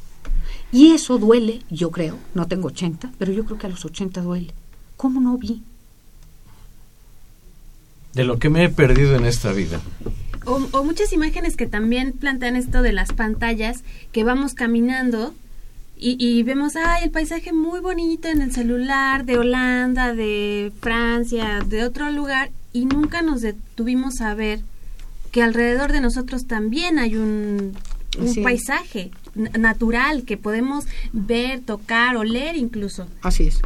Y 0.70 0.92
eso 0.92 1.18
duele, 1.18 1.62
yo 1.70 1.90
creo, 1.90 2.18
no 2.34 2.46
tengo 2.46 2.68
80, 2.68 3.12
pero 3.18 3.32
yo 3.32 3.44
creo 3.44 3.58
que 3.58 3.66
a 3.66 3.70
los 3.70 3.84
80 3.84 4.20
duele. 4.20 4.52
¿Cómo 4.96 5.20
no 5.20 5.38
vi? 5.38 5.62
De 8.14 8.24
lo 8.24 8.38
que 8.38 8.48
me 8.50 8.64
he 8.64 8.68
perdido 8.68 9.14
en 9.16 9.24
esta 9.24 9.52
vida. 9.52 9.80
O, 10.44 10.60
o 10.72 10.84
muchas 10.84 11.12
imágenes 11.12 11.56
que 11.56 11.66
también 11.66 12.12
plantean 12.12 12.56
esto 12.56 12.82
de 12.82 12.92
las 12.92 13.12
pantallas, 13.12 13.82
que 14.12 14.24
vamos 14.24 14.54
caminando 14.54 15.34
y, 15.96 16.16
y 16.18 16.42
vemos, 16.42 16.74
ay, 16.76 17.04
el 17.04 17.10
paisaje 17.10 17.52
muy 17.52 17.80
bonito 17.80 18.28
en 18.28 18.40
el 18.42 18.52
celular 18.52 19.24
de 19.24 19.36
Holanda, 19.38 20.14
de 20.14 20.72
Francia, 20.80 21.60
de 21.66 21.84
otro 21.84 22.10
lugar, 22.10 22.50
y 22.72 22.84
nunca 22.86 23.22
nos 23.22 23.40
detuvimos 23.40 24.20
a 24.20 24.34
ver 24.34 24.60
que 25.32 25.42
alrededor 25.42 25.92
de 25.92 26.00
nosotros 26.00 26.46
también 26.46 26.98
hay 26.98 27.16
un, 27.16 27.74
un 28.18 28.28
Así 28.28 28.40
es. 28.40 28.44
paisaje 28.44 29.10
natural 29.58 30.24
que 30.24 30.36
podemos 30.36 30.84
ver, 31.12 31.60
tocar, 31.60 32.16
oler 32.16 32.56
incluso. 32.56 33.06
Así 33.22 33.44
es. 33.44 33.60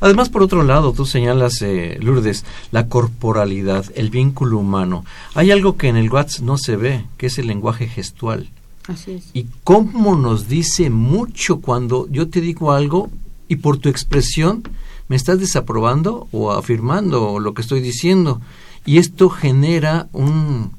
Además, 0.00 0.28
por 0.28 0.42
otro 0.42 0.62
lado, 0.62 0.92
tú 0.92 1.06
señalas, 1.06 1.60
eh, 1.62 1.98
Lourdes, 2.00 2.44
la 2.70 2.88
corporalidad, 2.88 3.86
el 3.94 4.10
vínculo 4.10 4.58
humano. 4.58 5.04
Hay 5.34 5.50
algo 5.50 5.76
que 5.76 5.88
en 5.88 5.96
el 5.96 6.10
WhatsApp 6.10 6.44
no 6.44 6.58
se 6.58 6.76
ve, 6.76 7.04
que 7.16 7.26
es 7.26 7.38
el 7.38 7.46
lenguaje 7.46 7.88
gestual. 7.88 8.50
Así 8.88 9.12
es. 9.12 9.30
Y 9.32 9.46
cómo 9.64 10.16
nos 10.16 10.48
dice 10.48 10.90
mucho 10.90 11.60
cuando 11.60 12.08
yo 12.10 12.28
te 12.28 12.40
digo 12.40 12.72
algo 12.72 13.10
y 13.48 13.56
por 13.56 13.78
tu 13.78 13.88
expresión 13.88 14.62
me 15.08 15.16
estás 15.16 15.38
desaprobando 15.38 16.26
o 16.32 16.52
afirmando 16.52 17.38
lo 17.38 17.54
que 17.54 17.62
estoy 17.62 17.80
diciendo. 17.80 18.40
Y 18.84 18.98
esto 18.98 19.28
genera 19.28 20.08
un, 20.12 20.72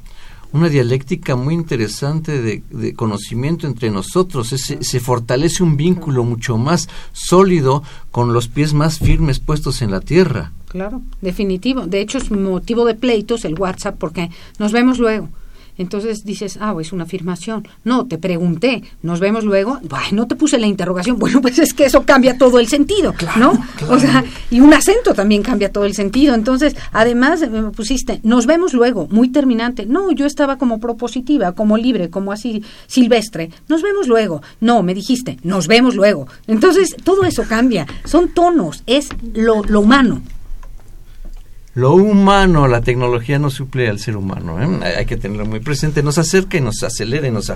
una 0.54 0.70
dialéctica 0.70 1.36
muy 1.36 1.54
interesante 1.54 2.41
de, 2.41 2.64
de 2.70 2.93
conocimiento 2.93 3.68
entre 3.68 3.89
nosotros. 3.89 4.49
Se 4.49 4.99
fortalece 4.99 5.64
un 5.64 5.76
vínculo 5.76 6.24
mucho 6.24 6.58
más 6.58 6.88
sólido 7.12 7.84
con 8.12 8.34
los 8.34 8.47
pies 8.47 8.74
más 8.74 8.99
firmes 8.99 9.39
puestos 9.39 9.82
en 9.82 9.91
la 9.91 9.99
tierra. 9.99 10.54
Claro, 10.70 11.01
definitivo. 11.22 11.86
De 11.86 12.01
hecho, 12.01 12.18
es 12.18 12.32
motivo 12.32 12.86
de 12.86 12.95
pleitos 12.95 13.45
el 13.45 13.60
WhatsApp 13.60 13.97
porque 13.99 14.30
nos 14.58 14.72
vemos 14.72 14.97
luego. 14.99 15.30
Entonces 15.78 16.24
dices, 16.24 16.57
ah, 16.59 16.76
es 16.80 16.91
una 16.91 17.03
afirmación. 17.03 17.67
No, 17.84 18.05
te 18.05 18.17
pregunté, 18.17 18.84
nos 19.01 19.19
vemos 19.19 19.43
luego. 19.43 19.80
No 20.11 20.28
te 20.28 20.36
puse 20.36 20.57
la 20.59 20.67
interrogación. 20.67 21.17
Bueno, 21.19 21.41
pues 21.41 21.59
es 21.59 21.74
que 21.74 21.86
eso 21.86 22.03
cambia 22.03 22.38
todo 22.38 22.59
el 22.59 22.67
sentido, 22.67 23.13
¿no? 23.38 23.53
O 23.89 23.99
sea, 23.99 24.24
y 24.51 24.59
un 24.59 24.74
acento 24.74 25.13
también 25.13 25.41
cambia 25.41 25.71
todo 25.71 25.86
el 25.86 25.93
sentido. 25.93 26.36
Entonces, 26.36 26.76
además 26.91 27.41
eh, 27.41 27.49
me 27.49 27.71
pusiste, 27.71 28.19
nos 28.24 28.45
vemos 28.45 28.74
luego, 28.74 29.07
muy 29.09 29.30
terminante. 29.30 29.86
No, 29.86 30.11
yo 30.11 30.26
estaba 30.26 30.57
como 30.57 30.80
propositiva, 30.80 31.53
como 31.53 31.78
libre, 31.78 32.09
como 32.09 32.32
así 32.32 32.63
silvestre. 32.88 33.49
Nos 33.67 33.82
vemos 33.82 34.07
luego. 34.07 34.41
No, 34.59 34.84
me 34.84 34.93
dijiste, 34.93 35.38
nos 35.43 35.67
vemos 35.67 35.95
luego. 35.95 36.28
Entonces, 36.47 36.95
todo 37.03 37.24
eso 37.24 37.43
cambia. 37.47 37.88
Son 38.05 38.30
tonos, 38.30 38.84
es 38.86 39.09
lo, 39.34 39.63
lo 39.63 39.82
humano. 39.82 40.21
Lo 41.76 41.93
humano, 41.93 42.67
la 42.67 42.82
tecnología 42.82 43.39
no 43.39 43.49
suple 43.49 43.89
al 43.89 43.99
ser 43.99 44.15
humano. 44.15 44.61
¿eh? 44.61 44.95
Hay- 44.97 45.05
que 45.07 45.17
tenerlo 45.17 45.45
muy 45.45 45.59
presente. 45.59 46.03
Nos 46.03 46.17
acerca 46.19 46.57
y 46.57 46.61
nos 46.61 46.84
acelera 46.84 47.28
y 47.28 47.32
nos 47.32 47.51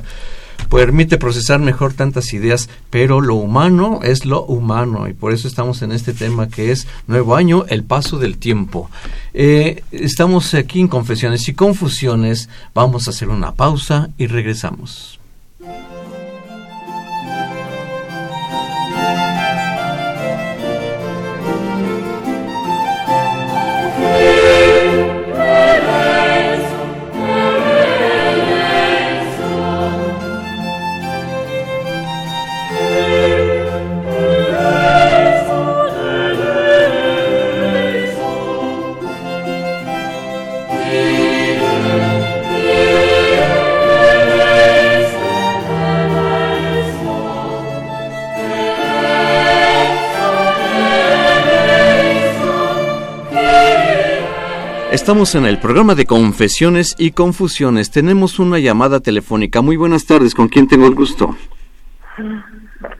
permite 0.69 1.17
procesar 1.19 1.59
mejor 1.59 1.93
tantas 1.93 2.33
ideas, 2.33 2.67
pero 2.89 3.21
lo 3.21 3.35
humano 3.35 3.99
es 4.03 4.25
lo 4.25 4.43
humano 4.43 5.07
y 5.07 5.13
por 5.13 5.33
eso 5.33 5.47
estamos 5.47 5.81
en 5.83 5.91
este 5.91 6.13
tema 6.13 6.49
que 6.49 6.71
es 6.71 6.87
Nuevo 7.05 7.35
Año, 7.35 7.65
el 7.69 7.83
paso 7.83 8.17
del 8.17 8.37
tiempo. 8.39 8.89
Eh, 9.35 9.83
estamos 9.91 10.53
aquí 10.55 10.79
en 10.79 10.87
Confesiones 10.87 11.47
y 11.47 11.53
Confusiones. 11.53 12.49
Vamos 12.73 13.07
a 13.07 13.11
hacer 13.11 13.29
una 13.29 13.53
pausa 13.53 14.09
y 14.17 14.25
regresamos. 14.27 15.16
Estamos 54.97 55.35
en 55.35 55.45
el 55.45 55.59
programa 55.59 55.93
de 55.93 56.07
Confesiones 56.07 56.95
y 56.97 57.11
Confusiones. 57.11 57.91
Tenemos 57.91 58.39
una 58.39 58.57
llamada 58.57 58.99
telefónica. 58.99 59.61
Muy 59.61 59.77
buenas 59.77 60.07
tardes. 60.07 60.33
¿Con 60.33 60.47
quién 60.47 60.67
tengo 60.67 60.87
el 60.87 60.95
gusto? 60.95 61.35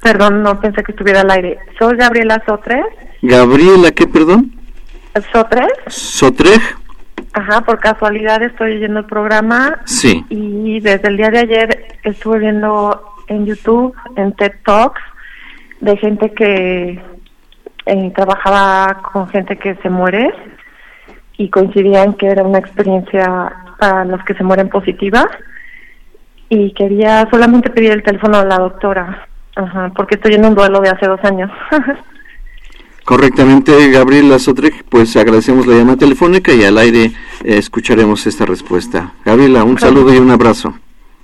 Perdón, 0.03 0.43
no 0.43 0.61
pensé 0.61 0.83
que 0.83 0.91
estuviera 0.91 1.21
al 1.21 1.31
aire. 1.31 1.57
Soy 1.79 1.97
Gabriela 1.97 2.39
Sotres. 2.45 2.85
Gabriela, 3.23 3.89
¿qué, 3.91 4.05
perdón? 4.05 4.51
Sotres. 5.33 5.71
Sotrej. 5.87 6.61
Ajá, 7.33 7.61
por 7.61 7.79
casualidad 7.79 8.43
estoy 8.43 8.75
oyendo 8.75 8.99
el 8.99 9.05
programa 9.05 9.79
Sí. 9.85 10.23
y 10.29 10.79
desde 10.79 11.07
el 11.07 11.17
día 11.17 11.31
de 11.31 11.39
ayer 11.39 11.87
estuve 12.03 12.37
viendo 12.37 13.01
en 13.27 13.47
YouTube, 13.47 13.95
en 14.15 14.33
TED 14.33 14.51
Talks, 14.63 15.01
de 15.81 15.97
gente 15.97 16.31
que 16.31 17.01
eh, 17.87 18.11
trabajaba 18.15 19.01
con 19.11 19.27
gente 19.29 19.57
que 19.57 19.73
se 19.77 19.89
muere 19.89 20.31
y 21.37 21.49
coincidían 21.49 22.13
que 22.13 22.27
era 22.27 22.43
una 22.43 22.59
experiencia 22.59 23.53
para 23.79 24.05
los 24.05 24.23
que 24.23 24.33
se 24.33 24.43
mueren 24.43 24.69
positiva 24.69 25.27
y 26.49 26.71
quería 26.73 27.27
solamente 27.29 27.69
pedir 27.69 27.91
el 27.91 28.03
teléfono 28.03 28.37
a 28.37 28.45
la 28.45 28.57
doctora, 28.57 29.27
ajá, 29.55 29.91
porque 29.95 30.15
estoy 30.15 30.35
en 30.35 30.45
un 30.45 30.55
duelo 30.55 30.79
de 30.79 30.89
hace 30.89 31.07
dos 31.07 31.19
años. 31.23 31.51
Correctamente, 33.05 33.89
Gabriela 33.89 34.37
Sotrek, 34.37 34.83
pues 34.89 35.15
agradecemos 35.15 35.65
la 35.65 35.77
llamada 35.77 35.97
telefónica 35.97 36.53
y 36.53 36.65
al 36.65 36.77
aire 36.77 37.05
eh, 37.05 37.57
escucharemos 37.57 38.27
esta 38.27 38.45
respuesta. 38.45 39.13
Gabriela, 39.23 39.63
un 39.63 39.79
saludo 39.79 40.13
y 40.13 40.17
un 40.17 40.29
abrazo. 40.29 40.73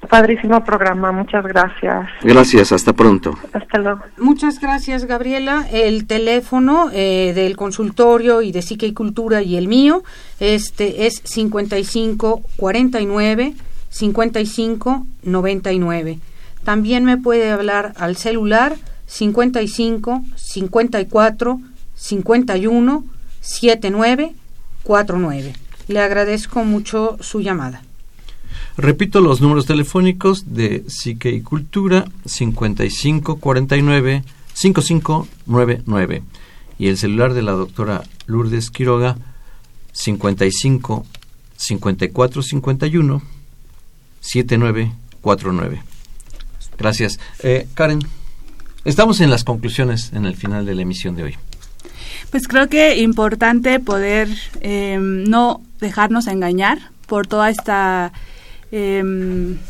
Padrísimo 0.10 0.64
programa, 0.64 1.12
muchas 1.12 1.46
gracias. 1.46 2.08
Gracias, 2.22 2.72
hasta 2.72 2.94
pronto. 2.94 3.38
Hasta 3.54 3.78
luego. 3.80 4.02
Muchas 4.18 4.60
gracias, 4.60 5.06
Gabriela. 5.06 5.68
El 5.72 6.08
teléfono 6.08 6.90
eh, 6.94 7.34
del 7.34 7.56
consultorio 7.56 8.42
y 8.42 8.52
de 8.52 8.62
Psique 8.62 8.86
y 8.88 8.94
Cultura 8.94 9.42
y 9.42 9.56
el 9.58 9.68
mío 9.68 10.04
este 10.40 11.08
es 11.08 11.22
5549 11.24 13.54
5599. 13.90 16.20
También 16.64 17.04
me 17.06 17.18
puede 17.18 17.52
hablar 17.52 17.94
al 17.98 18.16
celular 18.16 18.76
55 19.06 20.24
54 20.36 21.60
51 21.96 23.04
79 23.42 24.34
49. 24.84 25.54
Le 25.88 26.00
agradezco 26.00 26.64
mucho 26.64 27.18
su 27.20 27.42
llamada. 27.42 27.82
Repito 28.78 29.22
los 29.22 29.40
números 29.40 29.68
telefónicos 29.68 30.56
de 30.56 30.84
Psique 30.88 31.30
y 31.30 31.42
Cultura 31.42 32.06
5549 32.26 34.24
5599 34.54 36.24
y 36.80 36.88
el 36.88 36.98
celular 36.98 37.34
de 37.34 37.44
la 37.44 37.52
doctora 37.52 38.04
Lourdes 38.26 38.72
Quiroga 38.72 39.18
55 39.92 41.06
54 41.56 42.42
51 42.42 43.22
7949. 44.22 45.84
Gracias. 46.78 47.20
Eh, 47.44 47.68
Karen, 47.76 48.00
estamos 48.86 49.22
en 49.22 49.30
las 49.30 49.44
conclusiones 49.44 50.12
en 50.14 50.26
el 50.26 50.36
final 50.36 50.66
de 50.66 50.74
la 50.74 50.82
emisión 50.82 51.16
de 51.16 51.24
hoy. 51.24 51.36
Pues 52.32 52.48
creo 52.48 52.68
que 52.70 52.98
importante 52.98 53.80
poder 53.80 54.30
eh, 54.62 54.98
no 55.00 55.62
dejarnos 55.80 56.26
engañar 56.26 56.80
por 57.06 57.28
toda 57.28 57.52
esta 57.52 58.12
eh, 58.76 59.04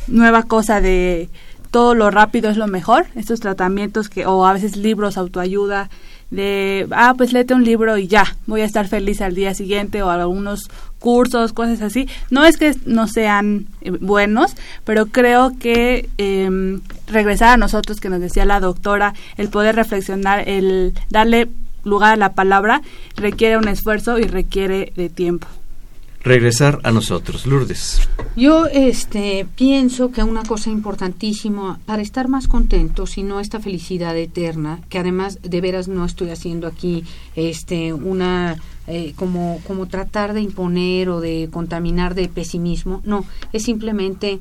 nueva 0.08 0.44
cosa 0.44 0.80
de 0.80 1.30
todo 1.72 1.94
lo 1.94 2.10
rápido 2.10 2.50
es 2.50 2.56
lo 2.56 2.68
mejor, 2.68 3.08
estos 3.16 3.42
tratamientos 3.42 4.08
que, 4.08 4.26
o 4.26 4.46
a 4.46 4.54
veces 4.54 4.78
libros, 4.78 5.18
autoayuda, 5.18 5.90
de, 6.32 6.88
ah, 6.92 7.14
pues 7.18 7.34
léete 7.34 7.54
un 7.54 7.66
libro 7.66 7.98
y 7.98 8.08
ya, 8.08 8.38
voy 8.48 8.62
a 8.62 8.66
estar 8.66 8.88
feliz 8.88 9.22
al 9.22 9.36
día 9.36 9.54
siguiente 9.54 10.02
o 10.02 10.10
algunos 10.10 10.70
cursos, 11.00 11.52
cosas 11.52 11.82
así. 11.82 12.08
No 12.30 12.46
es 12.46 12.56
que 12.56 12.76
no 12.86 13.08
sean 13.08 13.66
eh, 13.82 13.92
buenos, 13.92 14.56
pero 14.86 15.08
creo 15.08 15.52
que 15.60 16.08
eh, 16.18 16.80
regresar 17.08 17.50
a 17.50 17.58
nosotros, 17.58 18.00
que 18.00 18.10
nos 18.10 18.22
decía 18.22 18.46
la 18.46 18.62
doctora, 18.62 19.16
el 19.36 19.50
poder 19.50 19.76
reflexionar, 19.76 20.48
el 20.48 20.94
darle 21.10 21.50
lugar 21.84 22.14
a 22.14 22.18
la 22.18 22.34
palabra, 22.34 22.82
requiere 23.18 23.58
un 23.58 23.68
esfuerzo 23.68 24.18
y 24.18 24.24
requiere 24.24 24.94
de 24.96 25.10
tiempo 25.10 25.48
regresar 26.24 26.80
a 26.84 26.92
nosotros. 26.92 27.46
Lourdes. 27.46 28.08
Yo 28.36 28.66
este, 28.66 29.46
pienso 29.56 30.12
que 30.12 30.24
una 30.24 30.44
cosa 30.44 30.70
importantísima 30.70 31.80
para 31.86 32.02
estar 32.02 32.28
más 32.28 32.48
contentos 32.48 33.18
y 33.18 33.24
no 33.24 33.40
esta 33.40 33.60
felicidad 33.60 34.18
eterna, 34.18 34.80
que 34.90 35.00
además 35.00 35.40
de 35.42 35.62
veras 35.62 35.88
no 35.88 36.06
estoy 36.06 36.30
haciendo 36.30 36.68
aquí 36.68 37.04
este, 37.36 37.94
una 37.94 38.58
eh, 38.88 39.14
como, 39.16 39.62
como 39.68 39.88
tratar 39.88 40.34
de 40.34 40.42
imponer 40.42 41.10
o 41.10 41.20
de 41.20 41.50
contaminar 41.52 42.16
de 42.16 42.28
pesimismo, 42.28 43.02
no, 43.06 43.26
es 43.52 43.64
simplemente 43.64 44.40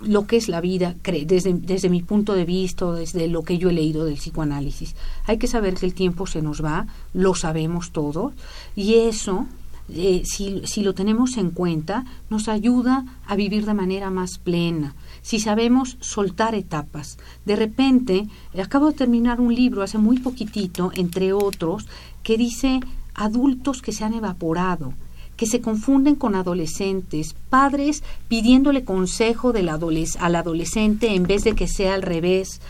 lo 0.00 0.26
que 0.26 0.36
es 0.36 0.48
la 0.48 0.60
vida 0.60 0.94
desde, 1.04 1.52
desde 1.54 1.88
mi 1.88 2.02
punto 2.02 2.34
de 2.34 2.44
vista, 2.44 2.90
desde 2.92 3.28
lo 3.28 3.42
que 3.42 3.58
yo 3.58 3.70
he 3.70 3.72
leído 3.72 4.04
del 4.04 4.16
psicoanálisis. 4.16 4.94
Hay 5.26 5.38
que 5.38 5.46
saber 5.46 5.74
que 5.74 5.86
el 5.86 5.94
tiempo 5.94 6.26
se 6.26 6.42
nos 6.42 6.62
va, 6.62 6.86
lo 7.14 7.34
sabemos 7.34 7.90
todos, 7.90 8.32
y 8.74 8.94
eso 8.94 9.46
eh, 9.88 10.22
si, 10.24 10.62
si 10.64 10.82
lo 10.82 10.94
tenemos 10.94 11.36
en 11.36 11.50
cuenta, 11.50 12.04
nos 12.30 12.48
ayuda 12.48 13.04
a 13.26 13.36
vivir 13.36 13.66
de 13.66 13.74
manera 13.74 14.10
más 14.10 14.38
plena. 14.38 14.94
Si 15.22 15.40
sabemos 15.40 15.96
soltar 16.00 16.54
etapas. 16.54 17.18
De 17.44 17.56
repente, 17.56 18.28
acabo 18.60 18.88
de 18.88 18.94
terminar 18.94 19.40
un 19.40 19.54
libro 19.54 19.82
hace 19.82 19.98
muy 19.98 20.18
poquitito, 20.18 20.92
entre 20.94 21.32
otros, 21.32 21.86
que 22.22 22.36
dice 22.36 22.80
adultos 23.14 23.82
que 23.82 23.92
se 23.92 24.04
han 24.04 24.14
evaporado 24.14 24.94
que 25.42 25.46
se 25.48 25.60
confunden 25.60 26.14
con 26.14 26.36
adolescentes, 26.36 27.34
padres 27.50 28.04
pidiéndole 28.28 28.84
consejo 28.84 29.52
al 29.52 30.36
adolescente 30.36 31.16
en 31.16 31.24
vez 31.24 31.42
de 31.42 31.56
que 31.56 31.66
sea 31.66 31.94
al 31.94 32.02
revés, 32.02 32.60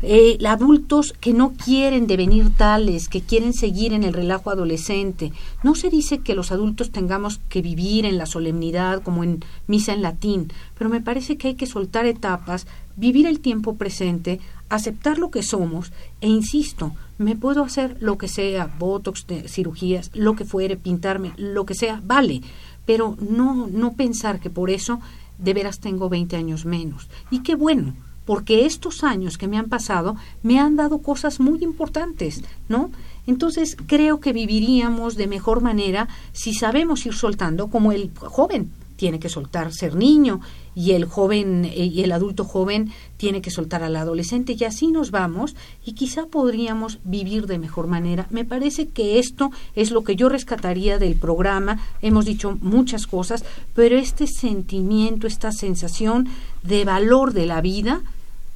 eh, 0.00 0.38
adultos 0.46 1.12
que 1.20 1.34
no 1.34 1.52
quieren 1.52 2.06
devenir 2.06 2.48
tales, 2.56 3.10
que 3.10 3.20
quieren 3.20 3.52
seguir 3.52 3.92
en 3.92 4.02
el 4.02 4.14
relajo 4.14 4.48
adolescente. 4.48 5.30
No 5.62 5.74
se 5.74 5.90
dice 5.90 6.20
que 6.20 6.34
los 6.34 6.52
adultos 6.52 6.90
tengamos 6.90 7.38
que 7.50 7.60
vivir 7.60 8.06
en 8.06 8.16
la 8.16 8.24
solemnidad 8.24 9.02
como 9.02 9.24
en 9.24 9.44
misa 9.66 9.92
en 9.92 10.00
latín, 10.00 10.50
pero 10.78 10.88
me 10.88 11.02
parece 11.02 11.36
que 11.36 11.48
hay 11.48 11.54
que 11.54 11.66
soltar 11.66 12.06
etapas, 12.06 12.66
vivir 12.96 13.26
el 13.26 13.40
tiempo 13.40 13.74
presente, 13.74 14.40
aceptar 14.70 15.18
lo 15.18 15.30
que 15.30 15.42
somos 15.42 15.92
e 16.22 16.28
insisto, 16.28 16.92
me 17.22 17.36
puedo 17.36 17.62
hacer 17.62 17.96
lo 18.00 18.18
que 18.18 18.28
sea, 18.28 18.66
botox, 18.78 19.26
cirugías, 19.46 20.10
lo 20.14 20.34
que 20.34 20.44
fuere, 20.44 20.76
pintarme, 20.76 21.32
lo 21.36 21.64
que 21.64 21.74
sea, 21.74 22.00
vale, 22.04 22.42
pero 22.84 23.16
no 23.20 23.68
no 23.68 23.94
pensar 23.94 24.40
que 24.40 24.50
por 24.50 24.70
eso 24.70 25.00
de 25.38 25.54
veras 25.54 25.80
tengo 25.80 26.08
20 26.08 26.36
años 26.36 26.64
menos. 26.64 27.08
Y 27.30 27.42
qué 27.42 27.54
bueno, 27.54 27.94
porque 28.24 28.66
estos 28.66 29.02
años 29.04 29.38
que 29.38 29.48
me 29.48 29.58
han 29.58 29.68
pasado 29.68 30.16
me 30.42 30.58
han 30.58 30.76
dado 30.76 30.98
cosas 30.98 31.40
muy 31.40 31.62
importantes, 31.62 32.42
¿no? 32.68 32.90
Entonces 33.26 33.76
creo 33.86 34.20
que 34.20 34.32
viviríamos 34.32 35.16
de 35.16 35.26
mejor 35.26 35.60
manera 35.60 36.08
si 36.32 36.54
sabemos 36.54 37.06
ir 37.06 37.14
soltando 37.14 37.68
como 37.68 37.92
el 37.92 38.10
joven 38.16 38.70
tiene 38.96 39.18
que 39.18 39.28
soltar 39.28 39.72
ser 39.72 39.94
niño 39.94 40.40
y 40.74 40.92
el 40.92 41.04
joven 41.04 41.64
eh, 41.64 41.86
y 41.86 42.02
el 42.02 42.12
adulto 42.12 42.44
joven 42.44 42.92
tiene 43.16 43.42
que 43.42 43.50
soltar 43.50 43.82
al 43.82 43.96
adolescente 43.96 44.56
y 44.58 44.64
así 44.64 44.88
nos 44.88 45.10
vamos 45.10 45.54
y 45.84 45.92
quizá 45.92 46.26
podríamos 46.26 46.98
vivir 47.04 47.46
de 47.46 47.58
mejor 47.58 47.86
manera. 47.86 48.26
Me 48.30 48.44
parece 48.44 48.88
que 48.88 49.18
esto 49.18 49.50
es 49.74 49.90
lo 49.90 50.04
que 50.04 50.16
yo 50.16 50.28
rescataría 50.28 50.98
del 50.98 51.16
programa. 51.16 51.80
Hemos 52.00 52.24
dicho 52.24 52.58
muchas 52.60 53.06
cosas, 53.06 53.44
pero 53.74 53.96
este 53.96 54.26
sentimiento, 54.26 55.26
esta 55.26 55.52
sensación 55.52 56.28
de 56.62 56.84
valor 56.84 57.32
de 57.32 57.46
la 57.46 57.60
vida 57.60 58.02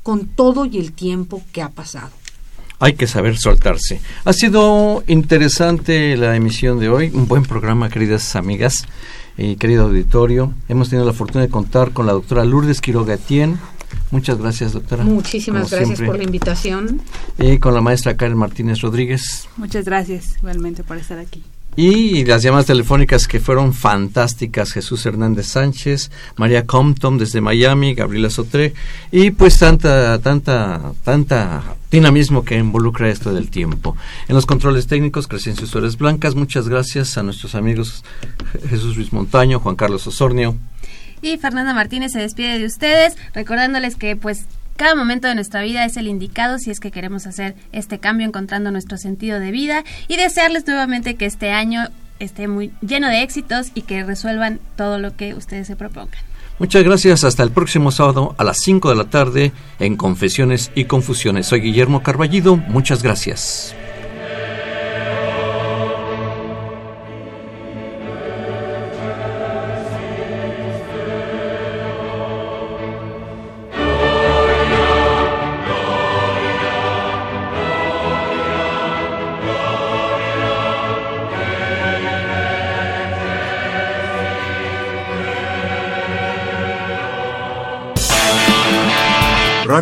con 0.02 0.26
todo 0.26 0.66
y 0.66 0.78
el 0.78 0.92
tiempo 0.92 1.42
que 1.52 1.62
ha 1.62 1.70
pasado 1.70 2.12
hay 2.78 2.94
que 2.94 3.06
saber 3.06 3.36
soltarse. 3.36 4.00
Ha 4.24 4.32
sido 4.32 5.02
interesante 5.06 6.16
la 6.16 6.36
emisión 6.36 6.78
de 6.78 6.88
hoy, 6.88 7.10
un 7.12 7.26
buen 7.26 7.42
programa, 7.42 7.88
queridas 7.88 8.36
amigas 8.36 8.86
y 9.38 9.56
querido 9.56 9.84
auditorio. 9.84 10.52
Hemos 10.68 10.90
tenido 10.90 11.06
la 11.06 11.12
fortuna 11.12 11.42
de 11.42 11.50
contar 11.50 11.92
con 11.92 12.06
la 12.06 12.12
doctora 12.12 12.44
Lourdes 12.44 12.80
Quiroga 12.80 13.16
Tien. 13.16 13.58
Muchas 14.10 14.38
gracias, 14.38 14.72
doctora. 14.72 15.04
Muchísimas 15.04 15.70
gracias 15.70 16.00
por 16.00 16.16
la 16.16 16.24
invitación. 16.24 17.00
Y 17.38 17.58
con 17.58 17.74
la 17.74 17.80
maestra 17.80 18.16
Karen 18.16 18.36
Martínez 18.36 18.80
Rodríguez. 18.80 19.48
Muchas 19.56 19.84
gracias, 19.84 20.36
igualmente, 20.38 20.84
por 20.84 20.96
estar 20.96 21.18
aquí. 21.18 21.42
Y 21.76 22.24
las 22.24 22.42
llamadas 22.42 22.64
telefónicas 22.64 23.28
que 23.28 23.38
fueron 23.38 23.74
fantásticas, 23.74 24.72
Jesús 24.72 25.04
Hernández 25.04 25.46
Sánchez, 25.48 26.10
María 26.36 26.64
Compton 26.64 27.18
desde 27.18 27.42
Miami, 27.42 27.94
Gabriela 27.94 28.30
Sotre, 28.30 28.72
y 29.12 29.30
pues 29.30 29.58
tanta, 29.58 30.18
tanta, 30.20 30.92
tanta 31.04 31.76
dinamismo 31.90 32.46
que 32.46 32.56
involucra 32.56 33.10
esto 33.10 33.34
del 33.34 33.50
tiempo. 33.50 33.94
En 34.26 34.34
los 34.34 34.46
controles 34.46 34.86
técnicos, 34.86 35.28
Crescencio 35.28 35.66
Suárez 35.66 35.98
Blancas, 35.98 36.34
muchas 36.34 36.66
gracias 36.66 37.18
a 37.18 37.22
nuestros 37.22 37.54
amigos 37.54 38.04
Jesús 38.70 38.96
Luis 38.96 39.12
Montaño, 39.12 39.60
Juan 39.60 39.76
Carlos 39.76 40.06
Osornio. 40.06 40.56
Y 41.20 41.36
Fernanda 41.36 41.74
Martínez 41.74 42.12
se 42.12 42.20
despide 42.20 42.58
de 42.58 42.64
ustedes, 42.64 43.16
recordándoles 43.34 43.96
que 43.96 44.16
pues 44.16 44.46
cada 44.76 44.94
momento 44.94 45.28
de 45.28 45.34
nuestra 45.34 45.62
vida 45.62 45.84
es 45.84 45.96
el 45.96 46.06
indicado 46.06 46.58
si 46.58 46.70
es 46.70 46.80
que 46.80 46.90
queremos 46.90 47.26
hacer 47.26 47.54
este 47.72 47.98
cambio 47.98 48.26
encontrando 48.26 48.70
nuestro 48.70 48.98
sentido 48.98 49.40
de 49.40 49.50
vida 49.50 49.84
y 50.08 50.16
desearles 50.16 50.66
nuevamente 50.66 51.16
que 51.16 51.26
este 51.26 51.50
año 51.50 51.88
esté 52.18 52.48
muy 52.48 52.72
lleno 52.80 53.08
de 53.08 53.22
éxitos 53.22 53.70
y 53.74 53.82
que 53.82 54.04
resuelvan 54.04 54.60
todo 54.76 54.98
lo 54.98 55.16
que 55.16 55.34
ustedes 55.34 55.66
se 55.66 55.76
propongan. 55.76 56.20
Muchas 56.58 56.84
gracias. 56.84 57.24
Hasta 57.24 57.42
el 57.42 57.50
próximo 57.50 57.90
sábado 57.90 58.34
a 58.38 58.44
las 58.44 58.58
5 58.58 58.88
de 58.88 58.96
la 58.96 59.04
tarde 59.04 59.52
en 59.78 59.96
Confesiones 59.96 60.70
y 60.74 60.84
Confusiones. 60.84 61.46
Soy 61.46 61.60
Guillermo 61.60 62.02
Carballido. 62.02 62.56
Muchas 62.56 63.02
gracias. 63.02 63.74